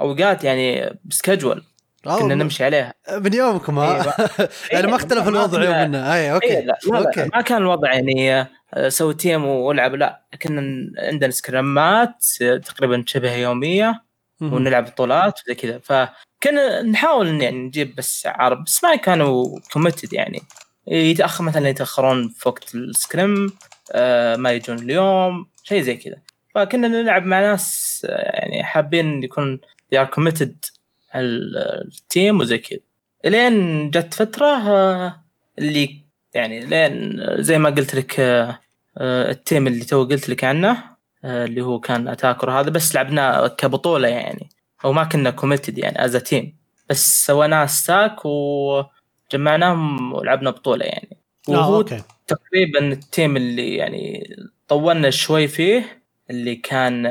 أوقات 0.00 0.44
يعني 0.44 0.98
schedule 1.10 1.64
أوه، 2.06 2.18
كنا 2.18 2.34
نمشي 2.34 2.64
عليها. 2.64 2.94
من 3.12 3.34
يومكم 3.34 3.78
ها 3.78 3.94
إيه، 4.40 4.48
يعني 4.72 4.86
ما 4.86 4.96
اختلف 4.96 5.28
الوضع 5.28 5.62
يومنا. 5.64 6.14
اي 6.14 6.32
okay. 6.32 6.48
لا, 6.60 6.60
لا, 6.60 6.92
لا 6.92 6.98
okay. 6.98 7.24
ما 7.34 7.40
كان 7.42 7.58
الوضع 7.58 7.92
يعني 7.92 8.34
آه، 8.40 8.48
سوي 8.88 9.14
team 9.14 9.44
والعب. 9.44 9.94
لا 9.94 10.22
كنا 10.42 10.90
عندنا 10.98 11.30
سكرامات 11.30 12.24
آه، 12.42 12.56
تقريبا 12.56 13.04
شبه 13.06 13.32
يومية. 13.34 14.04
ونلعب 14.40 14.84
بطولات 14.84 15.40
وزي 15.44 15.54
كذا. 15.54 15.78
فكنا 15.78 16.82
نحاول 16.82 17.42
يعني 17.42 17.58
نجيب 17.58 17.94
بس 17.96 18.26
عرب 18.26 18.64
بس 18.64 18.84
ما 18.84 18.96
كانوا 18.96 19.60
committed 19.72 20.12
يعني. 20.12 20.42
يتأخر 20.86 21.44
مثلا 21.44 21.68
يتأخرون 21.68 22.28
في 22.28 22.48
وقت 22.48 22.74
ال 22.74 22.87
scrim 22.87 23.52
آه 23.92 24.36
ما 24.36 24.52
يجون 24.52 24.78
اليوم 24.78 25.46
شيء 25.62 25.82
زي 25.82 25.96
كذا. 25.96 26.16
فكنا 26.54 26.88
نلعب 26.88 27.26
مع 27.26 27.40
ناس 27.40 28.02
آه، 28.10 28.40
يعني 28.40 28.64
حابين 28.64 29.22
يكون 29.22 29.60
they 29.94 29.98
are 29.98 30.10
committed 30.10 30.70
ال 31.14 31.39
team 31.39 32.40
وزي 32.40 32.58
كذا. 32.58 32.78
إلين 33.24 33.90
جت 33.90 34.14
فترة 34.14 34.46
آه، 34.46 35.24
اللي 35.58 36.07
يعني 36.38 36.60
لين 36.60 37.20
زي 37.42 37.58
ما 37.58 37.70
قلت 37.70 37.94
لك 37.94 38.20
آه، 38.20 38.60
آه، 38.98 39.30
ال 39.30 39.37
team 39.37 39.66
اللي 39.66 39.84
تو 39.84 40.04
قلت 40.04 40.28
لك 40.28 40.44
عنه 40.44 40.84
آه، 41.24 41.44
اللي 41.44 41.62
هو 41.62 41.80
كان 41.80 42.08
أتاكر 42.08 42.50
هذا 42.50 42.70
بس 42.70 42.94
لعبناه 42.94 43.48
كبطولة 43.48 44.08
يعني 44.08 44.48
أو 44.84 44.92
ما 44.92 45.04
كنا 45.04 45.30
committed 45.30 45.78
يعني 45.78 46.04
as 46.04 46.16
team 46.16 46.56
بس 46.90 47.26
سويناه 47.26 47.66
stack 47.66 48.24
وجمعناهم 48.24 50.12
ولعبنا 50.12 50.50
بطولة 50.50 50.84
يعني. 50.84 51.16
وهو 51.48 51.76
okay. 51.76 52.02
تقريبا 52.26 52.78
ال 52.92 53.01
team 53.01 53.36
اللي 53.36 53.76
يعني 53.76 54.36
طولنا 54.68 55.10
شوي 55.10 55.48
فيه 55.48 56.02
اللي 56.30 56.56
كان 56.56 57.06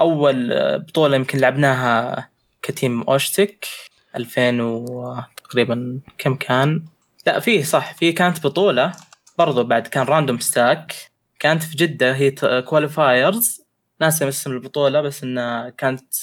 أول 0.00 0.48
بطولة 0.78 1.16
يمكن 1.16 1.38
لعبناها 1.38 2.28
ك 2.62 2.70
team 2.70 3.02
اوشتك 3.02 3.66
2000 4.16 4.60
و 4.62 5.16
تقريبا 5.44 6.00
كم 6.18 6.34
كان؟ 6.34 6.82
لا 7.28 7.40
فيه 7.40 7.62
صح 7.62 7.94
فيه 7.94 8.14
كانت 8.14 8.46
بطولة 8.46 8.92
برضو 9.38 9.64
بعد 9.64 9.86
كان 9.86 10.06
random 10.06 10.38
stack. 10.40 10.94
كانت 11.40 11.62
في 11.62 11.76
جدة 11.76 12.14
هي 12.14 12.30
qualifiers 12.62 13.60
ناسي 14.00 14.28
اسم 14.28 14.52
البطولة 14.52 15.00
بس 15.00 15.22
انها 15.22 15.70
كانت 15.70 16.14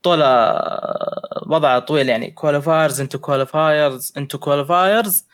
بطولة 0.00 0.26
آه، 0.26 1.44
وضعها 1.46 1.78
طويل 1.78 2.08
يعني. 2.08 2.30
qualifiers 2.30 3.00
into 3.00 3.18
qualifiers 3.18 4.12
into 4.16 4.38
qualifiers 4.38 5.26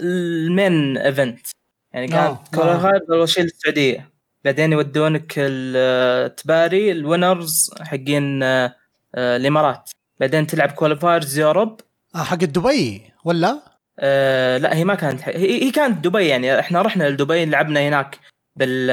ال 0.00 0.20
main 0.20 0.98
event 0.98 1.46
يعني 1.92 2.08
كانت 2.08 2.18
آه، 2.26 2.30
آه. 2.30 2.56
qualifiers 2.56 3.10
أول 3.10 3.28
شيء 3.28 3.44
السعوديه 3.44 4.10
بعدين 4.44 4.72
يودونك 4.72 5.34
التباري 5.38 6.92
ال 6.92 7.02
winners 7.02 7.70
حقين 7.80 8.42
آه، 8.42 8.76
آه، 9.14 9.36
الإمارات. 9.36 9.90
بعدين 10.20 10.46
تلعب 10.46 10.70
qualifiers 10.70 11.38
Europe 11.38 11.80
آه 12.14 12.18
حق 12.22 12.36
دبي 12.36 13.02
ولا؟ 13.24 13.75
آه 13.98 14.58
لا 14.58 14.76
هي 14.76 14.84
ما 14.84 14.94
كانت 14.94 15.22
هي, 15.28 15.64
هي 15.64 15.70
كانت 15.70 16.04
دبي 16.04 16.26
يعني 16.26 16.60
إحنا 16.60 16.82
رحنا 16.82 17.08
لدبي 17.08 17.44
لعبنا 17.44 17.88
هناك 17.88 18.18
بال 18.56 18.90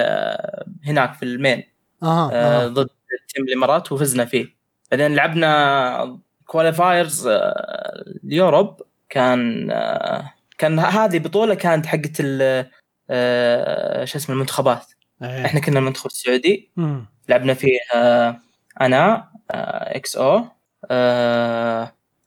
هناك 0.86 1.14
في 1.14 1.24
ال 1.24 1.32
main 1.32 1.64
آه 2.04 2.32
آه. 2.32 2.68
ضد 2.68 2.90
team 3.28 3.44
الإمارات 3.44 3.92
وفزنا 3.92 4.26
فيه 4.26 4.56
بعدين 4.92 5.16
لعبنا 5.16 6.20
qualifiers 6.46 7.28
آه 7.28 8.04
ال 8.24 8.32
Europe 8.32 8.82
كان 9.10 9.72
آه 9.72 10.34
كان 10.58 10.80
هذه 10.80 11.20
بطولة 11.20 11.56
كانت 11.56 11.86
حقت 11.86 12.18
ال 12.20 12.66
شو 14.08 14.18
اسمه 14.18 14.36
المنتخبات 14.36 14.86
إيه. 15.24 15.46
إحنا 15.46 15.60
كنا 15.60 15.80
المنتخب 15.80 16.06
السعودي 16.06 16.72
مم. 16.78 17.06
لعبنا 17.30 17.54
فيه 17.54 17.78
أنا 18.82 19.30
إكس 19.96 20.18
أو 20.18 20.46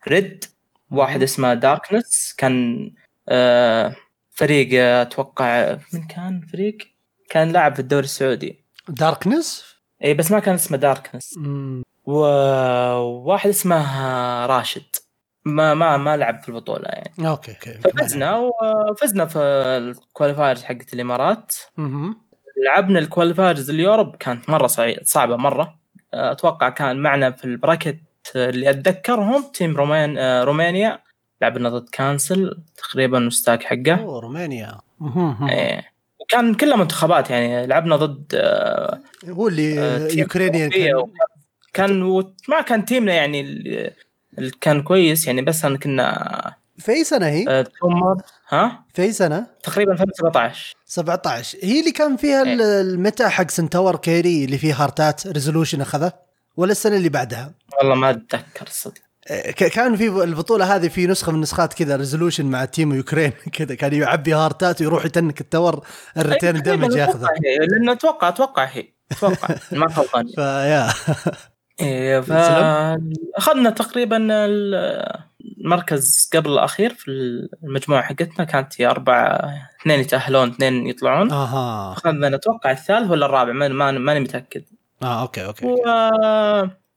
ريد 0.09 0.45
واحد 0.91 1.23
اسمه 1.23 1.55
داركنس 1.55 2.35
كان 2.39 2.91
آه 3.29 3.97
فريق 4.31 4.69
آه، 4.73 5.03
أتوقع 5.03 5.79
من 5.93 6.07
كان 6.07 6.41
فريق؟ 6.53 6.77
كان 7.31 7.53
لاعب 7.53 7.75
في 7.75 7.81
الدوري 7.81 8.05
السعودي. 8.05 8.65
داركنس؟ 8.89 9.65
اي 10.05 10.15
بس 10.15 10.31
ما 10.31 10.39
كان 10.39 10.55
اسمه 10.55 10.77
داركنس 10.79 11.35
مم. 11.39 11.83
وواحد 12.05 13.51
اسمه 13.51 13.77
آه، 13.77 14.47
راشد. 14.47 14.97
ما 15.45 15.75
ما 15.75 15.97
ما 15.97 16.17
لعب 16.17 16.43
في 16.43 16.49
البطولة 16.49 16.89
يعني. 16.89 17.29
okay 17.29 17.53
okay 17.53 17.73
ففزنا 17.73 18.39
وفزنا 18.91 19.27
في 19.27 19.39
ال 19.39 19.50
qualifiers 19.50 20.63
حقت 20.65 20.95
الإمارات. 20.95 21.55
مهم. 21.77 22.21
لعبنا 22.65 22.99
الكواليفايرز 22.99 23.71
اليوروب 23.71 24.17
كانت 24.17 24.51
مرة 24.51 24.67
صعبة 25.03 25.37
مرة. 25.37 25.79
أتوقع 26.15 26.69
كان 26.69 26.97
معنا 26.97 27.31
في 27.31 27.45
البراكت 27.45 27.99
اللي 28.35 28.71
أتذكرهم 28.71 29.45
تيم 29.55 29.77
رومان 29.77 30.19
آه، 30.19 30.45
رومانيا 30.45 30.99
لعبنا 31.43 31.69
ضد 31.69 31.89
كانسل 31.89 32.63
تقريبا 32.77 33.19
مستاك 33.19 33.63
حقه 33.63 33.95
أوه 33.95 34.21
رومانيا. 34.21 34.79
إيه. 35.51 35.85
وكان 36.21 36.55
كلها 36.55 36.77
منتخبات 36.77 37.31
يعني 37.31 37.67
لعبنا 37.67 37.97
ضد 37.97 38.35
آه، 38.35 39.01
هو 39.29 39.49
اللي 39.49 39.81
آه، 39.81 39.99
أوروبية 39.99 40.25
كان 41.73 42.01
ما 42.49 42.61
كان 42.61 42.85
تيمنا 42.85 43.13
يعني 43.15 43.41
اللي 44.39 44.51
كان 44.61 44.83
كويس 44.83 45.27
يعني 45.27 45.43
بس 45.43 45.67
كنا 45.67 46.55
في 46.79 46.93
اي 46.93 47.05
سنه 47.05 47.27
هي؟ 47.27 47.65
ها 48.49 48.85
في 48.95 49.03
اي 49.03 49.13
سنه؟ 49.13 49.47
تقريبا 49.63 49.93
2017 49.93 50.77
17 50.85 51.59
هي 51.63 51.81
اللي 51.81 51.93
كان 51.93 52.17
فيها 52.17 52.43
إيه. 52.43 52.81
ال 52.81 52.90
meta 52.90 53.29
حق 53.29 53.51
Centaur 53.51 53.97
carry 53.97 54.45
اللي 54.45 54.59
فيه 54.59 54.75
heart 54.75 55.18
ات 55.18 55.27
resolution 55.27 55.81
أخذه 55.81 56.13
ولا 56.57 56.73
السنة 56.73 56.97
اللي 56.97 57.09
بعدها؟ 57.09 57.55
والله 57.79 57.95
ما 57.95 58.11
أتذكر 58.11 58.67
الصدق 58.67 58.99
إيه، 59.31 59.51
كان 59.53 59.97
في 59.97 60.09
البطولة 60.09 60.77
هذه 60.77 60.89
في 60.89 61.07
نسخة 61.07 61.33
من 61.33 61.41
نسخات 61.41 61.75
كذا 61.75 61.97
resolution 61.97 62.47
مع 62.47 62.65
team 62.65 62.95
Ukraine. 62.95 63.33
كذا 63.59 63.75
كان 63.75 63.93
يعبي 63.95 64.35
heart 64.35 64.73
ات 64.73 64.81
ويروح 64.81 65.05
ي 65.05 65.12
tank 65.12 65.41
ال 65.41 65.49
tower 65.49 65.87
ال 66.17 66.23
return 66.23 66.63
damage 66.63 66.85
أتوقع 66.85 67.01
ياخذه 67.01 67.29
لأنه 67.73 67.93
أتوقع 67.93 68.29
أتوقع 68.29 68.65
هي 68.65 68.85
أتوقع. 69.13 69.55
ما 69.73 69.87
غلطان 69.87 70.27
فيا 70.35 70.89
إيه 71.81 72.21
سلام. 72.21 73.13
فاخذنا 73.37 73.71
تقريبا 73.71 74.17
ال- 74.21 75.25
المركز 75.65 76.31
قبل 76.35 76.51
الأخير 76.53 76.95
في 76.95 77.09
المجموعة 77.65 78.03
حقتنا 78.03 78.45
كانت 78.45 78.81
هي 78.81 78.87
أربع 78.87 79.41
اثنين 79.83 80.01
يتأهلون 80.01 80.49
اثنين 80.51 80.87
يطلعون. 80.87 81.31
أها. 81.33 81.93
أخذنا 81.93 82.29
نتوقع 82.29 82.71
الثالث 82.71 83.11
ولا 83.11 83.27
الرابع 83.27 83.53
ما- 83.53 83.69
ما- 83.69 83.91
ماني 83.91 84.21
متأكد. 84.21 84.63
آه 85.03 85.23
okay 85.23 85.45
okay. 85.47 85.67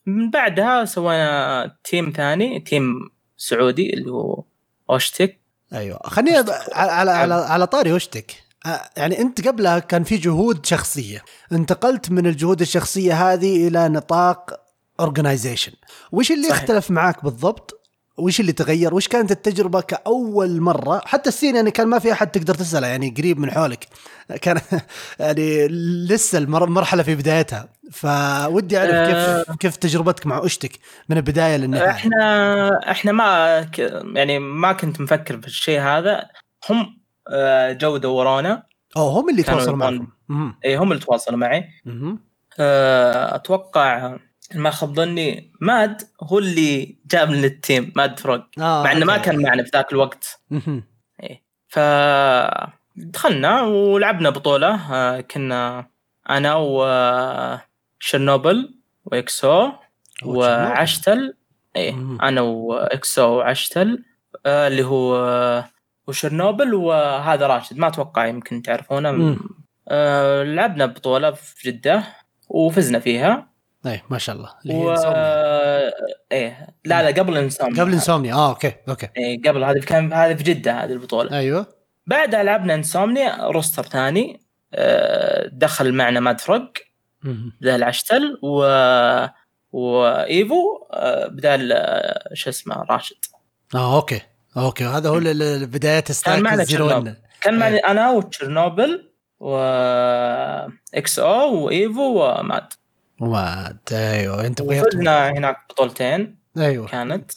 ومن 0.09 0.29
بعدها 0.29 0.85
سوينا 0.85 1.77
team 1.83 2.13
ثاني 2.15 2.59
team 2.59 3.09
سعودي 3.37 3.93
اللي 3.93 4.11
هو 4.11 4.43
أوشتك. 4.89 5.39
أيوه. 5.73 5.99
خليني 6.03 6.37
على 6.37 6.91
على 6.91 7.11
على, 7.11 7.33
على 7.33 7.67
طاري 7.67 7.93
وشتك 7.93 8.35
آه، 8.65 8.89
يعني 8.97 9.19
أنت 9.19 9.47
قبلها 9.47 9.79
كان 9.79 10.03
في 10.03 10.17
جهود 10.17 10.65
شخصية. 10.65 11.23
انتقلت 11.51 12.11
من 12.11 12.27
الجهود 12.27 12.61
الشخصية 12.61 13.33
هذه 13.33 13.67
إلى 13.67 13.89
نطاق 13.89 14.59
organization 14.99 15.71
وش 16.11 16.31
اللي 16.31 16.49
صحيح. 16.49 16.61
اختلف 16.61 16.91
معاك 16.91 17.23
بالضبط؟ 17.23 17.78
وش 18.19 18.39
اللي 18.39 18.51
تغير؟ 18.51 18.93
وش 18.93 19.07
كانت 19.07 19.31
التجربة 19.31 19.81
كأول 19.81 20.61
مرة؟ 20.61 21.01
حتى 21.05 21.29
ال 21.29 21.34
scene 21.34 21.55
يعني 21.55 21.71
كان 21.71 21.87
ما 21.87 21.99
في 21.99 22.11
أحد 22.11 22.31
تقدر 22.31 22.53
تسأله 22.53 22.87
يعني 22.87 23.13
قريب 23.17 23.39
من 23.39 23.51
حولك. 23.51 23.87
كان 24.41 24.61
يعني 25.19 25.67
لسه 26.07 26.37
المر- 26.37 26.63
المرحله 26.63 27.03
في 27.03 27.15
بدايتها. 27.15 27.69
فودي 27.91 28.77
أعرف 28.77 28.91
آه. 28.93 29.43
كيف 29.43 29.55
كيف 29.57 29.75
تجربتك 29.75 30.25
مع 30.27 30.45
أشتك 30.45 30.71
من 31.09 31.17
البداية 31.17 31.57
للنهاية. 31.57 31.89
إحنا 31.89 32.91
إحنا 32.91 33.11
ما 33.11 33.61
ك... 33.61 33.79
يعني 34.15 34.39
ما 34.39 34.73
كنت 34.73 35.01
مفكر 35.01 35.41
في 35.41 35.47
الشيء 35.47 35.79
هذا. 35.81 36.23
هم 36.69 36.99
آه، 37.33 37.71
جو 37.71 37.97
دورونا 37.97 38.63
أو 38.97 39.09
هم 39.09 39.29
اللي 39.29 39.43
تواصلوا 39.43 39.75
معكم. 39.75 40.07
اي 40.65 40.75
هم 40.77 40.91
اللي 40.91 41.03
تواصلوا 41.03 41.37
معي. 41.37 41.63
آه، 42.59 43.35
أتوقع 43.35 44.17
ما 44.55 44.69
خاب 44.69 44.95
ظني 44.95 45.51
ماد 45.61 46.01
هو 46.23 46.39
اللي 46.39 46.97
جاب 47.11 47.31
لنا 47.31 47.47
ال 47.47 47.56
team 47.56 47.93
ماد 47.95 48.19
فروغ 48.19 48.39
آه 48.57 48.83
مع 48.83 48.91
إنه 48.91 49.05
ما. 49.05 49.17
كان 49.17 49.41
معنا 49.41 49.63
في 49.63 49.69
ذاك 49.73 49.91
الوقت 49.91 50.41
مهم. 50.49 50.83
ف 51.67 51.79
دخلنا 52.95 53.61
ولعبنا 53.61 54.29
بطولة 54.29 54.93
آه، 54.93 55.21
كنا 55.21 55.89
أنا 56.29 56.55
وشرنوبل 57.99 58.75
وإكسو 59.05 59.71
وعشتل 60.25 61.33
إيه. 61.75 61.93
أنا 62.21 62.41
وإكسو 62.41 63.37
وعشتل 63.37 64.03
آه، 64.45 64.67
اللي 64.67 64.83
هو 64.83 65.15
آه، 65.15 65.69
وشرنوبل 66.07 66.73
وهذا 66.73 67.47
راشد 67.47 67.77
ما 67.77 67.87
أتوقع 67.87 68.25
يمكن 68.25 68.61
تعرفونه. 68.61 69.37
آه، 69.87 70.43
لعبنا 70.43 70.85
بطولة 70.85 71.31
في 71.31 71.71
جدة 71.71 72.03
وفزنا 72.49 72.99
فيها 72.99 73.49
اي 73.85 74.01
ما 74.09 74.17
شاء 74.17 74.35
الله. 74.35 74.49
اللي 74.63 74.73
هي 74.73 74.85
و. 74.85 74.93
إيه. 76.31 76.67
لا 76.85 77.11
لا 77.11 77.21
قبل 77.21 77.37
انسومنيا 77.37 77.81
قبل 77.83 77.93
انسومنيا 77.93 78.33
آه 78.33 78.49
okay 78.49 78.73
okay. 78.89 79.07
إيه 79.17 79.41
قبل 79.41 79.63
هذه 79.63 79.79
كان 79.79 80.13
هذه 80.13 80.33
في 80.33 80.43
جدة 80.43 80.71
هذه 80.83 80.91
البطولة. 80.91 81.37
أيوه. 81.37 81.65
بعدها 82.07 82.43
لعبنا 82.43 82.73
انسومنيا 82.73 83.47
roster 83.47 83.83
ثاني. 83.83 84.41
آه، 84.73 85.49
دخل 85.53 85.93
معنا 85.93 86.19
ماد 86.19 86.41
فروغ 86.41 86.59
مهم. 87.23 87.53
بدال 87.61 87.83
عشتل 87.83 88.39
و 88.43 88.63
وايفو 89.71 90.87
آه، 90.93 91.27
بدال 91.27 91.71
آه، 91.71 92.33
شو 92.33 92.49
اسمه 92.49 92.83
راشد. 92.89 93.15
آه 93.75 93.95
okay 93.95 94.21
okay. 94.57 94.83
هذا 94.85 95.09
هو 95.09 95.17
ال- 95.17 95.65
بدايات 95.67 96.11
stack 96.11 96.39
معنا 96.39 96.65
كان 97.41 97.59
معي 97.59 97.77
أنا 97.77 98.11
وتشيرنوبل 98.11 99.09
و 99.39 99.57
إكس 100.95 101.19
أو 101.19 101.55
وإيفو 101.65 102.23
ومات 102.23 102.73
وما 103.19 103.77
أيوه 103.91 104.45
أنت 104.45 104.61
غيرت 104.61 104.87
وفزنا 104.95 105.29
هناك 105.29 105.57
بطولتين 105.69 106.39
أيوه. 106.57 106.87
كانت. 106.87 107.31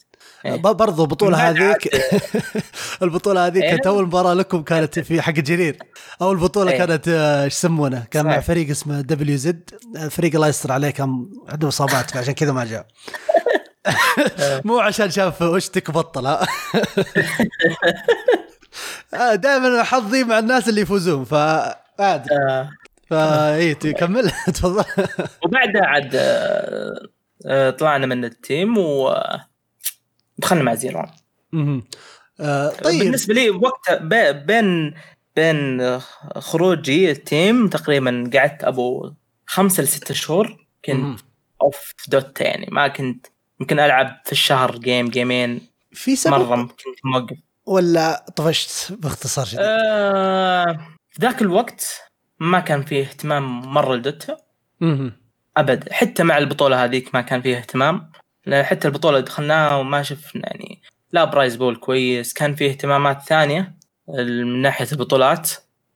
إيه. 0.45 0.57
ب- 0.57 0.77
برضو 0.77 1.03
البطولة 1.05 1.49
هذيك. 1.51 1.97
البطولة 3.03 3.47
هذيك 3.47 3.63
إيه. 3.63 3.71
كانت 3.71 3.87
أول 3.87 4.07
مباراة 4.07 4.35
لكم 4.35 4.63
كانت 4.63 4.99
في 4.99 5.23
حق 5.23 5.33
جرير. 5.33 5.79
أول 6.23 6.37
بطولة 6.37 6.71
إيه. 6.71 6.79
كانت 6.79 7.09
آه، 7.09 7.45
إيش 7.45 7.53
يسمونه؟ 7.55 8.05
كان 8.11 8.25
مع 8.25 8.33
صحيح. 8.33 8.45
فريق 8.45 8.71
اسمه 8.71 9.01
دبليو 9.01 9.37
زد 9.37 9.71
الفريق 9.97 10.35
الله 10.35 10.49
يستر 10.49 10.73
عليه 10.73 10.91
كان 10.91 11.27
عنده 11.49 11.69
إصابات 11.69 12.11
فعشان 12.11 12.35
كذا 12.35 12.53
ما 12.53 12.65
جاء. 12.65 12.87
مو 14.65 14.79
عشان 14.81 15.11
شاف 15.11 15.43
وشتك 15.43 15.91
بطل 15.91 16.27
ها. 16.27 16.47
دائما 19.35 19.83
حظي 19.83 20.25
مع 20.25 20.39
الناس 20.39 20.69
اللي 20.69 20.81
يفوزون 20.81 21.25
ف 21.25 21.35
عاد 22.01 22.27
آه، 23.13 23.51
فا 23.51 23.57
اي 23.57 23.75
كمل 23.75 24.31
تفضل. 24.55 24.85
وبعدها 25.45 25.87
عاد 25.87 26.11
آه، 26.15 27.09
آه، 27.47 27.71
طلعنا 27.71 28.07
من 28.07 28.25
ال 28.25 28.36
team 28.36 28.79
و 28.79 29.15
دخلنا 30.39 30.63
مع 30.63 30.75
زيرو 30.75 31.03
مهم. 31.53 31.85
آه، 32.41 32.69
طيب. 32.69 32.99
بالنسبة 32.99 33.35
لي 33.35 33.51
بي- 34.01 34.33
بين 34.33 34.95
بين 35.37 35.99
خروجي 36.37 37.11
التيم 37.11 37.69
تقريبا 37.69 38.31
قعدت 38.35 38.65
أبو 38.65 39.13
خمسة 39.47 39.83
لستة 39.83 40.15
شهور. 40.15 40.67
كنت 40.85 41.21
off 41.63 41.93
دوتا 42.09 42.45
يعني. 42.45 42.67
ما 42.71 42.89
كنت 42.89 43.27
يمكن 43.61 43.81
ألعب 43.81 44.21
في 44.25 44.33
الشهر 44.33 44.79
game 44.79 45.09
game 45.11 45.44
ين 45.44 45.61
في 45.93 46.17
سبب؟ 46.17 46.35
مرة 46.35 46.63
كنت 46.63 46.77
موقف. 47.05 47.37
ولا 47.67 48.25
طفشت 48.37 48.93
باختصار 48.93 49.45
شديد؟ 49.45 49.61
آه، 49.63 50.79
في 51.11 51.21
ذاك 51.21 51.43
الوقت 51.43 52.01
ما 52.43 52.61
كان 52.61 52.83
فيه 52.83 53.03
اهتمام 53.03 53.61
مرة 53.61 53.95
لدوتا. 53.95 54.37
أبد 55.57 55.93
حتى 55.93 56.23
مع 56.23 56.39
البطولة 56.39 56.85
هذيك 56.85 57.15
ما 57.15 57.21
كان 57.21 57.43
فيه 57.43 57.57
اهتمام 57.59 58.11
حتى 58.53 58.89
البطولة 58.89 59.21
دخلناها 59.21 59.77
وما 59.77 60.03
شفنا 60.03 60.43
يعني 60.47 60.83
لا 61.13 61.25
prize 61.25 61.57
pool 61.57 61.77
كويس 61.77 62.33
كان 62.33 62.55
فيه 62.55 62.71
اهتمامات 62.71 63.23
ثانية 63.23 63.75
من 64.09 64.63
ناحية 64.63 64.87
البطولات 64.93 65.51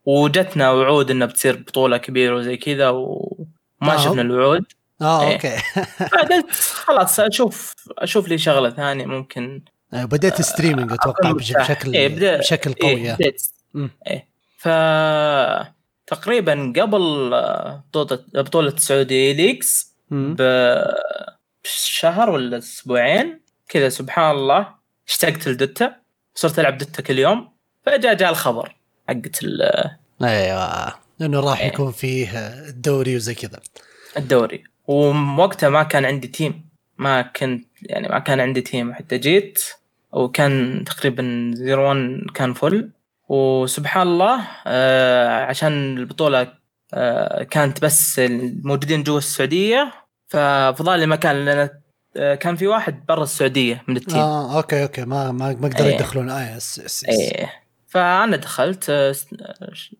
وجتنا 0.04 0.70
وعود 0.70 1.10
انها 1.10 1.26
بتصير 1.26 1.56
بطولة 1.56 1.96
كبيرة 1.96 2.36
وزي 2.36 2.56
كذا 2.56 2.88
وما 2.88 3.94
آه. 3.94 3.96
شفنا 3.96 4.22
الوعود 4.22 4.64
آه 5.02 5.22
إيه. 5.28 5.34
okay 5.34 5.56
فقلت 6.10 6.50
خلاص 6.50 7.20
أشوف 7.20 7.74
أشوف 7.98 8.28
لي 8.28 8.38
شغلة 8.38 8.70
ثانية 8.70 9.06
ممكن 9.06 9.62
أيوة، 9.94 10.04
بديت 10.04 10.42
streaming 10.42 10.92
أتوقع. 10.92 11.32
بشكل 11.32 11.92
إيه، 11.94 12.38
بشكل 12.38 12.72
قوي 12.72 12.90
إيه 12.90 13.06
إيه 13.06 13.14
بديت. 13.14 13.42
إيه 14.06 14.28
ف 14.58 14.68
تقريبا 16.06 16.72
قبل 16.76 17.30
آه، 17.34 17.84
بطولة 17.94 18.24
بطولة 18.34 18.68
السعوديه 18.68 19.32
ليكس. 19.32 19.96
بشهر 21.64 22.30
ولا 22.30 22.58
أسبوعين 22.58 23.40
كذا 23.68 23.88
سبحان 23.88 24.30
الله. 24.36 24.74
اشتقت 25.08 25.48
لدوتا 25.48 25.96
صرت 26.34 26.58
ألعب 26.58 26.78
دوتا 26.78 27.02
كل 27.02 27.18
يوم 27.18 27.48
فجاء 27.86 28.14
جاء 28.14 28.30
الخبر 28.30 28.76
حقت 29.08 29.42
ال- 29.42 29.90
أيوه 30.22 30.94
لأنه 31.18 31.40
راح 31.40 31.60
إيه. 31.60 31.66
يكون 31.66 31.92
فيه 31.92 32.28
الدوري 32.68 33.16
وزي 33.16 33.34
كذا. 33.34 33.60
الدوري. 34.16 34.64
ووقتها 34.86 35.68
ما 35.68 35.82
كان 35.82 36.04
عندي 36.04 36.28
team. 36.28 36.68
ما 36.98 37.22
كنت 37.22 37.66
يعني 37.82 38.08
ما 38.08 38.18
كان 38.18 38.40
عندي 38.40 38.60
team. 38.60 38.94
حتى 38.94 39.18
جيت 39.18 39.64
وكان 40.12 40.84
تقريبا 40.86 41.50
Zero 41.54 41.90
One 41.90 42.26
كان 42.34 42.52
full. 42.54 42.90
وسبحان 43.28 44.06
الله 44.08 44.40
آه 44.66 45.44
عشان 45.44 45.98
البطولة 45.98 46.52
آه 46.94 47.42
كانت 47.42 47.82
بس 47.82 48.18
الموجودين 48.18 49.02
جوا 49.02 49.18
السعودية 49.18 49.92
ففضل 50.28 50.98
لي 51.00 51.06
مكان 51.06 51.44
لأن 51.44 51.68
آه 52.16 52.34
كان 52.34 52.56
في 52.56 52.66
واحد 52.66 53.06
برا 53.06 53.22
السعودية 53.22 53.82
من 53.88 53.96
ال 53.96 54.00
team. 54.00 54.18
آه 54.18 54.56
okay 54.56 54.82
okay 54.82 55.04
ما 55.04 55.32
ما 55.32 55.48
ما 55.60 55.68
قدروا 55.68 55.86
إيه. 55.88 55.94
يدخلون. 55.94 56.30
yes 56.30 56.78
yes 56.78 56.84
yes. 56.84 57.04
إيه. 57.04 57.52
فأنا 57.88 58.36
دخلت 58.36 58.90
است- 58.90 59.34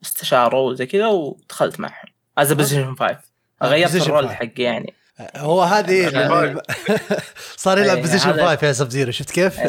استشاروا 0.05 0.71
وزي 0.71 0.87
كذا 0.87 1.07
ودخلت 1.07 1.81
معهم. 1.81 2.07
as 2.39 2.53
position 2.53 2.95
5 2.95 3.17
غيرت 3.63 3.95
ال 3.95 4.01
role. 4.01 4.31
حقي 4.31 4.63
يعني. 4.63 4.95
هو 5.37 5.63
هذه 5.63 6.09
اللي- 6.09 6.63
صار 7.57 7.79
يلعب 7.79 7.97
إيه، 7.97 8.03
position 8.03 8.31
هذا- 8.31 8.47
5 8.57 8.67
يا 8.67 8.73
Sub 8.73 8.89
Zero 8.91 9.11
شفت 9.13 9.31
كيف؟ 9.31 9.61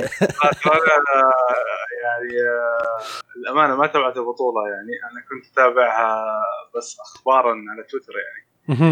يعني 2.08 2.42
آه، 2.42 3.00
الأمانة 3.38 3.76
ما 3.76 3.88
تابعت 3.88 4.18
البطولة 4.18 4.62
يعني 4.68 4.94
أنا 5.12 5.22
كنت 5.30 5.54
أتابعها 5.54 6.42
بس 6.76 6.98
أخبارا 7.00 7.50
على 7.50 7.84
تويتر 7.90 8.14
يعني. 8.18 8.48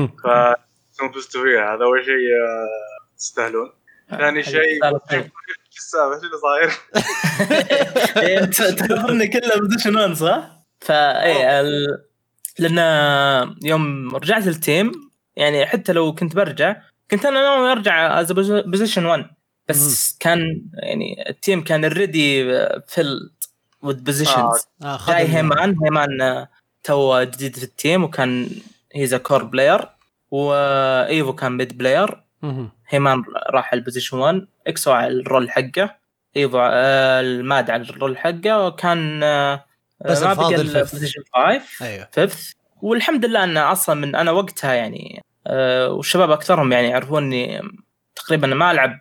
ف 0.08 0.28
فزتوا 1.14 1.44
فيها 1.44 1.76
هذا 1.76 1.84
أول 1.84 2.06
شيء 2.06 2.14
آه، 2.14 3.16
تستاهلون 3.18 3.72
ثاني 4.10 4.44
شيء 4.44 4.80
طيب. 5.10 5.22
إيش 5.68 5.78
السالفة 5.78 6.16
إيش 6.16 6.24
اللي 6.24 6.38
صاير؟ 6.38 6.70
تذكرني 8.48 9.28
كله 9.28 9.60
position 9.60 9.96
1 9.96 10.14
صح؟ 10.14 10.50
فايه 10.80 11.62
ال... 11.62 11.88
لأن 12.60 13.56
يوم 13.64 14.16
رجعت 14.16 14.48
ال 14.48 14.56
team 14.56 14.92
يعني 15.36 15.66
حتى 15.66 15.94
لو 15.94 16.16
كنت 16.16 16.36
برجع 16.36 16.76
كنت 17.12 17.26
أنا 17.26 17.42
ناوي 17.42 17.72
أرجع 17.72 18.20
as 18.20 18.32
position 18.32 19.06
1 19.06 19.26
بس 19.70 20.18
كان 20.20 20.62
يعني 20.74 21.30
التيم 21.30 21.64
كان 21.64 21.84
اوريدي 21.86 22.44
filled 22.88 23.30
with 23.82 24.02
positions 24.02 24.68
جاي 25.08 25.28
هيمان. 25.28 25.78
هيمان 25.84 26.48
تو 26.84 27.24
جديد 27.24 27.56
في 27.56 27.64
ال 27.64 27.72
team 27.72 28.04
وكان 28.04 28.50
he's 28.94 29.16
core 29.16 29.44
player 29.44 29.90
وإيفو 30.32 31.34
كان 31.34 31.52
mid 31.52 31.78
player. 31.78 32.24
هيمان 32.90 33.24
راح 33.50 33.74
ال 33.74 33.78
position 33.78 34.18
1 34.18 34.48
إكسو 34.68 34.92
على 34.92 35.08
ال 35.14 35.21
role 35.21 35.52
حقه. 35.52 35.96
إيفو 36.38 36.60
آه، 36.60 37.22
ال 37.22 37.34
mid 37.34 37.70
على 37.70 37.84
ال 37.84 37.90
role 37.90 38.18
حقه. 38.18 38.66
وكان 38.68 39.24
آه، 39.24 39.66
بس 40.06 40.24
ما 40.24 40.34
بقى. 40.34 40.56
ال 40.56 40.63
position 40.63 41.24
5 41.34 41.86
أيوه. 41.86 42.08
fifth 42.12 42.52
والحمد 42.82 43.26
لله 43.26 43.44
إن 43.44 43.58
أصلا 43.58 43.96
من 43.96 44.16
أنا 44.16 44.32
وقتها 44.32 44.74
يعني 44.74 45.22
آه، 45.48 45.90
والشباب 45.90 46.32
أكثرهم 46.32 46.72
يعني 46.72 46.88
يعرفوني 46.90 47.62
تقريبا 48.16 48.48
ما 48.48 48.72
ألعب 48.72 49.00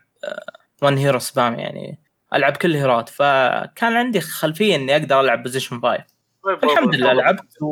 one 0.82 0.98
hero 0.98 1.18
spam 1.18 1.58
يعني 1.58 1.98
ألعب 2.34 2.56
كل 2.56 2.76
هيروات 2.76 3.08
فكان 3.08 3.92
عندي 3.96 4.20
خلفية 4.20 4.76
إني 4.76 4.96
أقدر 4.96 5.20
ألعب 5.20 5.42
position 5.42 5.80
5 5.80 6.04
طيب، 6.44 6.64
الحمد 6.64 6.94
لله 6.94 7.08
والله. 7.08 7.22
لعبت 7.22 7.62
و... 7.62 7.66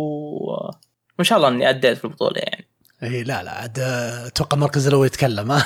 وإن 1.19 1.25
شاء 1.25 1.39
الله 1.39 1.49
إني 1.49 1.69
أديت 1.71 1.99
في 1.99 2.05
البطولة 2.05 2.39
يعني. 2.41 2.69
إي 3.03 3.09
إيه، 3.09 3.23
لا 3.23 3.43
لا 3.43 3.51
عاد 3.51 3.79
آه، 3.79 4.27
أتوقع 4.27 4.55
المركز 4.57 4.87
الأول 4.89 5.07
يتكلم 5.07 5.59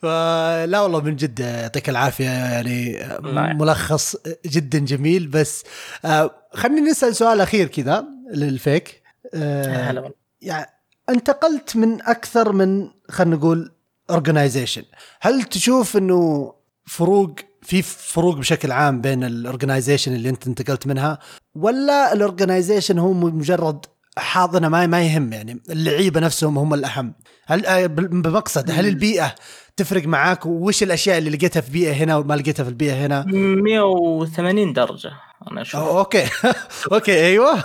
ف- 0.00 0.04
لا 0.70 0.80
والله 0.80 1.00
من 1.00 1.16
جد 1.16 1.40
يعطيك 1.40 1.88
العافية 1.88 2.24
يعني 2.24 3.04
آه، 3.04 3.20
ملخص 3.52 4.16
جدا 4.46 4.78
جميل 4.78 5.26
بس 5.26 5.64
آه، 6.04 6.30
خليني 6.52 6.80
نسأل 6.80 7.16
سؤال 7.16 7.40
أخير 7.40 7.66
كذا 7.66 8.04
للفيك. 8.34 9.02
آه، 9.34 9.90
هلا 9.90 10.00
والله. 10.00 10.14
يعني 10.42 10.66
انتقلت 11.08 11.76
من 11.76 12.02
أكثر 12.02 12.52
من 12.52 12.90
خلينا 13.10 13.36
نقول 13.36 13.72
organization 14.10 14.82
هل 15.20 15.42
تشوف 15.42 15.96
إنه 15.96 16.52
فروق 16.86 17.34
في 17.62 17.82
فروق 17.82 18.36
بشكل 18.36 18.72
عام 18.72 19.00
بين 19.00 19.24
ال 19.24 19.31
organization 19.31 20.14
اللي 20.14 20.28
أنت 20.28 20.46
انتقلت 20.46 20.86
منها 20.86 21.18
ولا 21.54 22.12
ال 22.12 22.19
organization 22.19 22.98
هو 22.98 23.12
مجرد 23.12 23.86
حاضنة 24.18 24.68
ما 24.68 24.86
ما 24.86 25.02
يهم 25.02 25.32
يعني 25.32 25.62
اللعيبة 25.70 26.20
نفسهم 26.20 26.58
هم 26.58 26.74
الأهم؟ 26.74 27.14
هل 27.46 27.66
آه، 27.66 27.86
بمقصد 27.86 28.70
هل 28.70 28.86
البيئة 28.86 29.34
تفرق 29.76 30.06
معاك؟ 30.06 30.46
وش 30.46 30.82
الأشياء 30.82 31.18
اللي 31.18 31.30
لقيتها 31.30 31.60
في 31.60 31.70
بيئة 31.70 31.92
هنا 31.92 32.16
وما 32.16 32.34
لقيتها 32.34 32.64
في 32.64 32.70
البيئة 32.70 33.06
هنا؟ 33.06 33.24
180 33.26 34.72
درجة 34.72 35.12
أنا 35.50 35.62
أشوف. 35.62 35.80
أو 35.80 35.98
okay. 35.98 36.24
okay 36.92 37.26
أيوه. 37.26 37.64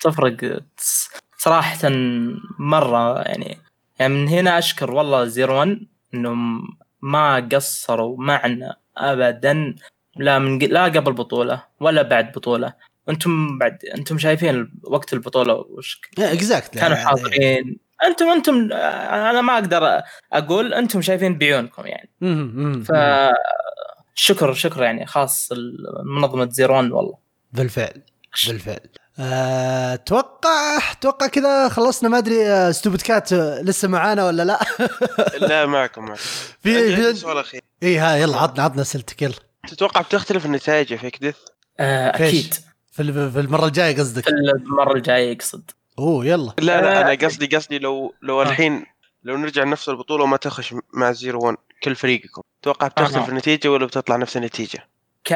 تفرق 0.00 0.62
صراحة 1.38 1.88
مرة 2.58 3.20
يعني. 3.20 3.58
يعني 3.98 4.14
من 4.14 4.28
هنا 4.28 4.58
أشكر 4.58 4.90
والله 4.90 5.24
Zero 5.24 5.60
One 5.60 5.88
إنهم 6.14 6.62
ما 7.02 7.48
قصروا 7.52 8.16
معنا 8.18 8.76
أبدا 8.96 9.74
لا 10.16 10.38
من 10.38 10.58
لا 10.58 10.84
قبل 10.84 11.12
بطولة 11.12 11.64
ولا 11.80 12.02
بعد 12.02 12.32
بطولة. 12.32 12.74
أنتم 13.08 13.58
بعد 13.58 13.84
أنتم 13.84 14.18
شايفين 14.18 14.72
وقت 14.84 15.12
البطولة 15.12 15.54
وش 15.54 16.00
exactly 16.18 16.80
كانوا 16.80 16.96
حاضرين. 16.96 17.78
أنتم 18.04 18.26
أنتم 18.26 18.72
أنا 18.72 19.40
ما 19.40 19.54
أقدر 19.54 20.00
أقول 20.32 20.74
أنتم 20.74 21.02
شايفين 21.02 21.38
بعيونكم 21.38 21.82
يعني. 21.86 22.10
ف 22.84 22.92
شكر 24.14 24.52
شكر 24.52 24.82
يعني 24.82 25.06
خاص 25.06 25.48
منظمة 26.04 26.48
Zero 26.50 26.78
One 26.78 26.92
والله. 26.92 27.18
بالفعل 27.52 28.02
بالفعل. 28.48 28.76
آه، 28.76 29.01
أتوقع 29.18 30.78
أتوقع 30.92 31.26
كذا 31.26 31.68
خلصنا 31.68 32.08
ما 32.08 32.18
أدري 32.18 32.72
Stupid 32.72 33.00
Cat 33.00 33.32
لسه 33.32 33.88
معانا 33.88 34.26
ولا 34.26 34.42
لا 34.42 34.60
لا 35.48 35.66
معكم 35.66 36.02
معكم 36.04 36.20
في 36.62 36.96
في 36.96 37.14
سؤال 37.14 37.38
أخير 37.38 37.60
إي 37.82 37.98
ها 37.98 38.16
يلا 38.16 38.36
عطنا 38.36 38.64
عطنا 38.64 38.82
أسئلتك 38.82 39.22
يلا 39.22 39.34
تتوقع 39.68 40.00
بتختلف 40.00 40.46
النتائج 40.46 40.90
يا 40.90 40.96
فيك 40.96 41.18
ديث؟ 41.20 41.36
آه؟ 41.80 42.08
أكيد 42.08 42.54
في 42.92 43.02
ال- 43.02 43.32
في 43.32 43.40
المرة 43.40 43.66
الجاية 43.66 43.96
قصدك 43.96 44.24
في 44.24 44.30
المرة 44.30 44.92
الجاية 44.96 45.32
يقصد 45.32 45.70
أوه 45.98 46.26
يلا 46.26 46.52
لا 46.58 46.80
لا 46.80 46.98
آه، 46.98 47.02
أنا 47.02 47.26
قصدي 47.26 47.56
قصدي 47.56 47.78
لو 47.78 48.14
لو 48.22 48.42
آه. 48.42 48.44
الحين 48.44 48.86
لو 49.24 49.36
نرجع 49.36 49.62
لنفس 49.62 49.88
البطولة 49.88 50.24
وما 50.24 50.36
تخش 50.36 50.74
مع 50.94 51.12
Zero 51.12 51.40
1 51.46 51.56
كل 51.84 51.94
فريقكم 51.96 52.42
تتوقع 52.62 52.86
بتختلف. 52.88 53.28
النتيجة 53.28 53.68
ولا 53.68 53.86
بتطلع 53.86 54.16
نفس 54.16 54.36
النتيجة؟ 54.36 54.88
ك 55.24 55.28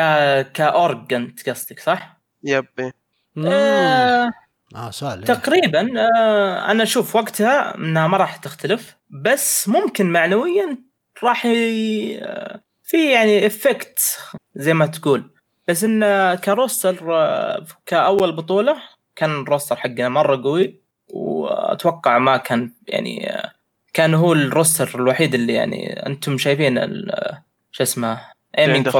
ك 0.52 0.68
org 0.68 1.14
أنت 1.14 1.48
قصدك 1.48 1.80
صح؟ 1.80 2.20
yep 2.44 2.66
إيه. 2.78 3.05
آه 3.46 4.30
آه 4.76 4.90
سؤال 4.90 5.18
إيه. 5.18 5.24
تقريبا 5.24 6.00
آه 6.00 6.70
أنا 6.70 6.82
أشوف 6.82 7.16
وقتها 7.16 7.74
إنها 7.74 8.06
ما 8.06 8.16
راح 8.16 8.36
تختلف 8.36 8.96
بس 9.10 9.68
ممكن 9.68 10.06
معنويا 10.12 10.78
راح 11.22 11.46
ي... 11.46 12.18
آه، 12.22 12.60
في 12.84 13.12
يعني 13.12 13.46
effect 13.46 14.18
زي 14.54 14.74
ما 14.74 14.86
تقول. 14.86 15.30
بس 15.68 15.84
إن 15.84 16.34
ك 16.34 16.46
roster 16.46 17.14
آه، 17.14 17.66
كأول 17.86 18.32
بطولة 18.32 18.76
كان 19.16 19.30
الروستر 19.40 19.76
حقنا 19.76 20.08
مرة 20.08 20.42
قوي 20.42 20.80
وأتوقع 21.08 22.18
ما 22.18 22.36
كان 22.36 22.72
يعني 22.88 23.30
آه، 23.30 23.52
كان 23.92 24.14
هو 24.14 24.32
الروستر 24.32 24.90
الوحيد 24.94 25.34
اللي 25.34 25.52
يعني 25.52 26.06
أنتم 26.06 26.38
شايفين 26.38 26.78
ال- 26.78 27.38
شو 27.72 27.82
اسمه 27.82 28.20
اللي 28.58 28.74
aiming 28.74 28.76
عنده 28.76 28.90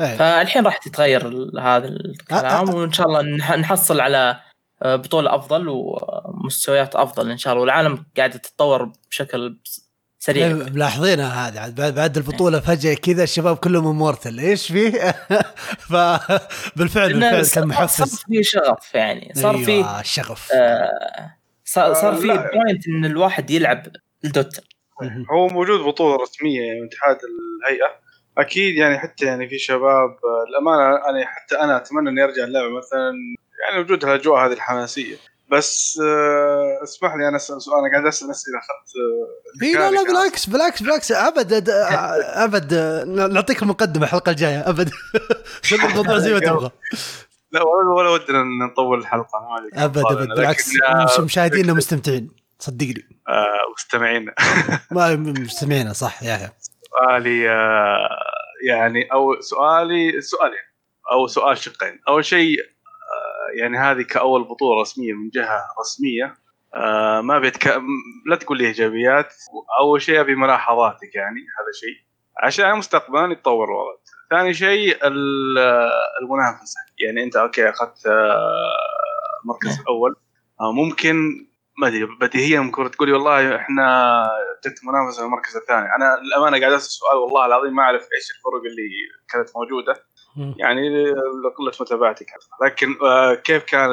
إيه. 0.00 0.16
فالحين 0.16 0.64
راح 0.64 0.76
تتغير 0.76 1.26
هذا 1.60 1.88
الكلام 1.88 2.66
أ- 2.66 2.70
أ- 2.70 2.74
وإن 2.74 2.92
شاء 2.92 3.06
الله 3.06 3.22
نح- 3.38 3.52
نحصل 3.58 4.00
على 4.00 4.40
آه، 4.82 4.96
بطولة 4.96 5.34
أفضل 5.34 5.66
ومستويات 5.68 6.96
أفضل 6.96 7.30
إن 7.30 7.38
شاء 7.38 7.52
الله 7.52 7.60
والعالم 7.62 8.04
قاعدة 8.16 8.36
تتطور 8.38 8.92
بشكل 9.10 9.58
سريع 10.18 10.46
إيه، 10.46 10.52
ملاحظينها 10.54 11.48
هذه 11.48 11.60
عاد 11.60 11.74
بعد 11.74 11.94
بعد 11.94 12.16
البطولة 12.16 12.60
فجأة 12.60 12.94
كذا 12.94 13.22
الشباب 13.22 13.56
كلهم 13.56 13.86
امورتل 13.86 14.38
إيش 14.40 14.66
فيه؟ 14.72 14.90
فبالفعل 15.90 17.12
بالفعل 17.12 17.46
صار- 17.46 17.54
كان 17.54 17.68
محفز 17.68 17.96
صار 18.04 18.24
في 18.28 18.42
شغف 18.42 18.94
يعني 18.94 19.32
صار 19.34 19.58
في 19.58 19.70
أيوة، 19.72 20.00
الشغف 20.00 20.52
آه، 20.52 21.36
صار 21.64 21.94
صار 21.94 22.14
في 22.16 22.26
لا. 22.26 22.34
point 22.50 22.88
إن 22.88 23.04
الواحد 23.04 23.50
يلعب 23.50 23.86
الدوتا 24.24 24.62
مهم. 25.02 25.26
هو 25.30 25.48
موجود 25.48 25.80
بطولة 25.80 26.22
رسمية 26.22 26.60
يعني 26.60 26.80
من 26.80 26.86
اتحاد 26.86 27.18
الهيئة 27.64 28.09
أكيد 28.38 28.74
يعني 28.76 28.98
حتى 28.98 29.26
يعني 29.26 29.48
في 29.48 29.58
شباب 29.58 30.16
الأمانة 30.48 30.96
أنا 31.08 31.26
حتى 31.26 31.60
أنا 31.60 31.76
أتمنى 31.76 32.10
إني 32.10 32.24
أرجع 32.24 32.44
اللعبة 32.44 32.78
مثلا 32.78 33.12
يعني 33.68 33.82
وجود 33.82 34.04
الأجواء 34.04 34.46
هذه 34.46 34.52
الحماسية. 34.52 35.16
بس 35.50 36.00
آه، 36.04 36.80
اسمح 36.82 37.14
لي 37.14 37.28
أنا 37.28 37.36
أسأل 37.36 37.62
سؤال 37.62 37.78
أنا 37.78 37.90
قاعد 37.92 38.06
أسأل 38.06 38.30
أسئلة 38.30 38.58
أخذت 38.58 38.92
آه، 38.96 39.64
إي 39.64 39.72
لا 39.72 39.90
لا 39.90 40.02
بالعكس 40.02 40.46
بالعكس 40.46 40.82
بالعكس 40.82 41.12
ابد 41.12 41.68
ابد 42.34 42.74
نعطيك 43.32 43.62
المقدمه 43.62 44.04
الحلقة 44.04 44.30
الجاية 44.30 44.68
ابد 44.68 44.90
خذ 45.64 45.84
الموضوع 45.84 46.18
زي 46.18 46.32
ما 46.34 46.38
تبغى. 46.40 46.70
لا 47.52 47.62
ولا 47.62 47.90
ولا 47.90 48.10
ودنا 48.10 48.42
نطول 48.66 48.98
الحلقة 48.98 49.38
ما. 49.40 49.84
ابد 49.84 49.98
ابد 49.98 50.28
بالعكس 50.28 50.70
آه، 50.88 51.04
مش- 51.04 51.20
مشاهدينا 51.20 51.72
مستمتعين. 51.72 52.30
صدقني. 52.58 53.08
آه، 53.28 53.46
مستمعين. 53.76 54.26
ما 54.90 55.16
مستمعينا 55.16 55.92
صح 55.92 56.22
يا 56.22 56.28
يا. 56.36 56.52
سؤالي 56.90 57.50
آه، 57.50 58.08
يعني 58.68 59.12
أو 59.12 59.40
سؤالي 59.40 60.20
سؤالين 60.20 60.64
أو 61.12 61.26
سؤال 61.26 61.58
شقين. 61.58 62.00
أول 62.08 62.24
شيء 62.24 62.56
آه، 62.60 63.60
يعني 63.60 63.78
هذه 63.78 64.02
كأول 64.02 64.44
بطولة 64.44 64.80
رسمية 64.80 65.12
من 65.12 65.30
جهة 65.30 65.60
رسمية. 65.80 66.34
آه، 66.74 67.20
ما 67.20 67.38
بيتك... 67.38 67.66
لا 68.26 68.36
تقول 68.36 68.58
لي 68.58 68.66
إيجابيات. 68.66 69.34
أول 69.80 70.02
شيء 70.02 70.20
أبي 70.20 70.34
ملاحظاتك 70.34 71.14
يعني 71.14 71.40
هذا 71.40 71.72
شيء. 71.80 72.10
عشان 72.42 72.76
مستقبلا 72.78 73.32
يتطور 73.32 73.64
الوضع 73.68 73.98
ثاني 74.30 74.54
شيء 74.54 75.06
ال- 75.06 75.58
المنافسة. 76.22 76.80
يعني 76.98 77.22
أنت 77.22 77.36
أوكي 77.36 77.68
أخذت 77.68 78.06
آه، 78.06 78.72
المركز 79.44 79.80
الأول 79.80 80.16
آه، 80.60 80.72
ممكن 80.72 81.46
ما 81.78 81.88
أدري 81.88 82.06
بديهيا 82.20 82.60
ممكن 82.60 82.90
تقولي 82.90 83.12
والله 83.12 83.56
إحنا 83.56 84.30
جت 84.66 84.80
منافسة 84.84 85.24
المركز 85.24 85.56
الثاني. 85.56 85.86
أنا 85.96 86.16
للأمانة 86.24 86.60
قاعد 86.60 86.72
أسأل 86.72 86.90
سؤال 86.92 87.16
والله 87.16 87.46
العظيم 87.46 87.74
ما 87.76 87.82
أعرف 87.82 88.02
إيش 88.02 88.30
الفرق 88.30 88.62
اللي 88.70 88.88
كانت 89.32 89.48
موجودة. 89.56 89.94
يعني 90.58 91.04
لقلة 91.44 91.72
متابعتي 91.80 92.24
كانت. 92.24 92.42
لكن 92.64 92.96
آه، 93.06 93.34
كيف 93.34 93.64
كان 93.64 93.90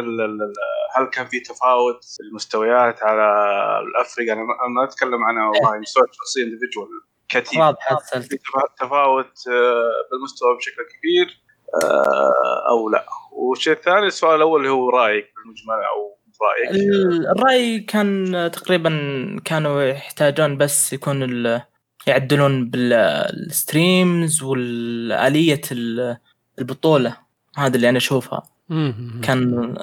هل 0.95 1.05
كان 1.05 1.25
في 1.25 1.39
تفاوت 1.39 2.03
في 2.03 2.23
المستويات 2.29 3.03
على 3.03 3.23
الافرقه 3.79 4.33
أنا 4.33 4.43
ما- 4.43 4.83
أتكلم 4.83 5.23
عن 5.23 5.37
والله 5.47 5.79
مستوى 5.79 6.03
شخصي 6.11 6.43
individual 6.43 6.87
ك 7.29 7.36
team. 7.36 7.73
في 8.21 8.37
تفاوت 8.79 9.47
آه، 9.47 9.91
بالمستوى 10.11 10.57
بشكل 10.57 10.81
كبير 10.97 11.41
آه، 11.83 12.69
أو 12.69 12.89
لا. 12.89 13.05
والشيء 13.31 13.73
الثاني 13.73 14.07
السؤال 14.07 14.35
الأول 14.35 14.59
اللي 14.59 14.71
هو 14.71 14.89
رأيك 14.89 15.33
بالمجمل 15.35 15.83
أو 15.85 16.16
رأيك؟ 16.41 16.71
ال- 16.81 17.27
الرأي 17.27 17.79
كان 17.79 18.31
تقريبا 18.53 18.91
كانوا 19.45 19.83
يحتاجون 19.83 20.57
بس 20.57 20.93
يكون 20.93 21.23
ال- 21.23 21.61
يعدلون 22.07 22.69
بال 22.69 23.08
streams 23.08 24.43
والآلية 24.43 25.61
ال- 25.71 26.17
البطولة. 26.59 27.17
هذا 27.57 27.75
اللي 27.75 27.89
أنا 27.89 27.97
أشوفها. 27.97 28.43
كان 29.23 29.75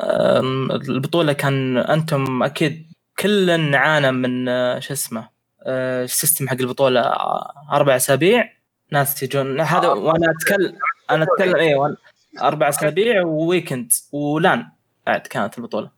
البطولة 0.89 1.33
كان 1.33 1.77
أنتم 1.79 2.43
أكيد 2.43 2.87
كل 3.19 3.75
عانى 3.75 4.13
من 4.13 4.49
آه، 4.49 4.79
شو 4.79 4.93
اسمه 4.93 5.29
آه، 5.67 6.05
ال 6.05 6.11
system 6.11 6.49
حق 6.49 6.57
البطولة 6.61 7.01
آه، 7.01 7.53
أربع 7.73 7.97
أسابيع. 7.97 8.53
ناس 8.93 9.23
يجون 9.23 9.61
هذا 9.61 9.89
وأنا 9.89 10.27
أتكلم 10.31 10.79
أنا 11.11 11.25
أتكلم 11.25 11.57
إيه 11.57 11.75
وأنا- 11.77 12.43
أربع 12.43 12.69
أسابيع 12.69 13.23
و 13.23 13.31
weekend 13.32 13.93
و 14.13 14.26
LAN 14.26 14.67
بعد 15.07 15.21
كانت 15.21 15.59
البطولة. 15.59 15.91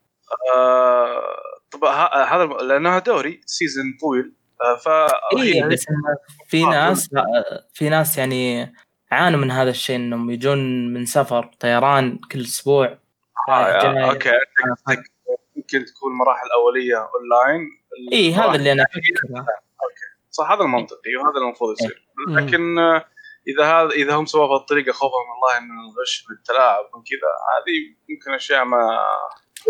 آه، 0.54 1.36
طبعا 1.70 1.90
ه- 1.92 2.24
هذا 2.34 2.44
لانها 2.44 2.98
دوري 2.98 3.40
season 3.46 3.84
طويل 4.00 4.32
آه، 4.62 4.76
ف 4.76 4.88
اي 4.88 5.54
هي- 5.62 5.68
بس 5.68 5.84
في 6.48 6.64
آه، 6.64 6.70
ناس 6.70 7.10
في 7.74 7.88
ناس 7.88 8.18
يعني 8.18 8.72
عانوا 9.10 9.40
من 9.40 9.50
هذا 9.50 9.70
الشيء 9.70 9.96
إنهم 9.96 10.30
يجون 10.30 10.92
من 10.92 11.06
سفر 11.06 11.50
طيران 11.60 12.18
كل 12.32 12.40
أسبوع. 12.40 12.98
آه،. 13.48 14.10
okay 14.10 14.30
ممكن 15.56 15.84
تكون 15.84 16.12
مراحل 16.12 16.46
أولية 16.54 16.96
اونلاين 17.14 17.68
اي 18.12 18.32
هذا 18.34 18.54
اللي 18.54 18.72
أنا 18.72 18.82
المراحل- 18.82 19.12
أفكره. 19.34 19.46
صح 20.30 20.50
هذا 20.50 20.60
المنطقي 20.60 21.16
وهذا 21.16 21.30
اللي 21.36 21.44
المفروض 21.46 21.72
يصير. 21.72 22.08
مم. 22.28 22.38
لكن 22.38 22.78
آه، 22.78 23.04
إذا 23.48 23.64
هذا 23.64 23.90
إذا 23.90 24.14
هم 24.14 24.26
سووا 24.26 24.46
بهذه 24.46 24.60
الطريقة 24.60 24.92
خوفا 24.92 25.14
من 25.14 25.32
الله 25.60 25.60
من 25.74 25.80
الغش 25.80 26.24
من 26.30 26.36
التلاعب 26.36 26.84
من 26.84 27.02
كذا 27.02 27.30
هذه 27.52 27.96
ممكن 28.10 28.34
أشياء 28.34 28.64
ما 28.64 29.06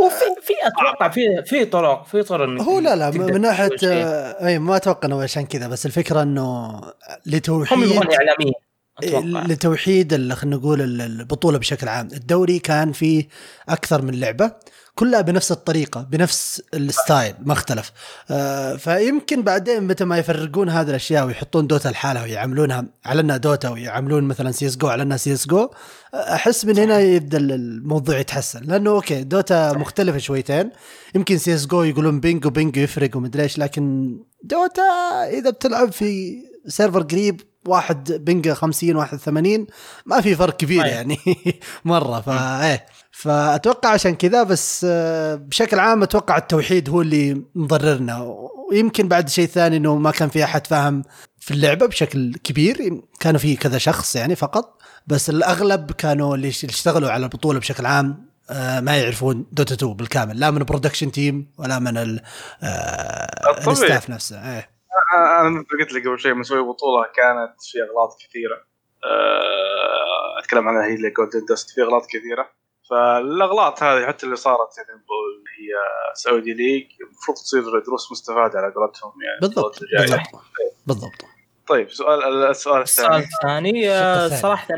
وفي 0.05 0.25
في 0.43 0.53
أتوقع 0.67 1.09
في 1.09 1.43
في 1.47 1.65
طرق 1.65 2.07
في 2.07 2.23
طرق 2.23 2.63
هو 2.63 2.79
لا 2.79 2.97
لا 2.97 3.11
من 3.11 3.41
ناحية 3.41 3.71
أي 4.47 4.59
ما 4.59 4.77
أتوقع 4.77 5.09
إنه 5.09 5.23
عشان 5.23 5.47
كذا 5.47 5.69
بس 5.69 5.87
الفكرة 5.87 6.23
إنه 6.23 6.67
هم 6.67 6.81
لتوحيد 7.27 7.79
يبغون 7.79 8.07
اعلاميا 8.15 8.53
أتوقع. 9.03 9.47
لتوحيد 9.47 10.33
خلينا 10.33 10.57
نقول 10.57 10.81
ال- 10.83 11.01
البطولة 11.01 11.59
بشكل 11.59 11.89
عام. 11.89 12.09
الدوري 12.13 12.59
كان 12.59 12.93
فيه 12.93 13.29
أكثر 13.69 14.03
من 14.03 14.21
لعبة 14.21 14.53
كلها 14.95 15.21
بنفس 15.21 15.53
الطريقة 15.53 16.03
بنفس 16.03 16.63
ال 16.75 16.85
style 16.85 17.35
ما 17.45 17.53
اختلف. 17.53 17.93
آه 18.31 18.77
فيمكن 18.77 19.43
بعدين 19.43 19.83
متى 19.83 20.05
ما 20.05 20.19
يفرقون 20.19 20.69
هذه 20.69 20.91
الأشياء 20.91 21.27
ويحطون 21.27 21.67
Dota 21.67 21.89
لحالها 21.89 22.23
ويعاملونها 22.23 22.85
على 23.05 23.21
إنها 23.21 23.37
Dota 23.37 23.69
ويعاملون 23.69 24.25
مثلا 24.25 24.51
سي 24.53 24.67
إس 24.67 24.77
جو 24.77 24.89
على 24.89 25.03
إنها 25.03 25.17
سي 25.17 25.33
إس 25.33 25.47
جو 25.47 25.71
أحس 26.15 26.65
من 26.65 26.79
هنا 26.79 27.01
يبدأ 27.01 27.39
الموضوع 27.39 28.19
يتحسن. 28.19 28.61
لأنه 28.65 28.91
okay 28.91 29.25
Dota 29.25 29.73
مختلفة 29.73 30.19
شويتين. 30.19 30.71
يمكن 31.15 31.39
سي 31.39 31.55
إس 31.55 31.67
جو 31.67 31.83
يقولون 31.83 32.21
ping 32.21 32.47
و 32.47 32.53
ping 32.53 32.77
يفرق 32.77 33.17
ومدري 33.17 33.43
إيش 33.43 33.59
لكن 33.59 34.17
Dota 34.43 34.83
إذا 35.39 35.51
بتلعب 35.51 35.93
في 35.93 36.37
server 36.69 37.03
قريب 37.03 37.41
واحد 37.67 38.13
ping 38.13 38.46
ه 38.46 38.55
50 38.55 38.97
واحد 38.97 39.19
80 39.19 39.67
ما 40.07 40.21
في 40.21 40.35
فرق 40.35 40.57
كبير 40.57 40.85
أي. 40.85 40.91
يعني 40.91 41.19
مرة 41.85 42.21
فايه 42.21 42.87
فأتوقع 43.11 43.89
عشان 43.91 44.15
كذا 44.15 44.43
بس 44.43 44.87
آه، 44.89 45.35
بشكل 45.35 45.79
عام 45.79 46.03
أتوقع 46.03 46.37
التوحيد 46.37 46.89
هو 46.89 47.03
اللي 47.03 47.43
مضررنا. 47.55 48.19
ويمكن 48.71 49.09
بعد 49.09 49.29
شيء 49.29 49.47
ثاني 49.47 49.77
إنه 49.77 49.97
ما 49.97 50.11
كان 50.11 50.29
في 50.29 50.45
أحد 50.45 50.67
فاهم 50.67 51.03
في 51.41 51.51
اللعبة 51.55 51.87
بشكل 51.87 52.35
كبير. 52.45 53.01
كانوا 53.21 53.41
في 53.41 53.57
كذا 53.57 53.79
شخص 53.79 54.17
يعني 54.17 54.37
فقط. 54.37 54.83
بس 55.07 55.31
الأغلب 55.31 55.93
كانوا 55.93 56.37
اللي 56.37 56.49
اشتغلوا 56.49 57.11
على 57.11 57.25
البطولة 57.25 57.59
بشكل 57.59 57.87
عام 57.87 58.27
آه، 58.51 58.81
ما 58.81 58.97
يعرفون 58.97 59.47
Dota 59.53 59.75
2 59.75 59.95
بالكامل. 59.95 60.41
لا 60.41 60.51
من 60.51 60.59
ال 60.59 60.64
production 60.64 61.13
team 61.13 61.51
ولا 61.59 61.79
من 61.79 61.97
ال- 61.97 62.21
آه،. 62.63 63.71
ال 63.71 63.78
staff 63.78 64.11
نفسه. 64.11 64.57
إيه. 64.57 64.76
أنا 65.15 65.49
مثل 65.49 65.67
ما 65.73 65.85
قلت 65.85 65.93
لك 65.93 66.07
قبل 66.07 66.19
شوي 66.19 66.33
مسوي 66.33 66.63
بطولة 66.63 67.07
كانت 67.15 67.55
في 67.63 67.83
أغلاط 67.83 68.17
كثيرة 68.29 68.57
أه 69.05 70.39
أتكلم 70.39 70.69
عنها 70.69 70.85
هي 70.85 70.95
اللي 70.95 71.11
Golden 71.11 71.45
Dust 71.51 71.71
في 71.71 71.83
أغلاط 71.83 72.07
كثيرة 72.07 72.51
فالأغلاط 72.91 73.83
هذه 73.83 74.07
حتى 74.07 74.27
اللي 74.27 74.37
صارت 74.37 74.79
يعني 74.79 74.91
اللي 74.91 75.51
هي 75.59 75.75
Saudi 76.15 76.55
League 76.55 76.87
المفروض 77.01 77.37
تصير 77.37 77.63
دروس 77.63 78.13
مستفادة 78.13 78.59
على 78.59 78.73
قولتهم 78.75 79.13
يعني 79.23 79.41
بالضبط. 79.41 79.79
بالضبط 79.99 80.43
بالضبط 80.87 81.37
طيب 81.67 81.91
سؤال 81.91 82.45
السؤال 82.51 82.83
السؤال 82.83 83.23
الثاني 83.23 83.91
آه، 83.91 84.25
الثاني. 84.25 84.43
صراحة 84.43 84.69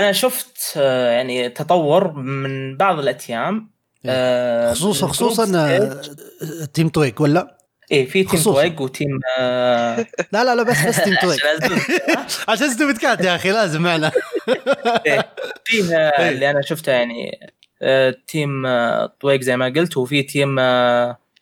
أنا 0.00 0.12
شفت 0.12 0.74
آه، 0.76 1.10
يعني 1.10 1.48
تطور 1.48 2.12
من 2.12 2.76
بعض 2.76 2.98
الأتيام 2.98 3.70
آه، 4.06 4.72
خصوصا 4.72 5.06
خصوصا. 5.06 5.52
آه، 5.56 6.64
team 6.74 6.88
طويق 6.88 7.20
ولا؟ 7.20 7.57
إيه 7.92 8.06
في 8.06 8.24
team. 8.24 8.40
طويق 8.42 8.80
و 8.80 8.88
team 8.88 9.20
آه، 9.38 9.96
لا 10.32 10.44
لا 10.44 10.54
لا 10.54 10.62
بس 10.62 10.86
بس 10.86 11.04
team 11.04 11.14
طويق 11.22 11.40
عشان 12.48 12.70
Stupid 12.74 12.98
Cat 12.98 13.24
يا 13.24 13.34
أخي 13.34 13.50
لازم 13.50 13.82
معنا. 13.82 14.10
فيه 15.64 15.96
آه، 15.96 16.22
إيه. 16.22 16.28
اللي 16.28 16.50
أنا 16.50 16.62
شفته 16.62 16.92
يعني 16.92 17.40
آه، 17.82 18.14
team 18.26 18.62
طويق 19.20 19.40
زي 19.40 19.56
ما 19.56 19.66
قلت 19.66 19.96
وفي 19.96 20.22
team 20.22 20.58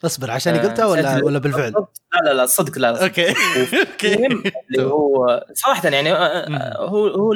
اصبر 0.04 0.30
عشان 0.30 0.58
قلتها 0.58 0.86
ولا 0.86 1.24
ولا 1.24 1.38
بالفعل؟ 1.38 1.72
لا 1.72 2.20
لا 2.24 2.34
لا 2.34 2.46
صدق 2.46 2.78
لا 2.78 2.92
لا 2.92 3.02
okay. 3.02 3.28
okay. 3.28 4.26
اللي 4.70 4.82
هو 4.82 5.44
صراحة 5.54 5.88
يعني 5.88 6.12
هو 6.12 7.06
هو 7.06 7.34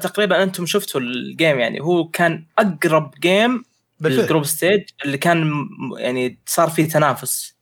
تقريبا 0.00 0.42
أنتم 0.42 0.66
شفتوا 0.66 1.00
ال 1.00 1.12
game 1.12 1.58
يعني. 1.58 1.80
هو 1.80 2.08
كان 2.08 2.46
أقرب 2.58 3.14
game 3.20 3.62
بال 4.00 4.13
group 4.13 4.44
stage 4.44 4.82
اللي 5.04 5.18
كان 5.18 5.68
يعني 5.98 6.38
صار 6.46 6.68
فيه 6.70 6.88
تنافس. 6.88 7.54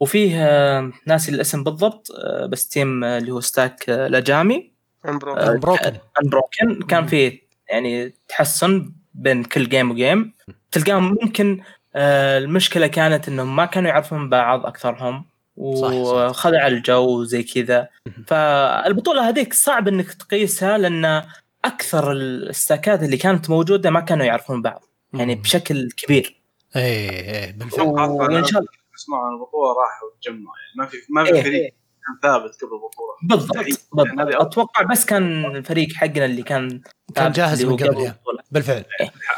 وفيه 0.00 0.46
آه، 0.46 0.92
ناسي 1.06 1.32
الاسم 1.32 1.64
بالضبط 1.64 2.10
آه، 2.10 2.46
بس 2.46 2.68
team 2.68 3.04
آه، 3.04 3.18
اللي 3.18 3.32
هو 3.32 3.40
stack 3.40 3.88
لاجامي 3.88 4.72
انبرو 5.08 5.34
آه، 5.36 5.54
Unbroken. 5.54 5.92
Unbroken 6.22 6.82
كان. 6.88 7.06
فيه 7.06 7.40
يعني 7.70 8.14
تحسن 8.28 8.92
بين 9.14 9.44
كل 9.44 9.68
game 9.68 9.90
و 9.90 9.98
game 9.98 10.32
تلقاهم 10.72 11.16
ممكن 11.22 11.60
المشكلة 11.96 12.86
كانت 12.86 13.28
إنهم 13.28 13.56
ما 13.56 13.64
كانوا 13.64 13.90
يعرفون 13.90 14.28
بعض 14.28 14.66
أكثرهم. 14.66 15.24
وخدع 15.56 16.66
الجو 16.66 17.24
زي 17.24 17.42
كذا. 17.42 17.88
فالبطولة 18.26 19.28
هذيك 19.28 19.54
صعب 19.54 19.88
إنك 19.88 20.12
تقيسها 20.12 20.78
لأن 20.78 21.22
أكثر 21.64 22.12
ال 22.12 22.25
stack 22.25 22.89
ات 22.89 23.02
اللي 23.02 23.16
كانت 23.16 23.50
موجودة 23.50 23.90
ما 23.90 24.00
كانوا 24.00 24.24
يعرفون 24.24 24.62
بعض 24.62 24.84
يعني. 25.14 25.34
بشكل 25.34 25.88
كبير 25.96 26.40
إيه 26.76 27.10
إيه 27.10 27.52
بالفعل 27.52 27.80
أتوقع 27.80 28.04
وإن 28.04 28.44
شاء 28.44 28.60
الله 28.60 28.83
اسمع 28.98 29.28
البطولة 29.28 29.68
راح 29.68 30.02
وتجمع 30.02 30.36
يعني 30.36 30.74
ما 30.78 30.86
في 30.86 30.96
ما 31.10 31.24
في 31.24 31.34
إيه. 31.34 31.42
فريق 31.42 31.74
كان 32.04 32.18
ثابت 32.22 32.54
قبل 32.54 32.72
البطولة. 32.74 33.14
بالضبط 33.22 33.56
يعني 33.56 33.68
بالضبط 33.92 34.34
أول- 34.36 34.40
أتوقع 34.40 34.82
بس 34.82 35.04
كان 35.04 35.44
الفريق 35.56 35.92
حقنا 35.92 36.24
اللي 36.24 36.42
كان 36.42 36.80
كان 37.14 37.32
جاهز 37.32 37.64
من 37.64 37.76
قبل 37.76 38.00
يعني. 38.00 38.18
بالفعل. 38.50 38.84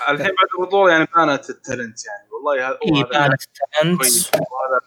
الحين 0.09 0.17
بعد 0.27 0.49
البطولة 0.61 0.93
يعني 0.93 1.09
بانت 1.17 1.51
ال 1.51 1.58
talent 1.58 1.99
يعني. 2.07 2.29
والله 2.33 2.69
هذا 2.69 2.79
اي 2.87 2.91
وهذا 2.93 3.09
كانت 3.13 3.43
talent 3.83 3.99
كويس. 4.01 4.27
وهذا 4.35 4.81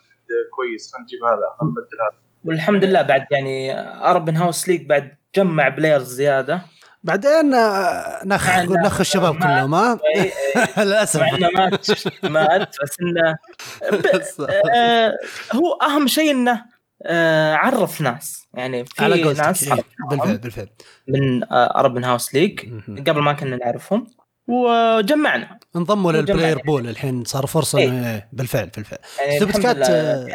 كويس. 0.55 0.91
خلينا 0.93 1.03
نجيب 1.05 1.24
هذا. 1.24 1.55
خلينا 1.59 1.72
نبدل 1.72 1.97
هذا. 2.01 2.20
والحمد 2.45 2.84
لله 2.84 3.01
بعد 3.01 3.26
يعني 3.32 3.80
Urban 4.10 4.36
House 4.36 4.70
League 4.70 4.86
بعد 4.86 5.17
جمع 5.36 5.70
players 5.70 6.14
زيادة. 6.13 6.61
بعدين 7.04 7.54
آه، 7.54 8.22
نخ 8.26 8.50
نخ 8.60 9.00
الشباب 9.00 9.36
كلهم 9.43 9.76
ها؟ 9.76 10.00
إيه، 10.16 10.22
إيه. 10.78 10.84
للأسف. 10.84 11.22
انه 11.22 11.50
مات 11.56 11.88
مات 12.24 12.76
بس 12.84 12.95
انه 13.02 13.38
آه، 14.76 15.14
هو 15.54 15.74
أهم 15.82 16.08
شيء 16.08 16.32
إنه 16.32 16.66
آه، 17.06 17.54
عرف 17.56 18.02
ناس. 18.02 18.47
يعني 18.54 18.86
في 18.86 19.04
على 19.04 19.34
ناس 19.34 19.64
إيه، 19.68 19.84
بالفعل 20.10 20.38
بالفعل. 20.38 20.68
من 21.08 21.43
Urban 21.54 22.04
House 22.04 22.34
League. 22.34 22.60
قبل 23.08 23.22
ما 23.22 23.34
كنا 23.34 23.56
نعرفهم 23.56 24.08
وجمعنا. 24.47 25.60
انضموا 25.76 26.12
لل 26.12 26.23
player 26.23 26.58
pool 26.58 26.89
الحين 26.89 27.24
صار 27.24 27.45
فرصة 27.45 27.80
إيه. 27.80 27.91
إيه، 27.91 28.30
بالفعل 28.34 28.70
بالفعل. 28.76 29.00
يعني 29.20 29.45
كات، 29.45 29.78
آه، 29.89 30.28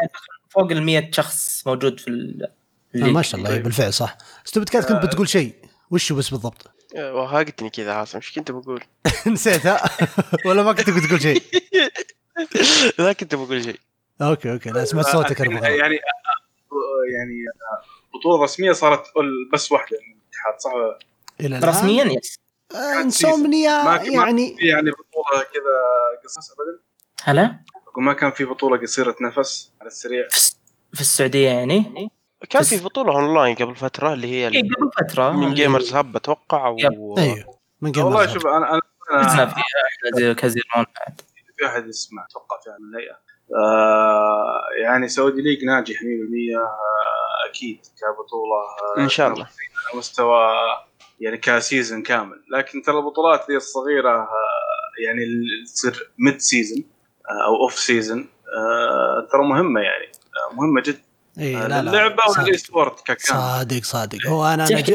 فوق 0.49 0.71
ال 0.73 0.83
100 0.83 1.11
شخص 1.13 1.63
موجود 1.67 2.01
في 2.01 2.35
آه 2.97 2.99
ما 2.99 3.23
شاء 3.23 3.41
الله. 3.41 3.59
بالفعل 3.59 3.93
صح. 3.93 4.17
Stupid 4.45 4.69
Cat 4.69 4.85
كنت 4.93 5.07
بتقول 5.07 5.29
شيء. 5.29 5.55
وشو 5.91 6.15
بس 6.17 6.31
بالضبط؟ 6.31 6.71
وهاقتني 6.97 7.71
كذا 7.71 7.93
عاصم 7.93 8.19
إيش 8.19 8.35
كنت 8.35 8.51
بقول؟ 8.51 8.85
نسيتها. 9.27 9.81
ولا 10.47 10.63
ما 10.63 10.73
كنت 10.73 10.91
بتقول 10.91 11.23
شيء. 11.23 11.43
لا 12.99 13.13
كنت 13.13 13.35
بقول 13.35 13.65
شيء. 13.65 13.81
okay 14.23 14.53
okay. 14.53 14.71
لا 14.71 14.85
سمعت 14.85 15.07
صوتك 15.07 15.43
بغلط. 15.43 15.63
يعني 15.65 15.99
يعني 17.15 17.45
بطولة 18.15 18.45
رسمية 18.45 18.73
صارت 18.73 19.03
بس 19.53 19.73
واحدة 19.73 19.99
من 20.09 20.15
الاتحاد 20.17 20.61
صح؟ 20.61 20.73
إلى 21.41 21.59
رسميا 21.59 22.05
yes 22.05 22.39
آه، 22.75 23.01
Insomnia 23.01 23.83
ما- 23.85 23.97
ما- 23.99 24.03
يعني 24.05 24.57
في 24.59 24.67
يعني 24.67 24.91
بطولة 24.91 25.43
كذا 25.43 25.75
قصص 26.25 26.51
ابدا؟ 26.51 26.83
هلا؟ 27.23 27.59
وما 27.97 28.13
كان 28.13 28.31
في 28.31 28.45
بطولة 28.45 28.77
قصيرة 28.83 29.17
نفس 29.21 29.73
على 29.81 29.87
السريع؟ 29.89 30.29
في 30.93 31.01
السعودية 31.01 31.49
يعني 31.49 32.11
كان 32.51 32.63
في 32.63 32.85
بطولة 32.85 33.13
أونلاين 33.13 33.55
قبل 33.55 33.77
فترة 33.77 34.13
اللي 34.13 34.27
هي 34.27 34.49
إيه، 34.49 34.63
قبل 34.63 34.91
فترة. 34.99 35.31
من 35.31 35.55
Gamers 35.55 35.95
Hub 35.95 36.17
أتوقع 36.17 36.69
و... 36.69 36.79
أيوه. 37.19 37.59
من 37.81 37.93
قبل 37.93 38.03
والله 38.03 38.27
شوف 38.27 38.47
أنا 38.47 38.81
أنا 39.11 39.25
فيها 39.27 39.45
بعد 39.45 41.21
في 41.59 41.67
أحد 41.67 41.89
يسمع 41.89 42.27
أتوقع 42.31 42.61
في 42.61 42.71
من 42.81 42.95
الهيئة. 42.95 43.19
آه 43.57 44.61
يعني 44.83 45.09
Saudi 45.09 45.43
League 45.43 45.65
ناجح 45.65 45.97
100% 45.97 46.03
آه 46.03 47.51
أكيد 47.51 47.79
كبطولة 47.79 48.97
آه 48.97 49.01
إن 49.03 49.09
شاء 49.09 49.33
الله. 49.33 49.45
على 49.45 49.99
مستوى 49.99 50.49
يعني 51.21 51.37
ك 51.37 51.46
season 51.46 52.03
كامل. 52.03 52.43
لكن 52.53 52.83
ترى 52.83 52.99
البطولات 52.99 53.51
ذي 53.51 53.57
الصغيرة 53.57 54.11
آه، 54.11 54.29
يعني 55.07 55.23
اللي 55.25 55.65
تصير 55.65 56.13
mid 56.19 56.39
season 56.41 56.85
أو 57.47 57.63
off 57.63 57.75
season 57.75 58.29
ترى 59.33 59.43
مهمة 59.43 59.81
يعني 59.81 60.13
مهمة 60.53 60.83
جدا. 60.87 61.04
اي 61.39 61.57
آه، 61.57 61.67
لا 61.67 61.83
لا 61.83 61.91
للعبه 61.91 62.23
صادق. 62.27 62.41
وال 62.41 62.59
esport 62.59 63.01
ككامل؟ 63.01 63.19
صادق 63.21 63.83
صادق. 63.85 64.27
هو 64.27 64.45
أنا 64.45 64.55
أنا 64.55 64.81
تحيي 64.81 64.83
ج... 64.83 64.95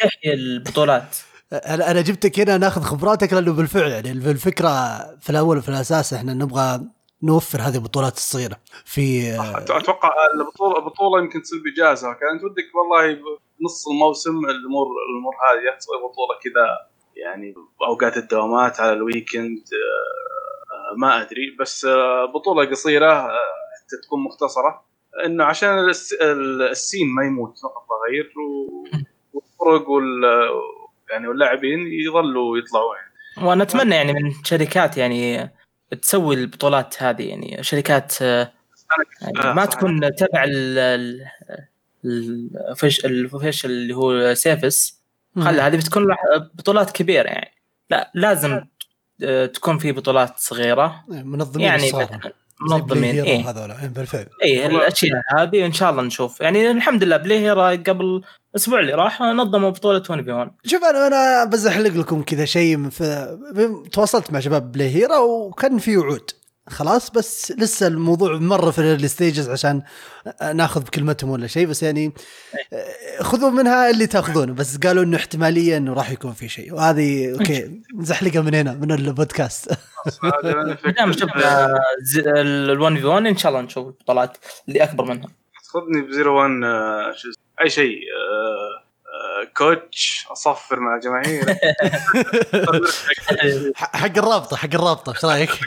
تحيي 0.00 0.34
البطولات. 0.34 1.16
أنا 1.52 1.90
أنا 1.90 2.00
جبتك 2.00 2.40
هنا 2.40 2.58
ناخذ 2.58 2.82
خبراتك 2.82 3.32
لأنه 3.32 3.52
بالفعل 3.52 3.90
يعني 3.90 4.10
الفكرة 4.10 4.98
في 5.20 5.30
الأول 5.30 5.58
وفي 5.58 5.68
الأساس 5.68 6.12
إحنا 6.12 6.34
نبغى 6.34 6.80
نوفر 7.22 7.60
هذه 7.60 7.74
البطولات 7.74 8.16
الصغيرة. 8.16 8.56
في 8.84 9.34
أتوقع 9.68 10.10
البطوله 10.34 10.78
البطولة 10.78 11.22
يمكن 11.22 11.42
تصير 11.42 11.58
بإجازة. 11.64 12.12
كانت 12.12 12.44
ودك 12.44 12.64
والله 12.74 13.18
نص 13.64 13.88
الموسم 13.88 14.30
الأمور 14.30 14.86
الأمور 15.10 15.34
هذه 15.44 15.78
تصير 15.78 15.96
بطولة 15.96 16.38
كذا 16.42 16.94
يعني 17.16 17.54
أوقات 17.88 18.16
الدوامات 18.16 18.80
على 18.80 18.92
ال 18.92 19.00
weekend 19.00 19.58
آه، 19.58 20.98
ما 20.98 21.22
أدري. 21.22 21.56
بس 21.60 21.84
آه، 21.84 22.24
بطولة 22.24 22.70
قصيرة 22.70 23.12
آه، 23.12 23.28
حتى 23.76 24.06
تكون 24.06 24.24
مختصرة. 24.24 24.84
إنه 25.26 25.44
عشان 25.44 25.88
الس- 25.88 26.12
ال- 26.12 26.62
ال 26.62 26.70
scene 26.70 27.08
ما 27.14 27.24
يموت 27.24 27.58
فقط 27.58 27.86
غير 28.10 28.32
والفرق 29.32 29.88
وال 29.88 30.24
يعني 31.10 31.28
واللاعبين 31.28 31.80
يظلوا 32.06 32.58
يطلعون 32.58 32.96
يعني. 32.96 33.48
وأنا 33.48 33.62
اتمنى 33.62 33.94
يعني 33.94 34.12
من 34.12 34.32
شركات 34.44 34.96
يعني 34.96 35.50
تسوي 36.02 36.34
البطولات 36.34 37.02
هذه 37.02 37.28
يعني 37.28 37.58
شركات 37.62 38.20
يعني 38.20 38.52
ما 39.34 39.54
صحيح. 39.54 39.64
تكون 39.64 40.14
تبع 40.14 40.44
ال 40.44 40.78
ال- 40.78 41.26
ال- 42.04 42.76
فيش 42.76 43.04
الفيش 43.04 43.64
اللي 43.64 43.96
هو 43.96 44.34
سيفس 44.34 45.00
خلى 45.38 45.60
هذه 45.62 45.76
بتكون 45.76 46.06
بطولات 46.54 46.90
كبيرة 46.90 47.26
يعني 47.28 47.50
لا 47.90 48.10
لازم 48.14 48.60
آه، 49.24 49.46
تكون 49.46 49.78
في 49.78 49.92
بطولات 49.92 50.38
صغيرة 50.38 51.04
منظمين 51.08 51.66
يعني 51.66 51.84
الصغار. 51.84 52.32
منظمين 52.60 53.14
هيرو 53.14 53.26
إيه. 53.26 53.50
هذول 53.50 53.88
بالفعل. 53.88 54.26
والله. 54.42 54.66
الأشياء 54.66 55.22
هذه 55.36 55.66
إن 55.66 55.72
شاء 55.72 55.90
الله 55.90 56.02
نشوف. 56.02 56.40
يعني 56.40 56.70
الحمد 56.70 57.04
لله 57.04 57.16
Play 57.16 57.38
Hera 57.38 57.70
قبل 57.70 58.22
الأسبوع 58.50 58.80
اللي 58.80 58.92
راح 58.92 59.20
نظموا 59.20 59.70
بطولة 59.70 60.02
1 60.10 60.24
في 60.24 60.32
1 60.32 60.50
شوف 60.66 60.84
أنا 60.84 61.06
أنا 61.06 61.44
بزحلق 61.44 61.90
لكم 61.90 62.22
كذا 62.22 62.44
شيء 62.44 62.88
في... 62.88 63.36
تواصلت 63.92 64.32
مع 64.32 64.40
شباب 64.40 64.72
Play 64.72 64.88
Hera 64.88 65.18
وكان 65.18 65.78
في 65.78 65.96
وعود. 65.96 66.30
خلاص 66.68 67.10
بس 67.10 67.52
لسه 67.58 67.86
الموضوع 67.86 68.38
مرة 68.38 68.70
في 68.70 68.80
ال 68.80 68.90
stages 68.90 69.50
عشان 69.50 69.82
ناخذ 70.54 70.80
بكلمتهم 70.80 71.30
ولا 71.30 71.46
شيء 71.46 71.66
بس 71.66 71.82
يعني 71.82 72.12
آه، 72.72 73.22
خذوا 73.22 73.50
منها 73.50 73.90
اللي 73.90 74.06
تاخذونه 74.06 74.52
بس 74.54 74.78
قالوا 74.78 75.04
إنه 75.04 75.16
احتماليه 75.16 75.76
إنه 75.76 75.92
راح 75.92 76.10
يكون 76.10 76.32
في 76.32 76.48
شيء 76.48 76.74
وهذه 76.74 77.32
okay 77.32 77.82
نزحلقها 77.94 78.42
من 78.42 78.54
هنا 78.54 78.72
من 78.72 78.92
البودكاست 78.92 79.72
هذا 80.24 80.52
أنا 80.52 80.74
فكرة. 80.74 80.90
دام 80.90 81.12
شفنا 81.12 81.74
ال 82.40 82.80
1 82.80 82.96
في 82.96 83.04
1 83.04 83.26
إن 83.26 83.36
شاء 83.36 83.52
الله 83.52 83.62
نشوف 83.62 83.86
البطولات 83.86 84.36
اللي 84.68 84.82
أكبر 84.82 85.04
منها 85.04 85.28
خذني 85.72 86.02
ب 86.02 86.09
zero 86.09 86.38
1 86.38 86.50
آه، 86.64 87.12
شو 87.16 87.28
اسمه، 87.28 87.44
أي 87.64 87.70
شيء 87.70 87.96
آه، 87.96 88.83
coach 89.56 90.26
أصفر 90.32 90.80
مع 90.80 90.94
الجماهير 90.96 91.44
حق 93.76 94.18
الرابطة 94.18 94.56
حق 94.56 94.74
الرابطة 94.74 95.12
إيش 95.12 95.24
رأيك؟ 95.24 95.50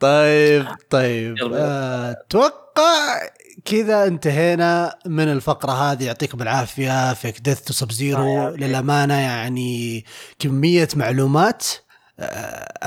طيب 0.00 0.66
طيب. 0.90 1.38
يلا. 1.38 1.58
آه، 1.60 2.10
أتوقع 2.10 3.20
كذا 3.64 4.06
انتهينا 4.06 4.98
من 5.06 5.32
الفقرة 5.32 5.72
هذه. 5.72 6.04
يعطيكم 6.04 6.42
العافية. 6.42 7.14
فيك 7.14 7.40
ديث 7.40 7.60
تو 7.60 7.72
سب 7.72 7.92
زيرو 7.92 8.48
للأمانة 8.48 9.20
يعني 9.20 10.04
كمية 10.38 10.88
معلومات 10.96 11.66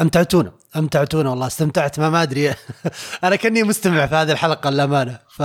امتعتونا 0.02 0.52
امتعتونا 0.76 1.30
والله 1.30 1.48
استمتعت 1.48 2.00
ما 2.00 2.10
ما 2.10 2.24
أدري. 2.24 2.54
أنا 3.24 3.36
كأني 3.36 3.64
مستمع 3.64 4.06
في 4.06 4.16
هذه 4.16 4.32
الحلقة 4.32 4.70
للأمانة 4.70 5.20
ف 5.30 5.44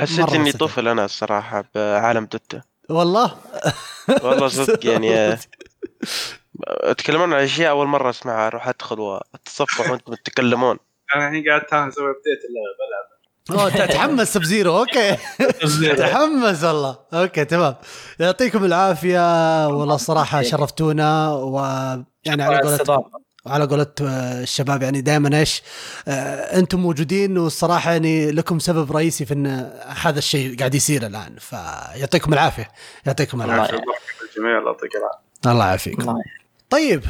حسيت 0.00 0.32
إني. 0.32 0.52
طفل 0.52 0.88
أنا 0.88 1.04
الصراحة 1.04 1.64
بعالم 1.74 2.24
دوتا 2.24 2.62
والله؟ 2.90 3.36
والله 4.22 4.48
صدق 4.48 4.84
يعني 4.92 5.14
آه، 5.14 5.38
تكلمون 6.98 7.32
عن 7.32 7.42
أشياء 7.42 7.70
أول 7.70 7.86
مرة 7.86 8.10
أسمعها 8.10 8.46
أروح 8.46 8.68
أدخل 8.68 9.00
وأتصفح 9.00 9.90
وأنتم 9.90 10.14
تتكلمون. 10.14 10.78
أنا 11.14 11.28
الحين 11.28 11.44
قاعد 11.48 11.60
أسوي 11.62 12.10
ابديت 12.10 12.42
اللعبه 12.48 13.15
بلعب 13.50 13.60
أوه، 13.60 13.70
ت- 13.70 13.92
تحمس 13.92 14.32
Sub 14.34 14.42
Zero 14.44 14.78
okay 14.78 15.16
تحمس 15.96 16.64
والله. 16.64 16.98
okay 17.14 17.44
تمام. 17.44 17.74
يعطيكم 18.20 18.64
العافية 18.64 19.66
والله 19.68 19.94
الصراحة 19.94 20.42
شرفتونا 20.42 21.32
ويعني 21.32 22.42
على 22.42 22.58
قولة. 22.60 23.04
على 23.46 23.64
قولة 23.64 23.86
آه، 24.02 24.42
الشباب 24.42 24.82
يعني 24.82 25.00
دائما 25.00 25.38
إيش 25.38 25.62
آه، 26.08 26.58
أنتم 26.58 26.80
موجودين 26.80 27.38
والصراحة 27.38 27.92
يعني 27.92 28.30
لكم 28.32 28.58
سبب 28.58 28.92
رئيسي 28.96 29.24
في 29.24 29.34
إن 29.34 29.72
هذا 30.02 30.18
الشيء 30.18 30.58
قاعد 30.58 30.74
يصير 30.74 31.06
الآن. 31.06 31.36
فيعطيكم 31.40 32.32
العافية. 32.32 32.68
يعطيكم 33.06 33.42
الله 33.42 33.54
العافية. 33.54 33.74
الجميع 33.74 34.58
الله 34.58 34.70
يعطيك 34.72 34.90
العافية. 34.96 35.50
الله 35.52 35.66
يعافيك. 35.66 36.00
الله 36.00 36.14
طيب 36.70 37.04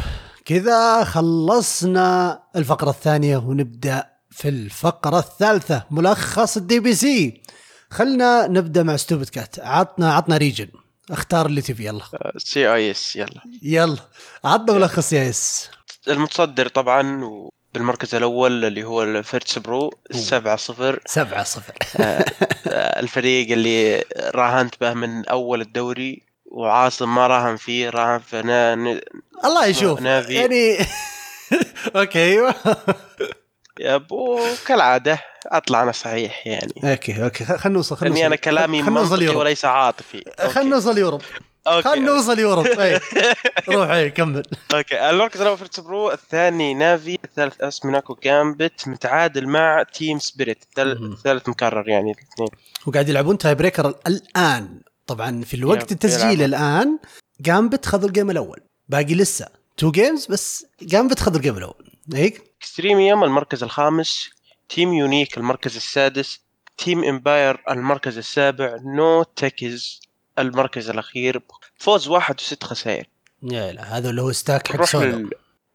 كذا 0.44 1.04
خلصنا 1.04 2.38
الفقرة 2.56 2.90
الثانية 2.90 3.36
ونبدأ 3.36 4.15
في 4.36 4.48
الفقرة 4.48 5.18
الثالثة 5.18 5.84
ملخص 5.90 6.56
ال 6.56 6.80
DPC 6.80 7.42
خلنا 7.90 8.46
نبدأ 8.46 8.82
مع 8.82 8.96
Stupid 8.96 9.28
Cat 9.28 9.58
عطنا 9.58 10.14
عطنا 10.14 10.36
region 10.36 10.68
اختار 11.10 11.46
اللي 11.46 11.62
تبي 11.62 11.86
يلا. 11.86 12.02
CIS 12.36 13.16
يلا. 13.16 13.40
يلا. 13.62 13.96
عطنا 14.44 14.72
ملخص 14.78 15.12
يا 15.12 15.30
إس. 15.30 15.70
المتصدر 16.08 16.68
طبعا 16.68 17.22
بالمركز 17.74 18.14
الأول 18.14 18.64
اللي 18.64 18.84
هو 18.84 19.02
ال 19.02 19.58
Virtus.pro 19.58 19.92
7 20.10 20.56
0 20.56 21.00
سبعة 21.06 21.44
صفر. 21.44 21.74
الفريق 22.72 23.52
اللي 23.52 24.04
راهنت 24.34 24.74
به 24.80 24.94
من 24.94 25.26
أول 25.28 25.60
الدوري 25.60 26.22
وعاصم 26.46 27.14
ما 27.14 27.26
راهن 27.26 27.56
فيه 27.56 27.90
راهن 27.90 28.18
في 28.20 28.42
نا... 28.42 28.74
الله 29.44 29.66
يشوف. 29.66 30.00
Na'Vi. 30.00 30.34
يعني 30.34 30.78
okay. 31.96 32.52
أيوه 33.80 33.90
يا 33.90 33.94
أبو 33.94 34.40
كالعادة 34.66 35.18
أطلع 35.46 35.82
أنا 35.82 35.92
صحيح 35.92 36.46
يعني. 36.46 36.72
okay 36.84 37.24
okay. 37.24 37.44
خلينا 37.44 37.76
نوصل 37.76 37.96
خلينا 37.96 38.26
أنا 38.26 38.36
كلامي 38.36 38.82
منطقي 38.82 39.28
وليس 39.28 39.64
عاطفي. 39.64 40.24
خلينا 40.38 40.70
نوصل 40.70 40.98
Europe. 40.98 41.22
خلينا 41.66 42.12
نوصل 42.12 42.38
Europe 42.38 42.66
أي. 42.66 43.00
روح 43.68 43.90
أي 43.90 44.10
كمل. 44.10 44.42
okay. 44.74 45.10
المركز 45.10 45.40
الأول 45.40 45.58
Virtus.pro 45.58 46.12
الثاني 46.12 46.74
Na'Vi 46.74 47.18
الثالث 47.24 47.60
AS 47.60 47.74
Monaco 47.74 48.16
Gambit 48.24 48.88
متعادل 48.88 49.46
مع 49.46 49.82
Team 49.82 50.18
Spirit 50.18 50.64
الثالث 50.78 51.48
مكرر 51.48 51.88
يعني. 51.88 52.12
الاثنين. 52.12 52.48
وقاعد 52.86 53.08
يلعبون 53.08 53.38
tiebreaker 53.38 53.94
الآن. 54.06 54.80
طبعا 55.06 55.42
في 55.44 55.54
الوقت 55.54 55.82
yep، 55.82 55.92
التسجيل. 55.92 56.42
الآن 56.42 56.98
Gambit 57.40 57.86
خذوا 57.86 58.08
ال 58.08 58.13
game 58.13 58.30
الأول. 58.30 58.60
باقي 58.88 59.14
لسه 59.14 59.46
two 59.76 59.90
games 59.90 60.26
بس 60.26 60.66
Gambit 60.82 61.20
خذوا 61.20 61.36
ال 61.36 61.40
game 61.40 61.56
الأول. 61.56 61.95
هيك؟ 62.14 62.42
Extremum 62.58 63.24
المركز 63.24 63.62
الخامس 63.62 64.30
Team 64.68 64.92
Unique 64.94 65.38
المركز 65.38 65.76
السادس 65.76 66.40
Team 66.78 67.04
Empire 67.04 67.62
المركز 67.70 68.18
السابع 68.18 68.76
No 68.84 69.22
Techies 69.22 70.00
المركز 70.38 70.90
الأخير. 70.90 71.40
فوز 71.78 72.08
واحد 72.08 72.34
وست 72.40 72.64
خسائر. 72.64 73.06
يا 73.42 73.72
لا 73.72 73.98
هذا 73.98 74.10
اللي 74.10 74.22
هو 74.22 74.32
stack 74.32 74.68
حق 74.68 74.74
نروح 74.74 74.90
سولو. 74.90 75.30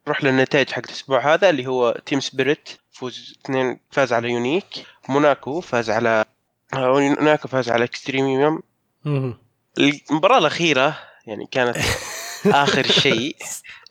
نروح 0.08 0.24
للنتائج 0.24 0.70
حق 0.70 0.82
الأسبوع 0.86 1.34
هذا 1.34 1.50
اللي 1.50 1.68
هو 1.68 2.02
Team 2.06 2.20
Spirit 2.20 2.70
فوز 2.92 3.38
اثنين 3.46 3.80
فاز 3.92 4.14
على 4.14 4.30
Unique 4.30 4.66
Monaco 5.10 5.62
فاز 5.62 5.90
على 5.90 6.26
Monaco 6.74 7.48
فاز 7.48 7.70
على 7.70 7.84
Extremum 7.84 8.62
مهم. 9.06 9.38
المباراة 9.80 10.38
الأخيرة 10.38 11.00
يعني 11.26 11.48
كانت 11.52 11.78
آخر 12.46 12.88
شيء 12.92 13.36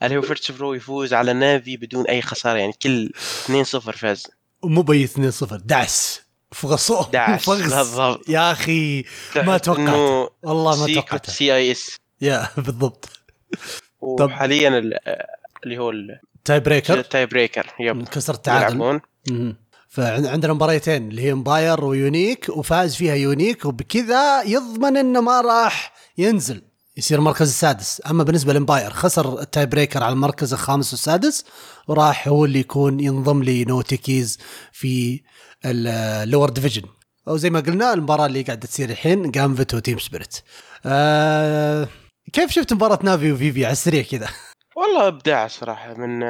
اللي 0.03 0.17
هو 0.17 0.23
Virtus.pro 0.23 0.75
يفوز 0.75 1.15
على 1.15 1.33
Na'Vi 1.33 1.77
بدون 1.77 2.07
أي 2.07 2.23
خسارة 2.23 2.59
يعني 2.59 2.73
كل 2.83 3.11
2-0 3.47 3.79
فاز. 3.79 4.27
مو 4.65 4.83
بي 4.83 5.05
2 5.05 5.31
0 5.31 5.57
دعس. 5.57 6.21
فغصوه 6.53 7.11
دعس 7.11 7.45
فغص. 7.47 7.59
بالضبط. 7.75 8.29
يا 8.29 8.53
أخي 8.53 9.05
ما 9.37 9.59
توقعت. 9.59 10.29
والله 10.43 10.81
ما 10.87 10.95
توقعت 10.95 11.31
CIS 11.31 11.97
يا 12.21 12.49
بالضبط. 12.57 13.09
وحاليا 14.01 14.69
ال- 14.69 14.99
اللي 15.65 15.79
هو 15.79 15.91
ال- 15.91 16.21
tiebreaker 16.45 16.99
ال 16.99 17.27
tiebreaker 17.27 17.67
yep 17.81 18.09
كسر 18.09 18.35
التعادل. 18.35 19.01
فعندنا 19.89 20.53
مباريتين 20.53 21.09
اللي 21.09 21.23
هي 21.23 21.33
Empire 21.33 21.85
و 21.85 21.94
Unique 21.94 22.49
وفاز 22.49 22.95
فيها 22.97 23.15
Unique 23.15 23.65
وبكذا 23.65 24.43
يضمن 24.43 24.97
إنه 24.97 25.21
ما 25.21 25.41
راح 25.41 25.93
ينزل. 26.19 26.63
يصير 27.01 27.19
المركز 27.19 27.49
السادس. 27.49 28.03
أما 28.11 28.25
بالنسبة 28.25 28.53
ل 28.53 28.58
Empire 28.58 28.91
خسر 28.91 29.41
ال 29.41 29.67
tiebreaker 29.67 30.03
على 30.03 30.13
المركز 30.13 30.53
الخامس 30.53 30.93
والسادس 30.93 31.45
وراح 31.89 32.29
هو 32.29 32.45
اللي 32.45 32.59
يكون 32.59 33.01
ينضم 33.01 33.43
ل 33.43 33.52
No 33.52 33.71
Techies 33.71 34.39
في 34.73 35.21
ال 35.65 35.79
lower 35.79 36.51
division 36.51 36.83
أو 37.29 37.37
زي 37.37 37.51
ما 37.51 37.61
قلنا 37.61 37.95
المباراة 37.95 38.27
اللي 38.27 38.43
قاعدة 38.43 38.67
تصير 38.67 38.91
الحين 38.91 39.31
Gambit 39.31 39.75
و 39.75 39.79
Team 39.79 39.99
Spirit 39.99 40.37
آه 40.87 41.89
كيف 42.33 42.51
شفت 42.51 42.73
مباراة 42.73 42.99
Na'Vi 43.03 43.33
و 43.33 43.41
VP؟ 43.41 43.65
على 43.65 43.73
السريع 43.73 44.03
كذا. 44.03 44.29
والله 44.77 45.09
ابداع 45.09 45.47
صراحة 45.47 45.95
من 45.95 46.21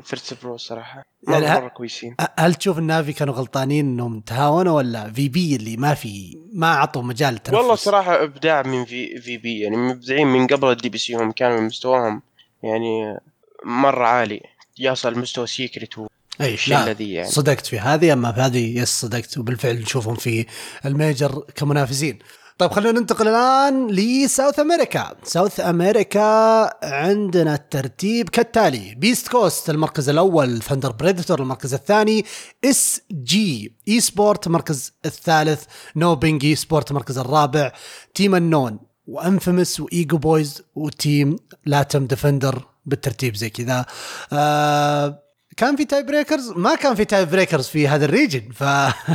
Virtus.pro 0.00 0.56
صراحة. 0.56 1.02
مره, 1.28 1.34
يعني 1.34 1.46
ه- 1.46 1.60
مرة 1.60 1.68
كويسين. 1.68 2.16
هل 2.38 2.54
تشوف 2.54 2.78
ال 2.78 2.84
Na'Vi 2.84 3.12
كانوا 3.12 3.34
غلطانين 3.34 3.84
إنهم 3.86 4.20
تهاونوا 4.20 4.76
ولا 4.76 5.12
VP 5.12 5.56
اللي 5.56 5.76
ما 5.76 5.94
في 5.94 6.38
ما 6.52 6.66
اعطوا 6.74 7.02
مجال 7.02 7.34
التنفس 7.34 7.58
والله 7.58 7.74
صراحة 7.74 8.22
ابداع 8.22 8.62
من 8.62 8.84
في 8.84 9.20
VP 9.20 9.60
يعني 9.60 9.76
مبدعين 9.76 10.26
من 10.26 10.46
قبل 10.46 10.70
ال 10.70 10.88
DPC 10.88 11.14
هم 11.14 11.32
كانوا 11.32 11.60
مستواهم 11.60 12.22
يعني 12.62 13.18
مرة 13.64 14.06
عالي. 14.06 14.40
يصل 14.78 15.18
مستوى 15.18 15.46
Secret 15.46 15.94
إي 16.40 16.50
والشله 16.50 16.84
لا 16.86 16.92
ذي 16.92 17.12
يعني. 17.12 17.28
صدقت 17.28 17.66
في 17.66 17.78
هذه 17.78 18.12
أما 18.12 18.32
في 18.32 18.40
هذه 18.40 18.78
yes 18.78 19.00
صدقت. 19.00 19.38
وبالفعل 19.38 19.74
نشوفهم 19.76 20.14
في 20.14 20.46
ال 20.86 20.96
Major 20.96 21.44
كمنافسين. 21.56 22.18
طيب 22.58 22.70
خلينا 22.70 23.00
ننتقل 23.00 23.28
الآن 23.28 23.86
ل 23.90 24.02
South 24.02 24.60
America. 24.60 25.16
South 25.24 25.60
America 25.60 26.70
عندنا 26.84 27.54
الترتيب 27.54 28.28
كالتالي 28.28 28.94
beastcoast 28.94 29.70
المركز 29.70 30.08
الأول 30.08 30.62
Thunder 30.62 30.92
Predator 30.92 31.40
المركز 31.42 31.74
الثاني 31.74 32.24
اس 32.64 33.00
جي 33.12 33.76
اي 33.88 34.00
سبورت 34.00 34.46
المركز 34.46 34.92
الثالث 35.04 35.64
نو 35.96 36.14
بينج 36.14 36.44
اي 36.44 36.54
سبورت 36.54 36.90
المركز 36.90 37.18
الرابع 37.18 37.72
تيم 38.14 38.34
النون 38.34 38.78
وانفيمس 39.06 39.80
وايجو 39.80 40.18
بويز 40.18 40.62
وتيم 40.74 41.36
لاتم 41.66 42.06
ديفندر 42.06 42.62
بالترتيب 42.86 43.36
زي 43.36 43.50
كذا. 43.50 43.86
آه 44.32 45.22
كان 45.56 45.76
في 45.76 45.84
تاي 45.84 46.02
بريكرز 46.02 46.50
ما 46.56 46.74
كان 46.74 46.94
في 46.94 47.04
تاي 47.04 47.24
بريكرز 47.24 47.66
في 47.66 47.88
هذا 47.88 48.04
الريجن 48.04 48.50
ف 48.52 48.64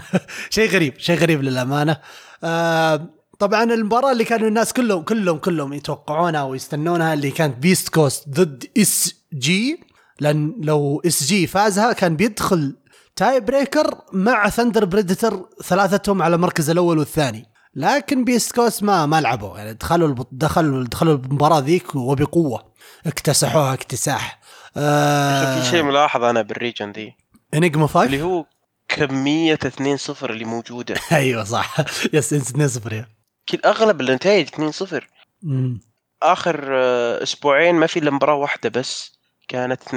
شيء 0.56 0.70
غريب 0.70 0.98
شيء 0.98 1.18
غريب 1.18 1.44
للأمانة. 1.44 1.98
آه 2.44 3.19
طبعا 3.40 3.64
المباراة 3.64 4.12
اللي 4.12 4.24
كانوا 4.24 4.48
الناس 4.48 4.74
كلهم 4.74 5.02
كلهم 5.02 5.38
كلهم 5.38 5.74
يتوقعونها 5.74 6.44
ويستنونها 6.44 7.14
اللي 7.14 7.32
كانت 7.32 7.58
بيست 7.58 7.90
كوست 7.90 8.30
ضد 8.30 8.66
اس 8.78 9.16
جي 9.34 9.80
لأن 10.20 10.56
لو 10.62 11.02
SG 11.06 11.48
فازها 11.48 11.94
كان 11.94 12.16
بيدخل 12.16 12.76
tiebreaker 13.16 14.02
مع 14.14 14.50
Thunder 14.50 14.86
Predator 14.86 15.46
ثلاثتهم 15.64 16.22
على 16.22 16.36
المركز 16.36 16.70
الأول 16.70 16.98
والثاني. 17.00 17.46
لكن 17.76 18.24
beastcoast 18.24 18.84
ما 18.84 19.06
ما 19.06 19.22
لعبوا. 19.22 19.58
يعني 19.58 19.74
دخلوا 19.74 20.16
دخلوا 20.32 20.84
دخلوا 20.84 21.16
المباراة 21.18 21.60
ذيك 21.60 21.96
وبقوة. 21.96 22.74
اكتسحوها 23.06 23.74
اكتساح. 23.74 24.40
آه 24.78 25.62
في 25.62 25.70
شيء 25.70 25.84
ملاحظ 25.84 26.24
أنا 26.24 26.42
بال 26.42 26.54
region 26.54 26.92
ذي. 26.92 27.16
انجما 27.54 27.88
5 27.88 28.04
اللي 28.06 28.22
هو 28.22 28.46
كمية 28.88 29.60
2-0 29.66 30.24
اللي 30.24 30.46
موجودة. 30.46 30.96
أيوه 31.12 31.44
صح. 31.44 31.76
yes 32.14 32.34
2 32.34 32.68
0 32.68 32.94
يا. 32.94 33.19
أغلب 33.66 34.02
النتائج 34.02 34.48
2-0 34.48 35.04
مم. 35.44 35.82
آخر 36.24 36.68
آه، 36.72 37.24
أسبوعين 37.24 37.76
ما 37.76 37.88
في 37.88 38.00
إلا 38.00 38.12
مباراة 38.12 38.36
واحدة 38.36 38.70
بس 38.70 39.20
كانت 39.48 39.82
2-1 39.84 39.94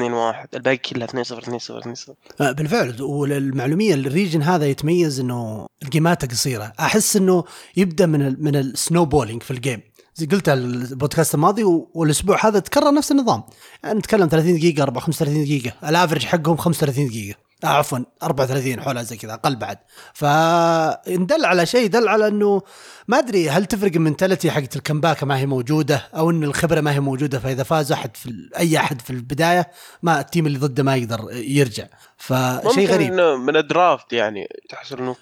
الباقي 0.54 0.76
كلها 0.76 1.06
2-0 1.06 1.10
2-0 1.10 1.80
2-0 1.80 2.10
آه، 2.40 2.52
بالفعل. 2.52 3.02
وللمعلوميه 3.02 3.94
ال 3.94 4.01
region 4.01 4.42
هذا 4.42 4.66
يتميز 4.66 5.20
إنه 5.20 5.66
ال 5.82 5.90
game 5.90 6.22
ات 6.22 6.30
قصيرة. 6.30 6.72
أحس 6.80 7.16
إنه 7.16 7.44
يبدأ 7.76 8.06
من 8.06 8.22
ال 8.26 8.44
من 8.44 8.56
ال 8.56 9.04
snowballing 9.04 9.42
في 9.42 9.50
ال 9.50 9.56
game 9.56 9.80
زي 10.14 10.26
قلت 10.26 10.48
البودكاست 10.48 11.34
الماضي 11.34 11.64
والأسبوع 11.94 12.46
هذا 12.46 12.58
تكرر 12.58 12.94
نفس 12.94 13.12
النظام. 13.12 13.42
يعني 13.84 13.98
نتكلم 13.98 14.28
30 14.28 14.56
دقيقة 14.56 14.82
34 14.82 15.14
35 15.14 15.44
دقيقة. 15.44 15.88
ال 15.88 15.93
average 15.93 16.24
حقهم 16.24 16.56
35 16.56 17.08
دقيقة. 17.08 17.38
آه 17.64 17.66
عفوا 17.66 17.98
34 18.22 18.80
حولها 18.80 19.02
زي 19.02 19.16
كذا 19.16 19.34
أقل 19.34 19.56
بعد. 19.56 19.78
فندل 20.14 21.44
على 21.44 21.66
شيء 21.66 21.86
دل 21.88 22.08
على 22.08 22.28
إنه 22.28 22.62
ما 23.08 23.18
أدري 23.18 23.50
هل 23.50 23.66
تفرق 23.66 23.92
ال 23.94 24.00
mentality 24.00 24.50
حقت 24.50 24.76
ال 24.76 24.82
comeback 24.82 25.24
ما 25.24 25.38
هي 25.38 25.46
موجودة 25.46 26.08
أو 26.16 26.30
إن 26.30 26.44
الخبرة 26.44 26.80
ما 26.80 26.92
هي 26.92 27.00
موجودة 27.00 27.38
فإذا 27.38 27.62
فاز 27.62 27.92
أحد 27.92 28.16
في 28.16 28.50
أي 28.58 28.76
أحد 28.76 29.00
في 29.00 29.10
البداية 29.10 29.70
ما 30.02 30.20
ال 30.20 30.26
team 30.26 30.46
اللي 30.46 30.58
ضده 30.58 30.82
ما 30.82 30.96
يقدر 30.96 31.28
يرجع. 31.32 31.86
فشيء 32.16 32.88
غريب. 32.88 33.12
إنه 33.12 33.36
من 33.36 33.56
ال 33.56 33.66
draft 33.66 34.12
يعني 34.12 34.48
تحصل 34.68 34.98
إنه 34.98 35.16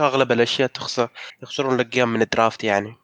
أغلب 0.00 0.32
الأشياء 0.32 0.68
تخسر 0.68 1.08
يخسرون 1.42 1.74
الاقيام 1.74 2.12
من 2.12 2.22
ال 2.22 2.29
draft 2.29 2.64
يعني. 2.64 2.96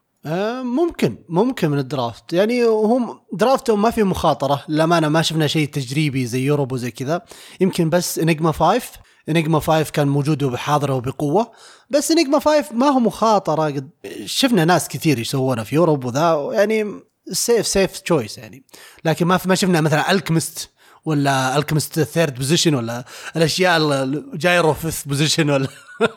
ممكن 0.63 1.17
ممكن 1.29 1.71
من 1.71 1.79
ال 1.79 1.87
draft. 1.87 2.33
يعني 2.33 2.63
هم 2.63 3.19
draft 3.33 3.67
هم 3.67 3.81
ما 3.81 3.91
في 3.91 4.03
مخاطرة 4.03 4.63
للأمانة 4.69 5.09
ما 5.09 5.21
شفنا 5.21 5.47
شيء 5.47 5.67
تجريبي 5.67 6.25
زي 6.25 6.41
Europe 6.41 6.71
وزي 6.71 6.91
كذا. 6.91 7.21
يمكن 7.61 7.89
بس 7.89 8.19
Enigma 8.19 8.51
5 8.51 8.81
Enigma 9.29 9.59
5 9.59 9.91
كان 9.91 10.07
موجود 10.07 10.43
وبحاضره 10.43 10.93
وبقوة 10.93 11.51
بس 11.89 12.11
Enigma 12.11 12.39
5 12.39 12.65
ما 12.73 12.87
هو 12.87 12.99
مخاطرة. 12.99 13.83
شفنا 14.25 14.65
ناس 14.65 14.87
كثير 14.87 15.19
يسوونها 15.19 15.63
في 15.63 15.75
Europe 15.75 16.05
وذا 16.05 16.49
يعني 16.51 17.01
safe 17.31 17.67
safe 17.67 17.99
choice 17.99 18.37
يعني. 18.37 18.65
لكن 19.05 19.25
ما 19.25 19.39
ما 19.45 19.55
شفنا 19.55 19.81
مثلا 19.81 20.11
Alchemist 20.11 20.69
ولا 21.05 21.57
Alchemist 21.57 21.99
third 21.99 22.35
position 22.35 22.75
ولا 22.75 23.05
الأشياء 23.35 23.77
ال 24.03 24.17
Gyro 24.17 24.73
fifth 24.73 25.03
position 25.03 25.49
ولا 25.49 25.67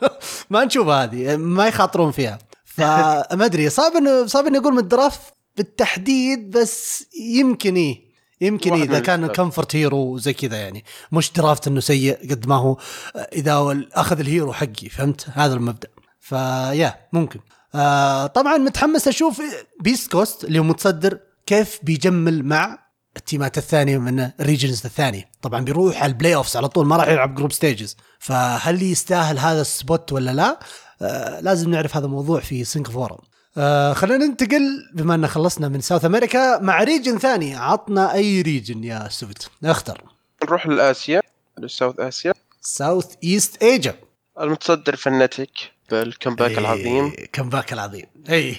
ما 0.49 0.65
نشوف 0.65 0.87
هذه 0.87 1.35
ما 1.35 1.67
يخاطرون 1.67 2.11
فيها. 2.11 2.46
فما 2.77 3.45
أدري 3.45 3.69
صعب 3.69 3.91
انه 3.91 4.25
صعب 4.25 4.47
اني 4.47 4.57
أقول 4.57 4.73
من 4.73 4.79
ال 4.79 4.86
draft 4.86 5.21
بالتحديد 5.57 6.49
بس 6.49 7.05
يمكن 7.21 7.75
إيه. 7.75 8.07
يمكن 8.41 8.73
إيه 8.73 8.83
إذا 8.83 8.99
كان. 8.99 9.27
comfort 9.27 9.75
hero 9.75 10.17
زي 10.17 10.33
كذا 10.33 10.57
يعني. 10.57 10.85
مش 11.11 11.31
draft 11.31 11.67
إنه 11.67 11.79
سيء 11.79 12.31
قد 12.31 12.47
ما 12.47 12.55
هو 12.55 12.77
إذا 13.15 13.83
أخذ 13.93 14.19
ال 14.19 14.26
hero 14.26 14.53
حقي 14.53 14.89
فهمت؟ 14.89 15.27
هذا 15.33 15.53
المبدأ. 15.53 15.87
ف 16.19 16.34
yeah 16.34 16.95
ممكن. 17.13 17.39
آه 17.75 18.27
طبعا 18.27 18.57
متحمس 18.57 19.07
أشوف 19.07 19.41
beastcoast 19.81 20.43
اللي 20.43 20.59
هو 20.59 20.63
متصدر 20.63 21.19
كيف 21.45 21.79
بيجمل 21.83 22.45
مع 22.45 22.87
التيمات 23.17 23.57
الثانية 23.57 23.97
من 23.97 24.31
ال 24.39 24.45
regions 24.45 24.85
الثانية. 24.85 25.29
طبعا 25.41 25.61
بيروح 25.61 26.03
على 26.03 26.09
ال 26.11 26.35
playoffs 26.35 26.57
على 26.57 26.69
طول 26.69 26.85
ما 26.85 26.97
راح 26.97 27.07
يلعب 27.07 27.35
group 27.35 27.51
stages 27.51 27.97
فهل 28.19 28.83
يستاهل 28.83 29.39
هذا 29.39 29.61
ال 29.61 29.71
spot 29.71 30.11
ولا 30.11 30.31
لا؟ 30.31 30.59
آه 31.01 31.39
لازم 31.39 31.69
نعرف 31.69 31.97
هذا 31.97 32.05
الموضوع 32.05 32.39
في 32.39 32.63
سينك 32.63 32.87
فورم 32.87 33.17
آه 33.57 33.93
خلينا 33.93 34.25
ننتقل 34.25 34.89
بما 34.93 35.15
أن 35.15 35.27
خلصنا 35.27 35.67
من 35.67 35.81
South 35.81 36.05
America 36.05 36.59
مع 36.59 36.83
region 36.83 37.17
ثاني. 37.17 37.55
عطنا 37.55 38.13
أي 38.13 38.41
region 38.41 38.83
يا 38.83 39.09
سبت 39.09 39.49
اختر 39.63 40.03
نروح 40.43 40.67
لآسيا 40.67 41.21
لل 41.59 41.70
South 41.70 41.99
Asia. 41.99 42.33
South 42.61 43.15
East 43.23 43.63
Asia 43.63 43.95
المتصدر 44.41 44.95
Fnatic 44.95 45.49
بال 45.91 46.04
comeback 46.04 46.57
العظيم. 46.57 47.13
comeback 47.33 47.73
العظيم. 47.73 48.05
اي 48.29 48.55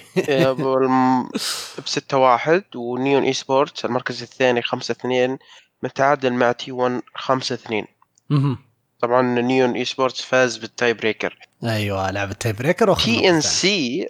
ب 1.77 1.85
6 1.85 2.17
1 2.17 2.63
و 2.75 3.23
Neon 3.23 3.33
Esports 3.33 3.85
المركز 3.85 4.21
الثاني 4.21 4.61
5 4.61 4.91
2 4.91 5.37
متعادل 5.83 6.33
مع 6.33 6.51
T1 6.51 7.01
5 7.15 7.55
2 7.55 7.85
مهم. 8.29 8.57
طبعا 8.99 9.21
Neon 9.21 9.75
Esports 9.75 10.21
فاز 10.21 10.57
بال 10.57 10.93
tiebreaker. 10.93 11.48
أيوه 11.63 12.11
لعبة 12.11 12.33
tiebreaker 12.33 12.95
TNC 12.95 14.09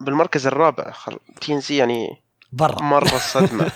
بالمركز 0.00 0.46
الرابع. 0.46 0.90
خل... 0.90 1.18
TNC 1.40 1.76
يعني 1.76 2.22
برا. 2.52 2.82
مرة 2.82 3.18
صدمة. 3.34 3.70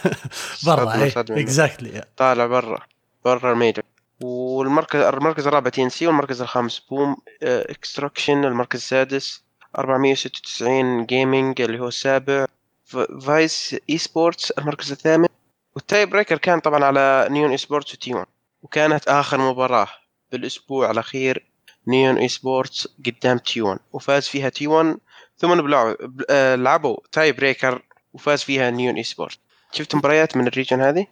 برا. 0.66 1.06
exactly 1.16 2.04
طالع 2.16 2.46
برا 2.46 2.78
برا 3.24 3.52
ال 3.52 3.57
Major 3.57 3.82
والمركز 4.20 5.00
المركز 5.00 5.46
الرابع 5.46 5.70
TNC 5.70 6.06
والمركز 6.06 6.42
الخامس 6.42 6.78
BOOM 6.78 7.16
Execration 7.42 8.44
المركز 8.44 8.78
السادس 8.78 9.42
496 9.78 11.06
Gaming 11.06 11.60
اللي 11.60 11.78
هو 11.80 11.88
السابع 11.88 12.46
Vice 13.26 13.76
Esports 13.90 14.50
المركز 14.50 14.92
الثامن. 14.92 15.28
وال 15.74 16.06
tiebreaker 16.06 16.38
كان 16.38 16.60
طبعا 16.60 16.84
على 16.84 17.26
Neon 17.30 17.56
Esports 17.56 17.89
و 17.89 17.94
T1 17.94 18.26
وكانت 18.62 19.08
آخر 19.08 19.38
مباراة 19.50 19.88
بالأسبوع 20.32 20.90
الأخير 20.90 21.46
Neon 21.88 22.16
Esports 22.16 22.88
قدام 23.06 23.38
T1 23.38 23.78
وفاز 23.92 24.28
فيها 24.28 24.48
T1 24.48 24.96
ثم 25.38 25.74
آه، 26.30 26.54
لعبوا 26.54 26.96
tiebreaker 27.12 27.82
وفاز 28.12 28.42
فيها 28.42 28.70
Neon 28.70 28.94
Esports 28.96 29.38
شفت 29.72 29.94
مباريات 29.94 30.36
من 30.36 30.46
ال 30.46 30.51
region 30.51 30.80
هذه؟ 30.80 31.06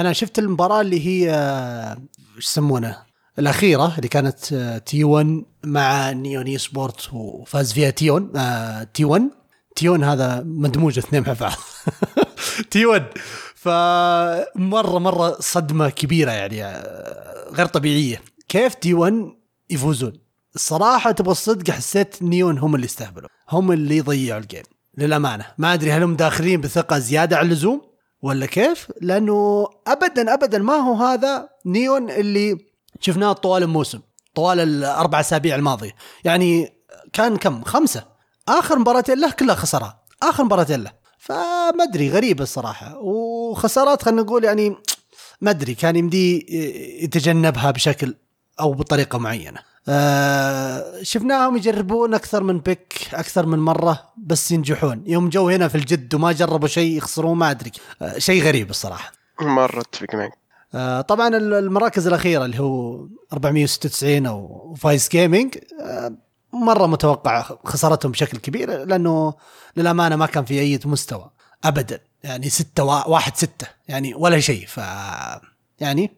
أنا 0.00 0.12
شفت 0.12 0.38
المباراة 0.38 0.80
اللي 0.80 1.06
هي 1.06 1.30
إيش 2.36 2.44
يسمونه؟ 2.44 3.06
الأخيرة 3.38 3.96
اللي 3.96 4.08
كانت 4.08 4.52
آه، 4.52 4.78
T1 4.78 5.44
مع 5.64 6.10
Neon 6.10 6.58
Esports 6.58 7.08
وفاز 7.12 7.72
فيها 7.72 7.90
تيون 7.90 8.32
آه، 8.36 8.82
T1 8.82 9.30
تيون 9.76 10.04
هذا 10.04 10.42
مدموج 10.46 10.98
اثنين 10.98 11.22
مع 11.26 11.32
بعض. 11.40 11.56
T1 12.70 13.04
فمرة 13.54 14.98
مرة 14.98 15.36
صدمة 15.40 15.88
كبيرة 15.90 16.30
يعني 16.30 16.64
آه، 16.64 17.50
غير 17.52 17.66
طبيعية. 17.66 18.22
كيف 18.48 18.74
T1 18.74 19.35
يفوزون. 19.70 20.12
الصراحة 20.54 21.10
تبغى 21.10 21.32
الصدق 21.32 21.70
حسيت 21.70 22.22
نيون 22.22 22.58
هم 22.58 22.74
اللي 22.74 22.84
استهبلوا 22.84 23.28
هم 23.50 23.72
اللي 23.72 24.00
ضيعوا 24.00 24.40
ال 24.40 24.44
game 24.44 24.62
للأمانة. 24.98 25.46
ما 25.58 25.74
أدري 25.74 25.92
هل 25.92 26.02
هم 26.02 26.16
داخلين 26.16 26.60
بثقة 26.60 26.98
زيادة 26.98 27.36
عن 27.36 27.46
اللزوم 27.46 27.82
ولا 28.22 28.46
كيف؟ 28.46 28.92
لأنه 29.00 29.66
ابدا 29.86 30.34
ابدا 30.34 30.58
ما 30.58 30.74
هو 30.74 30.94
هذا 30.94 31.48
نيون 31.66 32.10
اللي 32.10 32.58
شفناه 33.00 33.32
طوال 33.32 33.62
الموسم 33.62 34.00
طوال 34.34 34.60
الأربع 34.60 35.20
أسابيع 35.20 35.56
الماضية. 35.56 35.94
يعني 36.24 36.72
كان 37.12 37.36
كم؟ 37.36 37.64
خمسة. 37.64 38.04
آخر 38.48 38.78
مباراتين 38.78 39.20
له 39.20 39.30
كلها 39.30 39.54
خسرها 39.54 40.04
آخر 40.22 40.44
مباراتين 40.44 40.82
له. 40.82 40.92
فما 41.18 41.82
أدري 41.82 42.10
غريبة 42.10 42.42
الصراحة. 42.42 42.98
وخسارات 42.98 44.02
خلينا 44.02 44.22
نقول 44.22 44.44
يعني 44.44 44.76
ما 45.40 45.50
أدري 45.50 45.74
كان 45.74 45.96
يمدي 45.96 46.46
يتجنبها 47.04 47.70
بشكل 47.70 48.14
أو 48.60 48.72
بطريقة 48.74 49.18
معينة. 49.18 49.60
آه 49.88 51.02
شفناهم 51.02 51.56
يجربون 51.56 52.14
أكثر 52.14 52.42
من 52.42 52.58
pick 52.58 53.08
أكثر 53.12 53.46
من 53.46 53.58
مرة 53.58 54.02
بس 54.16 54.50
ينجحون. 54.52 55.02
يوم 55.06 55.28
جو 55.28 55.48
هنا 55.48 55.68
في 55.68 55.74
الجد 55.74 56.14
وما 56.14 56.32
جربوا 56.32 56.68
شيء 56.68 56.96
يخسرون 56.96 57.38
ما 57.38 57.50
أدري. 57.50 57.72
آه 58.02 58.18
شيء 58.18 58.42
غريب 58.42 58.70
الصراحة. 58.70 59.12
مرة 59.40 59.80
اتفق 59.80 60.14
معك. 60.14 60.32
آه 60.74 61.00
طبعا 61.00 61.28
ال- 61.28 61.54
المراكز 61.54 62.06
الأخيرة 62.06 62.44
اللي 62.44 62.58
هو 62.60 63.06
496 63.32 64.26
أو 64.26 64.74
Vice 64.78 65.08
Gaming 65.08 65.58
آه 65.80 66.12
مرة 66.52 66.86
متوقع 66.86 67.42
خسارتهم 67.64 68.12
بشكل 68.12 68.38
كبير 68.38 68.84
لأنه 68.84 69.34
للأمانة 69.76 70.16
ما 70.16 70.26
كان 70.26 70.44
في 70.44 70.60
أي 70.60 70.80
مستوى 70.84 71.30
ابدا. 71.64 72.00
يعني 72.22 72.48
ستة 72.50 72.84
وا- 72.84 73.08
واحد 73.08 73.36
ستة 73.36 73.66
يعني 73.88 74.14
ولا 74.14 74.40
شيء. 74.40 74.66
ف 74.66 74.80
يعني 75.80 76.16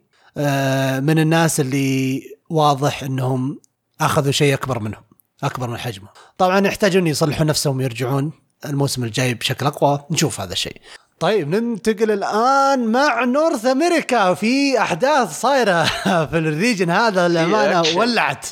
من 1.01 1.19
الناس 1.19 1.61
اللي 1.61 2.23
واضح 2.51 3.03
إنهم 3.03 3.61
أخذوا 4.01 4.33
شيء 4.33 4.55
أكبر 4.55 4.79
منهم 4.79 5.03
أكبر 5.43 5.71
من 5.71 5.79
حجمه 5.79 6.09
طبعا 6.39 6.67
يحتاجون 6.67 7.07
يصلحوا 7.07 7.45
نفسهم 7.45 7.77
ويرجعون 7.77 8.33
الموسم 8.65 9.05
الجاي 9.05 9.35
بشكل 9.35 9.67
أقوى. 9.67 10.05
نشوف 10.11 10.41
هذا 10.41 10.53
الشيء. 10.53 10.77
طيب 11.21 11.49
ننتقل 11.49 12.11
الآن 12.11 12.87
مع 12.87 13.25
نورث 13.25 13.67
أمريكا 13.67 14.35
في 14.35 14.79
أحداث 14.79 15.41
صايرة 15.41 15.85
في 16.31 16.39
الريجن 16.39 16.91
هذا 16.91 17.29
للأمانة. 17.29 17.81
أكشن. 17.81 17.99
ولعت 17.99 18.47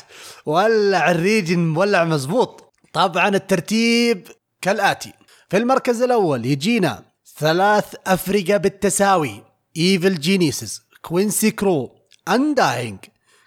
ولع 0.45 1.11
ال 1.11 1.18
region 1.18 1.59
مولع 1.59 2.03
مزبوط 2.03 2.73
طبعا 2.93 3.27
الترتيب 3.27 4.27
كالآتي. 4.61 5.13
في 5.49 5.57
المركز 5.57 6.01
الأول 6.01 6.45
يجينا 6.45 7.03
ثلاث 7.37 7.95
افرقه 8.07 8.57
بالتساوي 8.57 9.43
Evil 9.77 10.19
Geniuses 10.19 10.81
Quincy 11.07 11.51
Crew 11.51 11.95
Undying. 12.27 12.99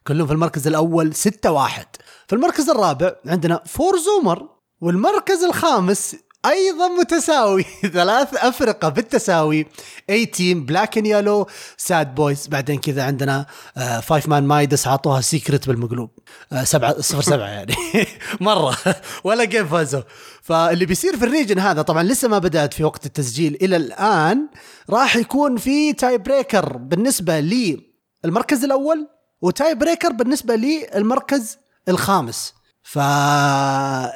كلهم 0.06 0.26
في 0.26 0.32
المركز 0.32 0.66
الأول 0.66 1.14
6 1.14 1.52
واحد. 1.52 1.86
في 2.28 2.34
المركز 2.34 2.70
الرابع 2.70 3.12
عندنا 3.26 3.62
Four 3.66 3.98
Zoomers 3.98 4.48
والمركز 4.80 5.44
الخامس 5.44 6.16
أيضا 6.46 6.88
متساوي. 6.88 7.62
ثلاث 7.94 8.34
أفرقة 8.34 8.88
بالتساوي. 8.88 9.66
A-Team 10.10 10.64
Black 10.64 10.98
N 10.98 11.06
Yellow 11.06 11.46
Sadboys 11.76 12.46
بعدين 12.46 12.78
كذا 12.78 13.02
عندنا 13.04 13.46
آه 13.76 14.00
Five 14.00 14.28
Man 14.28 14.46
Midas 14.46 14.86
عطوها 14.86 15.20
Secret 15.20 15.68
بالمقلوب. 15.68 16.10
آه 16.52 16.64
سبعة 16.64 17.00
صفر 17.00 17.22
سبعة 17.22 17.46
يعني. 17.56 17.74
مرة. 18.40 18.76
ولا 19.24 19.44
game 19.44 19.68
فازوا. 19.68 20.02
فاللي 20.42 20.86
بيصير 20.86 21.16
في 21.16 21.24
ال 21.24 21.29
region 21.29 21.58
هذا 21.58 21.82
طبعا 21.82 22.02
لسه 22.02 22.28
ما 22.28 22.38
بدأت 22.38 22.74
في 22.74 22.84
وقت 22.84 23.06
التسجيل 23.06 23.58
إلى 23.62 23.76
الآن 23.76 24.48
راح 24.90 25.16
يكون 25.16 25.56
في 25.56 25.92
tiebreaker 25.92 26.76
بالنسبة 26.76 27.40
للمركز 28.24 28.64
الأول 28.64 29.08
و 29.42 29.74
tiebreaker 29.74 30.12
بالنسبة 30.12 30.54
للمركز 30.56 31.58
الخامس. 31.88 32.54
ف 32.92 32.96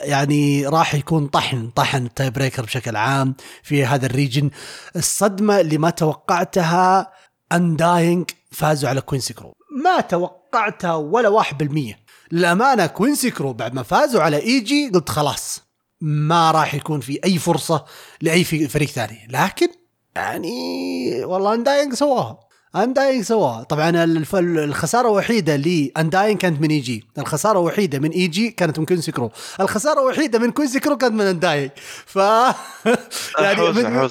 يعني 0.03 0.67
راح 0.67 0.95
يكون 0.95 1.27
طحن 1.27 1.71
طحن 1.71 2.07
ال 2.07 2.31
tiebreaker 2.31 2.63
بشكل 2.65 2.97
عام 2.97 3.35
في 3.63 3.85
هذا 3.85 4.07
ال 4.07 4.12
region. 4.12 4.51
الصدمة 4.97 5.61
اللي 5.61 5.79
ما 5.79 5.91
توقعتها 5.91 7.13
Undying 7.53 8.31
فازوا 8.53 8.89
على 8.89 9.01
Quincy 9.01 9.35
Crew 9.35 9.53
ما 9.85 10.01
توقعتها 10.01 10.95
ولا 10.95 11.29
واحد 11.29 11.59
بالمية. 11.59 11.99
للأمانة 12.33 12.87
Quincy 12.87 13.31
Crew 13.31 13.53
بعد 13.53 13.75
ما 13.75 13.83
فازوا 13.83 14.23
على 14.23 14.37
EG 14.37 14.91
قلت 14.95 15.09
خلاص 15.09 15.63
ما 16.01 16.51
راح 16.51 16.75
يكون 16.75 17.01
في 17.01 17.21
أي 17.25 17.39
فرصة 17.39 17.85
لأي 18.21 18.45
في- 18.45 18.69
فريق 18.69 18.89
ثاني. 18.89 19.27
لكن 19.31 19.69
يعني 20.17 21.25
والله 21.25 21.55
Undying 21.55 21.95
سواها. 21.95 22.41
Undying 22.77 23.25
سواها 23.25 23.63
طبعا 23.63 24.05
الخسارة 24.35 25.09
الوحيده 25.09 25.57
ل 25.57 25.67
Undying 25.67 26.39
كانت 26.39 26.61
من 26.61 26.71
EG 26.71 27.05
الخسارة 27.19 27.59
الوحيده 27.59 27.99
من 27.99 28.11
EG 28.11 28.51
كانت 28.51 28.79
من 28.79 28.85
Quincy 28.85 29.13
Crew 29.13 29.31
الخسارة 29.61 30.01
الوحيده 30.01 30.39
من 30.39 30.51
Quincy 30.51 30.81
Crew 30.81 30.97
كانت 30.97 31.15
من 31.15 31.25
Undying 31.25 31.71
ف 32.07 32.17
يعني. 33.39 33.61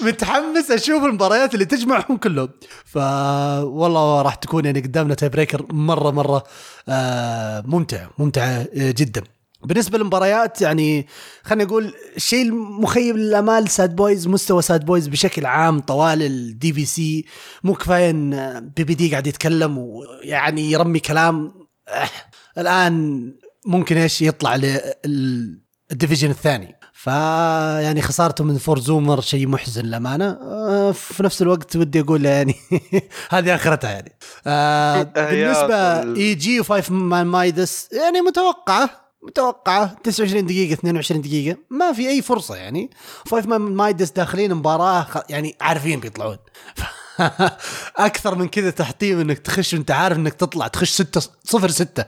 متحمس 0.01 0.71
أشوف 0.71 1.03
المباريات 1.03 1.53
اللي 1.53 1.65
تجمعهم 1.65 2.17
كلهم. 2.17 2.49
ف 2.85 2.97
والله 3.63 4.21
راح 4.21 4.35
تكون 4.35 4.65
يعني 4.65 4.79
قدامنا 4.79 5.13
tiebreaker 5.13 5.65
مرة 5.73 6.11
مرة 6.11 6.43
آه 6.89 7.63
ممتعه 7.67 8.09
ممتعه 8.17 8.43
آه، 8.47 8.67
جدا. 8.73 9.23
بالنسبة 9.65 9.97
للمباريات 9.97 10.61
يعني 10.61 11.07
خلينا 11.43 11.63
نقول 11.63 11.93
الشيء 12.15 12.41
المخيب 12.41 13.17
للامال 13.17 13.69
Sadboys 13.69 14.27
مستوى 14.27 14.61
Sadboys 14.61 15.07
بشكل 15.07 15.45
عام 15.45 15.79
طوال 15.79 16.21
ال 16.21 16.73
DPC 16.73 17.25
مو 17.63 17.73
كفاية 17.73 18.09
إن 18.09 18.59
PPD 18.75 19.11
قاعد 19.11 19.27
يتكلم 19.27 19.77
ويعني 19.77 20.71
يرمي 20.71 20.99
كلام 20.99 21.53
آه 21.87 22.09
الآن 22.57 23.23
ممكن 23.65 23.97
إيش 23.97 24.21
يطلع 24.21 24.55
لل 25.05 25.30
division 25.30 26.29
الثاني. 26.29 26.75
فيعني 26.93 28.01
خسارته 28.01 28.43
من 28.43 28.57
Four 28.57 28.79
Zoomers 28.79 29.21
شيء 29.21 29.47
محزن 29.47 29.81
للأمانة. 29.81 30.25
آه، 30.41 30.91
في 30.91 31.23
نفس 31.23 31.41
الوقت 31.41 31.75
ودي 31.75 31.99
أقول 31.99 32.25
يعني 32.25 32.55
هذه 33.31 33.55
آخرتها 33.55 33.91
يعني. 33.91 34.17
آه، 34.47 35.03
بالنسبة 35.03 35.75
ال- 35.75 36.15
EG 36.15 36.35
و 36.35 36.59
Five 36.59 36.91
Man 36.91 37.27
Midas 37.27 37.89
يعني 37.91 38.21
متوقعة. 38.21 39.02
متوقعه 39.27 39.95
29 40.03 40.45
دقيقة 40.45 40.73
22 40.73 41.21
دقيقة. 41.21 41.57
ما 41.69 41.93
في 41.93 42.09
أي 42.09 42.21
فرصة 42.21 42.55
يعني. 42.55 42.89
Five 43.25 43.45
Man 43.45 43.61
Midas 43.61 44.11
داخلين 44.11 44.53
مباراة 44.53 45.07
يعني 45.29 45.55
عارفين 45.61 45.99
بيطلعون. 45.99 46.37
أكثر 47.97 48.35
من 48.35 48.47
كذا 48.47 48.69
تحطيم 48.69 49.19
إنك 49.19 49.39
تخش 49.39 49.73
وأنت 49.73 49.91
عارف 49.91 50.17
إنك 50.17 50.33
تطلع 50.33 50.67
تخش 50.67 50.89
6 50.89 51.21
0 51.43 51.67
6 51.67 52.05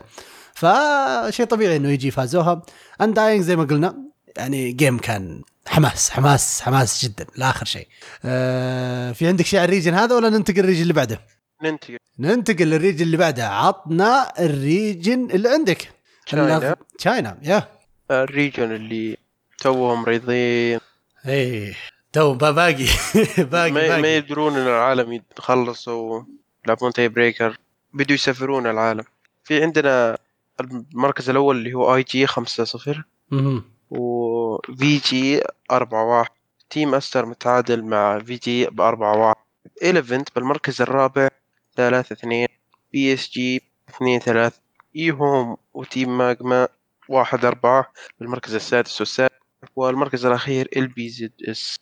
فشيء 0.54 1.46
طبيعي 1.46 1.76
إنه 1.76 1.90
EG 1.90 2.10
فازوها. 2.10 2.62
Undying 3.00 3.42
زي 3.44 3.56
ما 3.56 3.64
قلنا 3.64 3.96
يعني 4.36 4.72
game 4.72 4.98
كان 4.98 5.42
حماس 5.66 6.10
حماس 6.10 6.60
حماس 6.60 7.04
جدا 7.04 7.26
لآخر 7.36 7.66
شيء. 7.66 7.88
آه 8.24 9.12
في 9.12 9.28
عندك 9.28 9.46
شيء 9.46 9.60
على 9.60 9.64
ال 9.64 9.68
region 9.68 9.94
هذا 9.94 10.14
ولا 10.16 10.28
ننتقل 10.30 10.56
لل 10.56 10.62
region 10.62 10.82
اللي 10.82 10.92
بعده؟ 10.92 11.20
ننتقل. 11.62 11.98
ننتقل 12.18 12.66
لل 12.66 12.75
region 12.75 13.02
اللي 13.04 13.16
بعده. 13.16 13.48
عطنا 13.48 14.32
ال 14.38 14.51
region 14.51 15.30
اللي 15.30 15.48
عندك. 15.48 15.95
China. 16.26 16.76
China 16.98 17.38
يا 17.42 17.68
ال 18.10 18.19
region 18.19 18.72
اللي 18.72 19.16
توهم 19.58 20.02
مريضين 20.02 20.80
إيه 21.28 21.74
تو 22.12 22.34
با- 22.34 22.50
باقي. 22.50 22.86
باقي 23.52 23.70
ما, 23.70 24.00
ما 24.00 24.16
يدرون 24.16 24.56
إن 24.56 24.66
العالم 24.66 25.22
يخلصوا 25.38 26.22
يلعبون 26.64 26.92
tie 26.92 27.08
breaker 27.08 27.58
بدوا 27.92 28.14
يسافرون 28.14 28.66
العالم. 28.66 29.04
في 29.44 29.62
عندنا 29.62 30.18
المركز 30.60 31.30
الأول 31.30 31.56
اللي 31.56 31.74
هو 31.74 31.94
IG 31.94 32.26
5 32.26 32.64
0 32.64 33.04
مهم. 33.30 33.64
و 33.90 34.96
VG 34.98 35.42
4 35.70 36.04
1 36.04 36.28
Team 36.70 36.94
Aster 36.94 37.26
متعادل 37.26 37.82
مع 37.84 38.18
VG 38.18 38.66
ب 38.66 38.80
4 38.80 39.16
1 39.18 39.34
Elephant 39.82 40.28
بالمركز 40.34 40.82
الرابع 40.82 41.28
3 41.76 42.12
2 42.12 42.48
PSG 42.92 43.62
2 43.96 44.18
3 44.20 44.52
EHOME 44.96 45.10
و 45.10 45.56
Team 45.74 46.18
Magma 46.18 46.68
1 47.08 47.44
4 47.44 47.92
بالمركز 48.20 48.54
السادس 48.54 49.00
والسابع 49.00 49.36
والمركز 49.76 50.26
الأخير 50.26 50.68
LBZS 50.76 51.76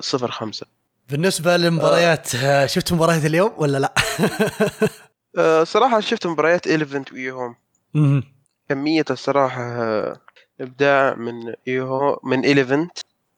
0 0.00 0.30
5 0.30 0.66
بالنسبة 1.08 1.56
للمباريات 1.56 2.34
آه، 2.34 2.66
شفت 2.66 2.92
مباريات 2.92 3.24
اليوم 3.24 3.52
ولا 3.56 3.78
لا؟ 3.78 3.94
آه، 5.38 5.64
صراحة 5.64 6.00
شفت 6.00 6.26
مباريات 6.26 6.66
ايليفنت 6.66 7.12
واي 7.12 7.30
هوم 7.30 7.54
مهم. 7.94 8.22
كمية 8.68 9.04
الصراحة 9.10 9.62
آه، 9.62 10.20
إبداع 10.60 11.14
من 11.14 11.54
اي 11.68 11.80
هوم 11.80 12.16
من 12.24 12.88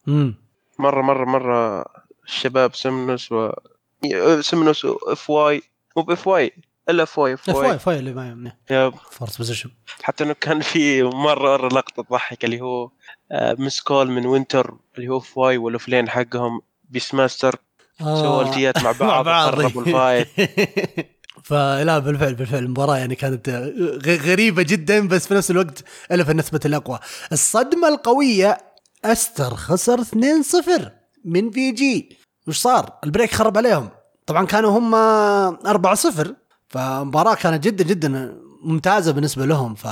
مم. 0.07 0.35
مرة 0.79 1.01
مرة 1.01 1.25
مرة 1.25 1.85
الشباب 2.23 2.75
سمنوس 2.75 3.31
و 3.31 3.51
سمنوس 4.41 4.85
اف 4.85 5.29
واي 5.29 5.61
مو 5.97 6.03
باف 6.03 6.27
واي 6.27 6.53
إلا 6.89 7.03
اف 7.03 7.09
فاي 7.19 7.37
واي 7.47 7.79
فاي 7.79 7.99
اللي 7.99 8.13
ما 8.13 8.27
يمنع 8.29 8.51
يب. 8.71 8.93
فورس 9.11 9.37
بوزيشن 9.37 9.69
حتى 10.03 10.23
إنه 10.23 10.33
كان 10.33 10.61
في 10.61 11.03
مرة 11.03 11.57
مرة 11.57 11.67
لقطة 11.67 12.03
تضحك 12.03 12.45
اللي 12.45 12.61
هو 12.61 12.91
آه، 13.31 13.55
miscall 13.59 14.11
من 14.11 14.25
Winter 14.25 14.75
اللي 14.97 15.07
هو 15.09 15.17
fy 15.17 15.37
وال 15.37 15.57
offlane 15.57 16.09
حقهم 16.09 16.61
Beastmaster 16.89 17.55
سووا 17.99 18.41
ultiات 18.41 18.77
مع 18.83 18.91
بعض 18.91 19.27
وخربوا 19.27 19.81
ال 19.81 19.88
fight. 19.88 20.27
فلا 21.43 21.99
بالفعل 21.99 22.35
بالفعل 22.35 22.63
المباراة 22.63 22.97
يعني 22.97 23.15
كانت 23.15 23.49
غ- 24.05 24.29
غريبة 24.31 24.61
جدا 24.63 25.07
بس 25.07 25.27
في 25.27 25.33
نفس 25.33 25.51
الوقت 25.51 25.83
ألف 26.11 26.29
نسبة 26.29 26.59
الأقوى 26.65 26.99
الصدمة 27.31 27.87
القوية 27.87 28.57
Aster 29.05 29.55
خسر 29.55 30.01
2-0 30.03 30.07
من 31.25 31.51
VG. 31.51 32.17
وش 32.47 32.57
صار؟ 32.57 32.89
ال 33.03 33.08
break 33.08 33.31
خرب 33.31 33.57
عليهم. 33.57 33.89
طبعا 34.25 34.45
كانوا 34.45 34.79
هم 34.79 34.95
4-0 35.95 36.27
فمباراة 36.69 37.35
كانت 37.35 37.63
جدا 37.63 37.83
جدا 37.83 38.35
ممتازة 38.63 39.11
بالنسبة 39.11 39.45
لهم. 39.45 39.75
ف 39.75 39.85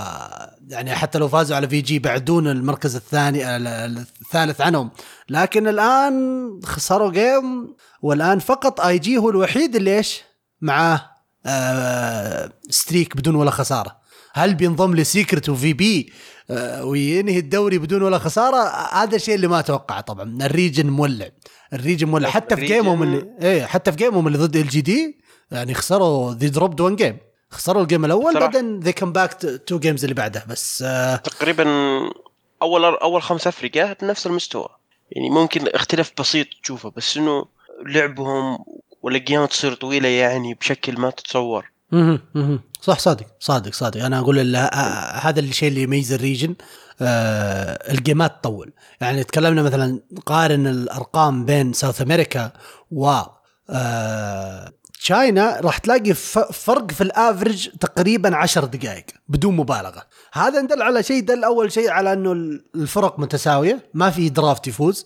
يعني 0.68 0.96
حتى 0.96 1.20
لو 1.20 1.28
فازوا 1.28 1.56
على 1.56 1.70
VG 1.70 2.00
بعدون 2.00 2.48
المركز 2.48 2.96
الثاني 2.96 3.56
ال- 3.56 3.68
ال- 3.68 4.06
الثالث 4.22 4.62
عنهم. 4.62 4.92
لكن 5.30 5.68
الآن 5.68 6.50
خسروا 6.64 7.12
game 7.12 7.76
والآن 8.02 8.40
فقط 8.40 8.82
IG 8.82 9.18
هو 9.18 9.30
الوحيد 9.30 9.76
اللي 9.76 9.98
إيش؟ 9.98 10.22
معاه 10.62 11.02
آه 11.46 12.52
streak 12.70 13.18
بدون 13.18 13.36
ولا 13.36 13.52
خسارة. 13.52 13.98
هل 14.34 14.56
بينضم 14.56 14.96
ل 14.96 15.02
Secret 15.03 15.43
و 15.43 15.50
VP 15.50 16.12
آه 16.50 16.84
وينهي 16.86 17.40
الدوري 17.40 17.78
بدون 17.78 18.02
ولا 18.02 18.20
خسارة؟ 18.20 18.58
هذا 18.94 19.16
الشيء 19.16 19.36
اللي 19.36 19.48
ما 19.48 19.60
أتوقعه 19.60 20.02
طبعا. 20.02 20.38
ال 20.42 20.49
region 20.49 20.90
مولع. 20.90 21.30
ال 21.74 21.79
region 21.79 22.08
مولع. 22.08 22.30
حتى 22.30 22.56
في 22.56 22.66
game 22.66 22.91
هم 22.91 23.04
اللي 23.04 23.26
إيه 23.42 23.66
حتى 23.66 23.92
في 23.92 23.98
game 23.98 24.18
هم 24.18 24.28
اللي 24.28 24.38
ضد 24.38 24.56
LGD 24.56 25.27
يعني 25.52 25.74
خسروا 25.74 26.34
they 26.34 26.50
dropped 26.50 26.82
one 26.82 26.96
game 26.96 27.18
خسروا 27.50 27.82
ال 27.84 27.88
game 27.88 28.06
الأول 28.06 28.34
صراحة. 28.34 28.46
بعدين 28.46 28.80
they 28.80 28.92
come 28.94 29.12
back 29.12 29.34
two 29.68 29.80
games 29.80 30.04
اللي 30.04 30.14
بعده. 30.16 30.44
بس 30.50 30.82
آه 30.88 31.16
تقريبا 31.16 31.66
اول 32.62 32.86
أول 32.86 33.22
خمس 33.22 33.48
افرقه 33.48 33.94
بنفس 34.02 34.28
المستوى. 34.28 34.68
يعني 35.12 35.30
ممكن 35.30 35.68
اختلاف 35.68 36.12
بسيط 36.20 36.48
تشوفه 36.64 36.92
بس 36.96 37.18
إنه 37.18 37.46
لعبهم 37.86 38.58
وال 39.02 39.15
gameات 39.15 39.48
تصير 39.48 39.74
طويلة 39.74 40.10
يعني 40.10 40.54
بشكل 40.54 41.00
ما 41.00 41.10
تتصور. 41.10 41.72
مهم، 41.92 42.20
مهم. 42.36 42.60
صح 42.82 43.00
صادق 43.00 43.26
صادق 43.40 43.74
صادق. 43.74 44.06
أنا 44.06 44.20
أقول 44.20 44.40
ال- 44.40 44.56
ه- 44.56 45.28
هذا 45.28 45.40
الشيء 45.40 45.70
اللي 45.70 45.82
يميز 45.82 46.14
ال 46.14 46.20
region 46.20 46.56
آه 47.02 47.92
ال 47.92 47.99
gameات 47.99 48.36
تطول. 48.42 48.74
يعني 49.02 49.24
تكلمنا 49.24 49.62
مثلا 49.64 50.00
قارن 50.26 50.68
الأرقام 50.68 51.46
بين 51.46 51.74
South 51.74 52.02
America 52.02 52.52
و 52.92 53.22
آه 53.70 54.74
China 55.00 55.60
راح 55.60 55.78
تلاقي 55.78 56.14
فرق 56.54 56.92
في 56.92 57.02
ال 57.02 57.10
average 57.10 57.70
تقريبا 57.70 58.36
عشر 58.36 58.66
دقائق 58.66 59.06
بدون 59.28 59.56
مبالغة. 59.56 60.04
هذا 60.34 60.62
دل 60.62 60.82
على 60.82 61.04
شيء 61.04 61.24
دل 61.24 61.44
أول 61.44 61.72
شيء 61.72 61.90
على 61.90 62.14
إنه 62.14 62.32
الفرق 62.76 63.20
متساوية 63.20 63.90
ما 63.94 64.10
في 64.10 64.30
draft 64.30 64.68
يفوز. 64.68 65.06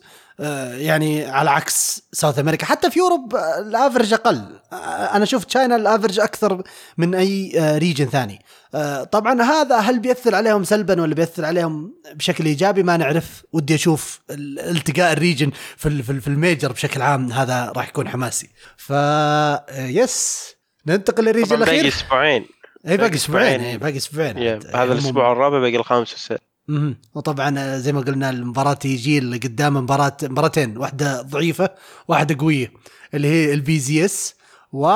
يعني 0.78 1.26
على 1.26 1.50
عكس 1.50 2.02
South 2.12 2.40
America 2.40 2.66
حتى 2.66 2.92
في 2.92 3.00
Europe 3.00 3.36
آه، 3.36 3.60
ال 3.60 3.66
average 3.66 4.14
أقل. 4.14 4.42
آه، 4.74 4.76
أنا 5.16 5.26
شفت 5.26 5.48
China 5.48 5.76
ال 5.76 5.81
average 5.81 6.20
أكثر 6.20 6.64
من 6.98 7.16
أي 7.16 7.60
آه، 7.60 7.78
region 7.78 8.06
ثاني. 8.06 8.40
آه، 8.76 9.04
طبعا 9.04 9.42
هذا 9.42 9.78
هل 9.78 10.00
بيأثر 10.00 10.36
عليهم 10.36 10.64
سلبا 10.64 11.02
ولا 11.02 11.16
بيأثر 11.16 11.46
عليهم 11.46 11.94
بشكل 12.14 12.46
إيجابي؟ 12.46 12.84
ما 12.84 12.98
نعرف. 12.98 13.44
ودي 13.54 13.76
أشوف 13.76 14.20
ال- 14.30 14.60
التقاء 14.60 15.14
ال 15.14 15.19
region 15.19 15.52
في 15.78 16.04
في 16.04 16.10
ال- 16.12 16.22
في 16.22 16.28
الميجر 16.28 16.72
بشكل 16.72 17.02
عام 17.02 17.32
هذا 17.32 17.72
راح 17.76 17.88
يكون 17.90 18.08
حماسي. 18.10 18.50
ف 18.78 18.92
آه، 18.92 19.66
يس 19.78 20.42
ننتقل 20.88 21.24
للريجن 21.24 21.48
طبعا 21.48 21.60
باقي 21.60 21.82
الأخير. 21.82 21.94
أسبوعين. 22.06 22.42
اي 22.88 22.98
باقي 22.98 22.98
باقي 22.98 23.16
أسبوعين. 23.16 23.62
اي 23.62 23.78
باقي 23.78 23.98
أسبوعين. 23.98 24.38
هذا 24.38 24.84
هم- 24.86 24.92
الأسبوع 24.92 25.32
الرابع 25.32 25.60
باقي 25.60 25.76
الخامس 25.76 26.12
والسادس. 26.12 26.42
وطبعا 27.16 27.60
آه، 27.60 27.78
زي 27.78 27.92
ما 27.94 28.02
قلنا 28.02 28.30
المباراة 28.30 28.80
يجي 28.86 29.18
اللي 29.18 29.38
قدام 29.38 29.74
مباراة 29.78 30.18
مباراتين 30.24 30.78
واحدة 30.78 31.22
ضعيفة 31.22 31.70
واحدة 32.08 32.36
قوية 32.40 32.72
اللي 33.14 33.28
هي 33.28 33.54
البي 33.54 33.80
زي 33.80 34.06
اس 34.06 34.36
و 34.74 34.94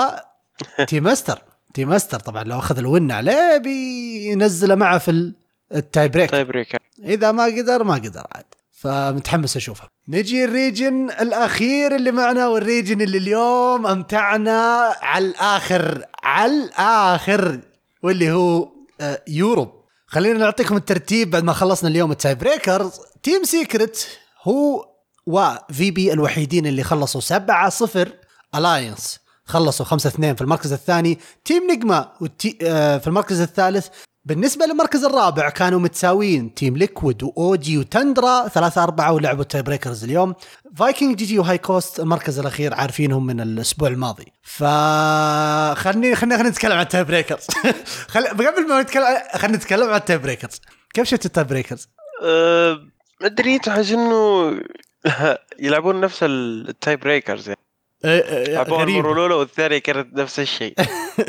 تي 0.88 1.00
ماستر 1.00 1.42
تي 1.74 1.86
ماستر 1.86 2.20
طبعا 2.20 2.44
لو 2.44 2.60
أخذ 2.60 2.78
الون 2.78 3.12
عليه 3.12 3.58
بينزله 3.58 4.76
معه 4.76 4.98
في 4.98 5.12
ال- 5.12 5.34
التاي 5.76 6.08
بريك 6.10 6.30
إذا 7.04 7.32
ما 7.32 7.46
قدر 7.46 7.84
ما 7.84 7.94
قدر 7.94 8.24
عاد. 8.36 8.46
فمتحمس 8.72 9.58
اشوفها 9.58 9.88
نجي 10.08 10.46
ال 10.45 10.55
region 10.55 11.10
الأخير 11.10 11.96
اللي 11.96 12.12
معنا 12.12 12.48
وال 12.48 12.61
region 12.61 13.02
اللي 13.02 13.18
اليوم 13.18 13.88
أمتعنا 13.88 14.94
على 15.02 15.26
الآخر 15.26 16.06
على 16.24 16.52
الآخر 16.64 17.60
واللي 18.04 18.32
هو 18.32 18.70
آه، 19.02 19.22
Europe 19.27 19.85
خلينا 20.16 20.40
نعطيكم 20.40 20.78
الترتيب 20.78 21.30
بعد 21.30 21.44
ما 21.44 21.54
خلصنا 21.54 21.90
اليوم 21.90 22.12
ال 22.11 22.18
tie 22.18 22.36
breakers. 22.36 22.91
Team 23.23 23.44
Secret 23.44 24.07
هو 24.44 24.90
و 25.26 25.91
VP 25.91 26.14
الوحيدين 26.14 26.68
اللي 26.68 26.84
خلصوا 26.84 27.22
7 27.22 27.70
0 27.70 28.14
Alliance 28.56 29.19
خلصوا 29.46 29.86
5 29.86 30.08
2 30.08 30.36
في 30.36 30.42
المركز 30.42 30.74
الثاني. 30.74 31.20
Team 31.45 31.72
Nigma 31.72 32.11
والتي 32.22 32.58
آه 32.62 32.98
في 32.98 33.08
المركز 33.08 33.42
الثالث. 33.42 33.88
بالنسبة 34.26 34.65
للمركز 34.65 35.03
الرابع 35.03 35.49
كانوا 35.49 35.80
متساويين. 35.80 36.53
Team 36.53 36.77
Liquid 36.77 37.23
و 37.23 37.41
OG 37.41 37.77
و 37.77 37.88
Tundra 37.88 38.48
3 38.47 38.84
4 38.84 39.14
ولعبوا 39.14 39.41
ال 39.41 39.47
tie 39.47 39.61
breakers 39.61 40.03
اليوم 40.03 40.35
Viking 40.76 41.15
GG 41.15 41.26
و 41.26 41.40
High 41.40 41.57
Coast 41.57 41.99
المركز 41.99 42.39
الأخير 42.39 42.73
عارفينهم 42.73 43.26
من 43.26 43.41
الأسبوع 43.41 43.88
الماضي. 43.88 44.26
ف 44.43 44.64
خليني 45.73 46.15
خلينا 46.15 46.49
نتكلم 46.49 46.72
عن 46.72 46.81
ال 46.82 46.87
tie 46.87 47.03
breakers 47.03 47.48
خل... 48.14 48.27
قبل 48.27 48.68
ما 48.68 48.81
نتكلم 48.81 49.03
خلينا 49.34 49.57
نتكلم 49.57 49.89
عن 49.89 49.95
ال 49.95 50.01
tie 50.01 50.18
breakers 50.18 50.61
كيف 50.93 51.07
شفت 51.07 51.26
ال 51.26 51.30
tie 51.30 51.44
breakers؟ 51.44 51.90
أه، 52.23 52.73
ما 53.22 53.27
أدري 53.27 53.60
تحس 53.60 53.91
إنه 53.91 54.52
يلعبون 55.65 56.02
نفس 56.02 56.19
ال 56.23 56.41
tie 56.41 56.95
breakers 56.95 57.49
يعني. 57.49 57.60
لعبون 58.53 58.80
غريب. 58.80 58.95
المره 58.95 59.14
الاولى 59.14 59.34
والثانيه 59.35 59.77
كانت 59.77 60.14
نفس 60.14 60.39
الشيء 60.39 60.73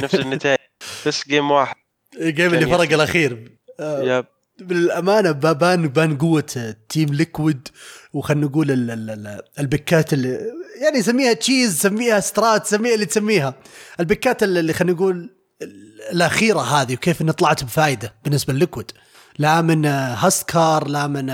نفس 0.02 0.14
النتائج 0.14 0.58
بس 1.06 1.28
game 1.28 1.50
واحد. 1.50 1.85
ال 2.20 2.27
game 2.27 2.54
اللي 2.54 2.66
فرق 2.66 2.92
الأخير. 2.92 3.58
آه، 3.80 4.02
yep. 4.02 4.26
بالأمانة 4.60 5.30
بان 5.32 5.88
بان 5.88 6.18
قوة 6.18 6.74
Team 6.88 7.08
Liquid 7.14 7.68
وخلنا 8.12 8.46
نقول 8.46 8.70
ال- 8.70 8.90
ال- 8.90 9.10
ال- 9.10 9.42
ال 9.58 9.67
pickات 9.67 10.12
اللي 10.12 10.40
يعني 10.82 11.02
سميها 11.02 11.32
cheese 11.32 11.78
سميها 11.80 12.20
strat 12.20 12.66
سميها 12.66 12.94
اللي 12.94 13.06
تسميها. 13.06 13.54
ال 14.00 14.07
pickات 14.07 14.42
اللي 14.42 14.72
خلينا 14.72 14.92
نقول 14.92 15.30
ال- 15.62 16.00
الأخيرة 16.12 16.60
هذه 16.60 16.94
وكيف 16.94 17.22
إنها 17.22 17.32
طلعت 17.32 17.64
بفائده 17.64 18.14
بالنسبة 18.24 18.52
ل 18.52 18.58
Liquid 18.58 18.90
لا 19.38 19.62
من 19.62 19.86
Huskar 19.86 20.88
لا 20.88 21.06
من 21.06 21.26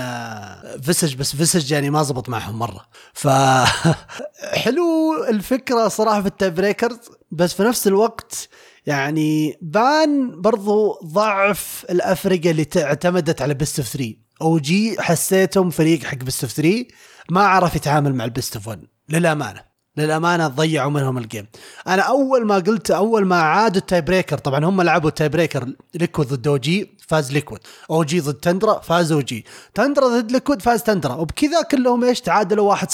Visage 0.81 1.15
بس 1.15 1.35
Visage 1.35 1.71
يعني 1.71 1.89
ما 1.89 2.03
زبط 2.03 2.29
معهم 2.29 2.59
مرة. 2.59 2.85
ف 3.13 3.27
حلو 4.63 5.13
الفكرة 5.29 5.87
صراحة 5.87 6.21
في 6.21 6.27
ال 6.27 6.32
tie 6.32 6.49
breakers 6.49 6.97
بس 7.31 7.53
في 7.53 7.63
نفس 7.63 7.87
الوقت 7.87 8.49
يعني 8.85 9.57
بان 9.61 10.41
برضو 10.41 10.99
ضعف 11.05 11.85
الأفرقة 11.89 12.51
اللي 12.51 12.67
اعتمدت 12.77 13.41
على 13.41 13.53
best 13.53 13.79
of 13.79 13.87
3 13.87 14.13
OG 14.41 15.01
حسيتهم 15.01 15.69
فريق 15.69 16.03
حق 16.03 16.17
best 16.17 16.43
of 16.43 16.53
3 16.53 16.85
ما 17.29 17.41
عرف 17.41 17.75
يتعامل 17.75 18.15
مع 18.15 18.25
ال 18.25 18.31
best 18.31 18.55
of 18.55 18.67
1 18.67 18.83
للأمانة. 19.09 19.73
للأمانة 19.97 20.47
ضيعوا 20.47 20.91
منهم 20.91 21.17
ال 21.17 21.23
game 21.23 21.47
أنا 21.87 22.01
أول 22.01 22.45
ما 22.45 22.55
قلت 22.55 22.91
أول 22.91 23.25
ما 23.25 23.35
عادوا 23.35 23.81
ال 23.81 23.86
tie 23.86 24.01
breaker 24.01 24.37
طبعا 24.37 24.65
هم 24.65 24.81
لعبوا 24.81 25.09
ال 25.09 25.14
tie 25.14 25.29
breaker 25.29 25.73
Liquid 25.95 26.27
ضد 26.27 26.47
OG 26.47 26.97
فاز 27.07 27.31
Liquid 27.31 27.61
OG 27.89 28.19
ضد 28.19 28.33
تندرا 28.33 28.79
فاز 28.79 29.11
OG 29.11 29.45
تندرا 29.73 30.07
ضد 30.07 30.31
Liquid 30.31 30.61
فاز 30.61 30.83
تندرا 30.83 31.13
وبكذا 31.13 31.61
كلهم 31.61 32.03
إيش 32.03 32.21
تعادلوا 32.21 32.75
1-0 32.75 32.85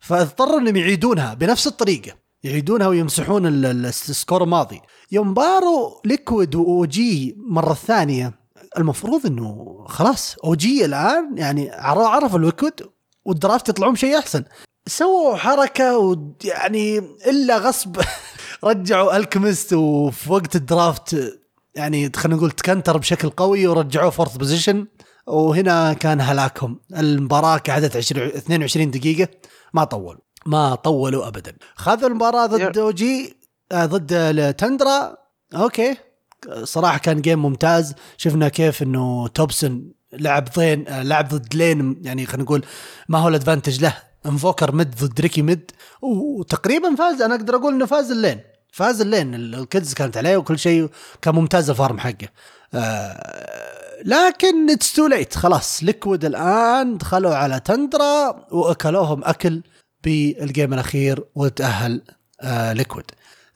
فاضطروا 0.00 0.58
إنهم 0.58 0.76
يعيدونها 0.76 1.34
بنفس 1.34 1.66
الطريقة. 1.66 2.23
يعيدونها 2.44 2.88
ويمسحون 2.88 3.46
ال- 3.46 3.66
ال- 3.66 3.86
ال 3.86 3.95
score 3.95 4.42
الماضي. 4.42 4.80
يوم 5.12 5.34
باروا 5.34 5.90
Liquid 6.04 6.54
و 6.54 6.84
OG 6.84 7.36
مرة 7.38 7.74
ثانية 7.74 8.32
المفروض 8.78 9.26
إنه 9.26 9.76
خلاص 9.88 10.36
OG 10.44 10.84
الآن 10.84 11.34
يعني 11.38 11.70
عر- 11.70 12.02
عرفوا 12.04 12.38
Liquid 12.38 12.72
وال 13.24 13.37
draft 13.37 13.68
يطلعون 13.68 13.96
شيء 13.96 14.18
أحسن. 14.18 14.44
سووا 14.86 15.36
حركة 15.36 15.98
ويعني 15.98 16.98
إلا 17.26 17.58
غصب. 17.58 17.96
رجعوا 18.64 19.16
Alchemist 19.16 19.72
وفي 19.72 20.32
وقت 20.32 20.56
ال 20.56 20.70
draft 20.70 21.38
يعني 21.74 22.12
خلينا 22.16 22.36
نقول 22.36 22.50
ت 22.50 22.56
counter 22.56 22.96
بشكل 22.98 23.30
قوي 23.30 23.66
ورجعوه 23.66 24.10
fourth 24.10 24.36
position. 24.36 24.86
وهنا 25.26 25.92
كان 25.92 26.20
هلاكهم. 26.20 26.80
المباراة 26.96 27.56
قعدت 27.58 27.96
20 27.96 28.26
22 28.26 28.90
دقيقة 28.90 29.28
ما 29.74 29.84
طولوا. 29.84 30.20
ما 30.46 30.74
طولوا 30.74 31.28
ابدا. 31.28 31.52
خذوا 31.76 32.08
المباراة 32.08 32.46
ضد 32.46 32.78
OG 32.78 33.36
آه 33.72 33.86
ضد 33.86 34.54
Tundra 34.54 35.16
okay. 35.54 35.96
صراحة 36.62 36.98
كان 36.98 37.20
game 37.20 37.42
ممتاز. 37.42 37.94
شفنا 38.16 38.48
كيف 38.48 38.82
إنه 38.82 39.28
Topson 39.28 39.92
لعب 40.12 40.48
ضين 40.56 40.88
آه، 40.88 41.02
لعب 41.02 41.28
ضد 41.28 41.54
lane 41.54 41.98
يعني 42.02 42.26
خلينا 42.26 42.42
نقول 42.42 42.64
ما 43.08 43.18
هو 43.18 43.28
ال 43.28 43.33
advantage 43.33 43.82
له. 43.82 43.96
Invoker 44.26 44.72
mid 44.72 44.94
ضد 45.04 45.20
Riki 45.20 45.42
mid. 45.42 45.70
وتقريبا 46.02 46.94
فاز. 46.94 47.22
أنا 47.22 47.34
أقدر 47.34 47.56
أقول 47.56 47.74
إنه 47.74 47.86
فاز 47.86 48.10
ال 48.10 48.15
lane. 48.15 48.40
فاز 48.72 49.00
ال 49.00 49.06
lane. 49.06 49.34
ال- 49.34 49.54
ال 49.54 49.61
kills 49.61 49.94
كانت 49.94 50.16
عليه 50.16 50.36
وكل 50.36 50.58
شيء 50.58 50.88
كان 51.22 51.34
ممتاز 51.34 51.70
ال 51.70 51.76
farm 51.76 51.98
حقه. 51.98 52.28
آه 52.74 54.02
لكن 54.04 54.70
it's 54.70 54.92
too 54.92 55.06
late 55.06 55.36
خلاص. 55.36 55.82
Liquid 55.84 56.24
الآن 56.24 56.98
دخلوا 56.98 57.34
على 57.34 57.60
تندرا 57.60 58.46
وأكلوهم 58.50 59.24
أكل. 59.24 59.62
بال 60.04 60.27
game 60.27 60.74
الأخير 60.74 61.24
وتأهل 61.34 62.02
آه 62.40 62.72
Liquid. 62.72 63.04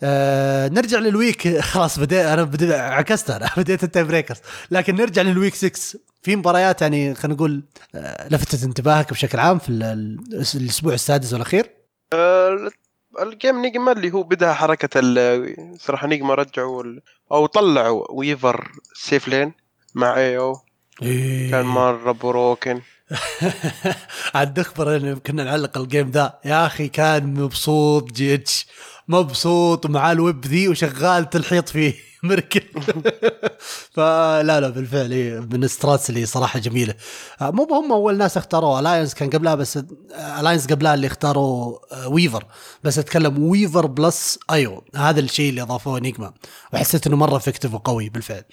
آه 0.03 0.69
نرجع 0.69 0.99
لل 0.99 1.16
week. 1.16 1.59
خلاص 1.73 1.99
بديت 1.99 2.27
أنا 2.27 2.43
بديت 2.43 2.71
عكست 2.71 3.31
أنا. 3.31 3.51
بديت 3.57 3.85
ال 3.85 3.90
tie 3.90 4.05
breakers. 4.05 4.39
لكن 4.71 4.95
نرجع 4.95 5.23
لل 5.23 5.34
week 5.34 5.55
6 5.55 5.99
في 6.23 6.37
مباريات 6.37 6.83
يعني 6.83 7.15
خلينا 7.15 7.35
نقول 7.37 7.63
آه 7.95 8.29
لفتت 8.29 8.65
انتباهك 8.65 9.11
بشكل 9.11 9.39
عام 9.39 9.59
في 9.59 9.69
ال- 9.69 9.83
ال- 9.83 10.19
الأسبوع 10.55 10.95
السادس 10.95 11.33
والأخير؟ 11.33 11.71
أه، 12.13 12.71
ال 13.23 13.31
game 13.31 13.63
Nigma 13.63 13.93
اللي 13.93 14.11
هو 14.11 14.23
بدأ 14.23 14.53
حركة 14.53 15.01
صراحة 15.79 16.07
Nigma 16.07 16.35
رجعوا 16.35 16.85
أو 17.33 17.47
طلعوا 17.47 18.05
Weaver 18.13 18.73
safe 18.95 19.29
lane 19.29 19.53
مع 19.95 20.17
IO 20.17 20.57
كان 21.51 21.63
مرة 21.67 22.13
broken 22.13 22.81
عاد 24.35 24.61
نخبر 24.61 24.97
إن 24.97 25.17
كنا 25.17 25.45
نعلق 25.45 25.79
ال 25.79 25.85
game 25.85 26.11
ذا. 26.11 26.39
يا 26.45 26.67
أخي 26.67 26.89
كان 26.89 27.35
مبسوط 27.35 28.13
GH 28.13 28.67
مبسوط 29.09 29.87
ومعاه 29.87 30.13
ال 30.13 30.18
Weaver 30.18 30.47
ذي 30.47 30.69
وشغال 30.69 31.31
تلحيط 31.31 31.69
فيه. 31.69 32.09
مركب 32.23 32.63
فلا 33.95 34.61
لا 34.61 34.69
بالفعل 34.69 35.13
إيه، 35.13 35.41
من 35.41 35.65
ال 35.65 35.72
strats 35.72 36.11
اللي 36.11 36.27
صراحة 36.27 36.59
جميلة. 36.59 36.95
آه، 37.41 37.51
مو 37.51 37.65
هم 37.65 37.93
أول 37.93 38.17
ناس 38.19 38.37
اختاروا 38.37 38.81
Alliance 38.81 39.15
كان 39.15 39.31
قبلها 39.31 39.55
بس 39.55 39.79
Alliance 40.41 40.67
قبلها 40.67 40.95
اللي 40.95 41.07
اختاروا 41.07 41.79
آه، 41.95 42.09
Weaver 42.09 42.45
بس 42.85 42.99
أتكلم 42.99 43.43
Weaver 43.43 43.87
plus 43.87 44.39
IO 44.51 44.85
هذا 44.97 45.21
الشيء 45.21 45.51
اللي 45.51 45.63
أضافوه 45.63 45.99
Nigma 46.01 46.33
وحسيت 46.73 47.07
إنه 47.07 47.17
مرة 47.17 47.37
effective 47.37 47.75
وقوي 47.75 48.09
بالفعل. 48.09 48.45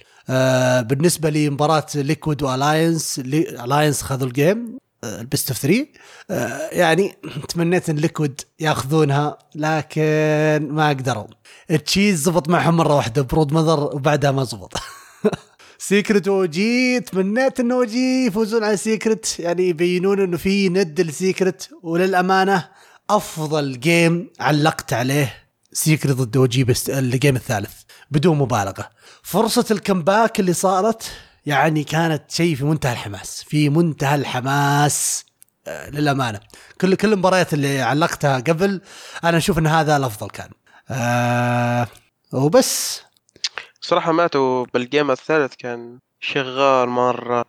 بالنسبة 0.81 1.30
لمباراة 1.30 1.85
Liquid 1.95 2.44
و 2.44 2.52
Alliance 2.52 3.20
Alliance 3.20 4.02
خذوا 4.02 4.27
ال 4.28 4.38
game 4.38 4.78
آه، 5.03 5.22
ال 5.22 5.27
best 5.27 5.49
of 5.49 5.60
3 5.60 5.88
آه، 6.30 6.69
يعني 6.72 7.15
تمنيت 7.49 7.89
إن 7.89 7.95
Liquid 7.95 8.41
ياخذونها 8.60 9.38
لكن 9.56 10.68
ما 10.72 10.89
قدروا. 10.89 11.26
ال 11.72 11.79
cheese 11.79 12.22
زبط 12.22 12.49
معهم 12.49 12.77
مرة 12.77 12.95
واحدة 12.95 13.22
Broodmother 13.22 13.80
وبعدها 13.95 14.31
ما 14.31 14.43
زبط. 14.43 14.73
Secret 15.78 16.28
OG 16.28 16.99
تمنيت 16.99 17.60
انه 17.60 17.76
OG 17.76 18.26
يفوزون 18.26 18.64
على 18.64 18.77
Secret 18.78 19.40
يعني 19.39 19.69
يبينون 19.69 20.19
إنه 20.22 20.38
في 20.38 20.69
ند 20.69 21.02
ل 21.02 21.11
Secret 21.11 21.70
وللأمانة 21.84 22.69
أفضل 23.10 23.80
game 23.80 24.30
علقت 24.39 24.93
عليه. 24.93 25.45
Secret 25.76 26.16
ضد 26.15 26.38
OG 26.38 26.64
بس 26.64 26.89
ال 26.90 26.99
game 26.99 27.36
الثالث 27.35 27.73
بدون 28.11 28.38
مبالغة. 28.38 28.89
فرصة 29.23 29.65
ال 29.72 29.79
comeback 29.79 30.40
اللي 30.39 30.53
صارت 30.53 31.11
يعني 31.45 31.84
كانت 31.84 32.31
شيء 32.31 32.56
في 32.56 32.64
منتهى 32.64 32.91
الحماس 32.91 33.43
في 33.47 33.69
منتهى 33.69 34.15
الحماس 34.15 35.26
آه، 35.68 35.89
للأمانة. 35.89 36.39
كل 36.81 36.95
كل 36.95 37.14
المباريات 37.14 37.53
اللي 37.53 37.81
علقتها 37.81 38.39
قبل 38.39 38.81
أنا 39.23 39.38
أشوف 39.38 39.57
إن 39.57 39.68
هذا 39.68 39.97
الأفضل 39.97 40.30
كان. 40.30 40.49
آه 40.89 41.88
وبس. 42.34 43.02
صراحة 43.81 44.11
ماتوا 44.11 44.65
بالجيم 44.73 45.11
الثالث 45.11 45.56
كان 45.56 45.99
شغال 46.19 46.89
مرة. 46.89 47.45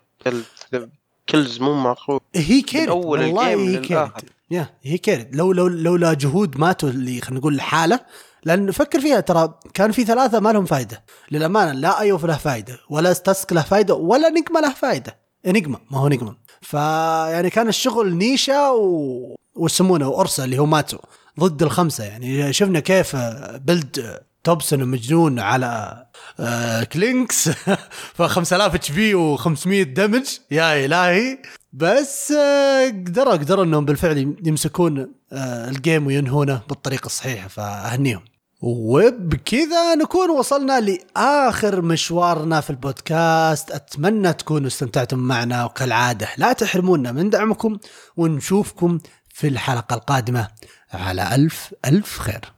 كلز 1.29 1.61
مو 1.61 1.75
معقول. 1.75 2.21
هي 2.35 2.89
أول 2.89 3.21
والله 3.21 3.55
الجيم 3.55 3.69
هي 3.69 3.77
للآخر. 3.77 4.23
يا 4.51 4.67
هي 4.83 4.99
كيرد 4.99 5.37
لو 5.37 5.53
لو 5.53 5.69
لولا 5.69 6.15
جهود 6.15 6.59
ماتوا 6.59 6.89
اللي 6.89 7.21
خلينا 7.21 7.41
نقول 7.41 7.55
الحاله 7.55 8.01
لأن 8.45 8.71
فكر 8.71 9.01
فيها 9.01 9.21
ترى 9.21 9.55
كان 9.75 9.93
في 9.93 10.05
ثلاثة 10.05 10.41
ما 10.41 10.53
لهم 10.53 10.65
فائده 10.65 11.05
للأمانة 11.31 11.73
لا 11.73 12.01
أيوف 12.01 12.25
له 12.25 12.37
فائده 12.37 12.79
ولا 12.91 13.13
ستاسك 13.13 13.53
له 13.53 13.63
فائده 13.63 13.95
ولا 13.95 14.29
نجمة 14.29 14.61
له 14.61 14.75
فائده 14.75 15.19
نجمة 15.47 15.79
ما 15.91 15.99
هو 15.99 16.09
نجمة. 16.09 16.37
فيعني 16.61 17.51
كان 17.51 17.69
الشغل 17.69 18.15
نيشا 18.15 18.71
و... 18.71 19.37
ويسمونه 19.55 20.07
اورسا 20.07 20.45
اللي 20.45 20.59
هو 20.59 20.67
ماتوا 20.67 20.99
ضد 21.41 21.63
الخمسة. 21.63 22.05
يعني 22.05 22.53
شفنا 22.53 22.81
كيف 22.81 23.17
build 23.57 24.21
Topson 24.45 24.85
مجنون 24.85 25.39
على 25.39 26.03
آه 26.41 26.85
Clinkz. 26.85 27.49
ف 28.15 28.23
5000 28.23 28.75
HP 28.75 29.37
و500 29.37 29.87
damage 29.87 30.27
يا 30.51 30.85
إلهي. 30.85 31.39
بس 31.77 32.33
آه 32.33 32.89
قدروا 32.89 33.33
قدروا 33.33 33.65
إنهم 33.65 33.85
بالفعل 33.85 34.37
يمسكون 34.45 35.15
آه 35.33 35.69
ال 35.69 35.77
game 35.77 36.07
وينهونه 36.07 36.61
بالطريقة 36.69 37.07
الصحيحة 37.07 37.49
فأهنيهم. 37.49 38.25
وبكذا 38.61 39.95
نكون 39.95 40.31
وصلنا 40.31 40.81
لآخر 40.81 41.83
مشوارنا 41.83 42.61
في 42.61 42.71
البودكاست. 42.71 43.71
أتمنى 43.71 44.33
تكونوا 44.33 44.67
استمتعتم 44.67 45.19
معنا 45.19 45.65
وكالعادة 45.65 46.29
لا 46.37 46.53
تحرمونا 46.53 47.13
من 47.13 47.31
دعمكم 47.31 47.79
ونشوفكم 48.17 48.99
في 49.29 49.49
الحلقة 49.49 49.95
القادمة. 49.95 50.49
على 50.93 51.35
ألف 51.35 51.75
ألف 51.85 52.19
خير. 52.19 52.56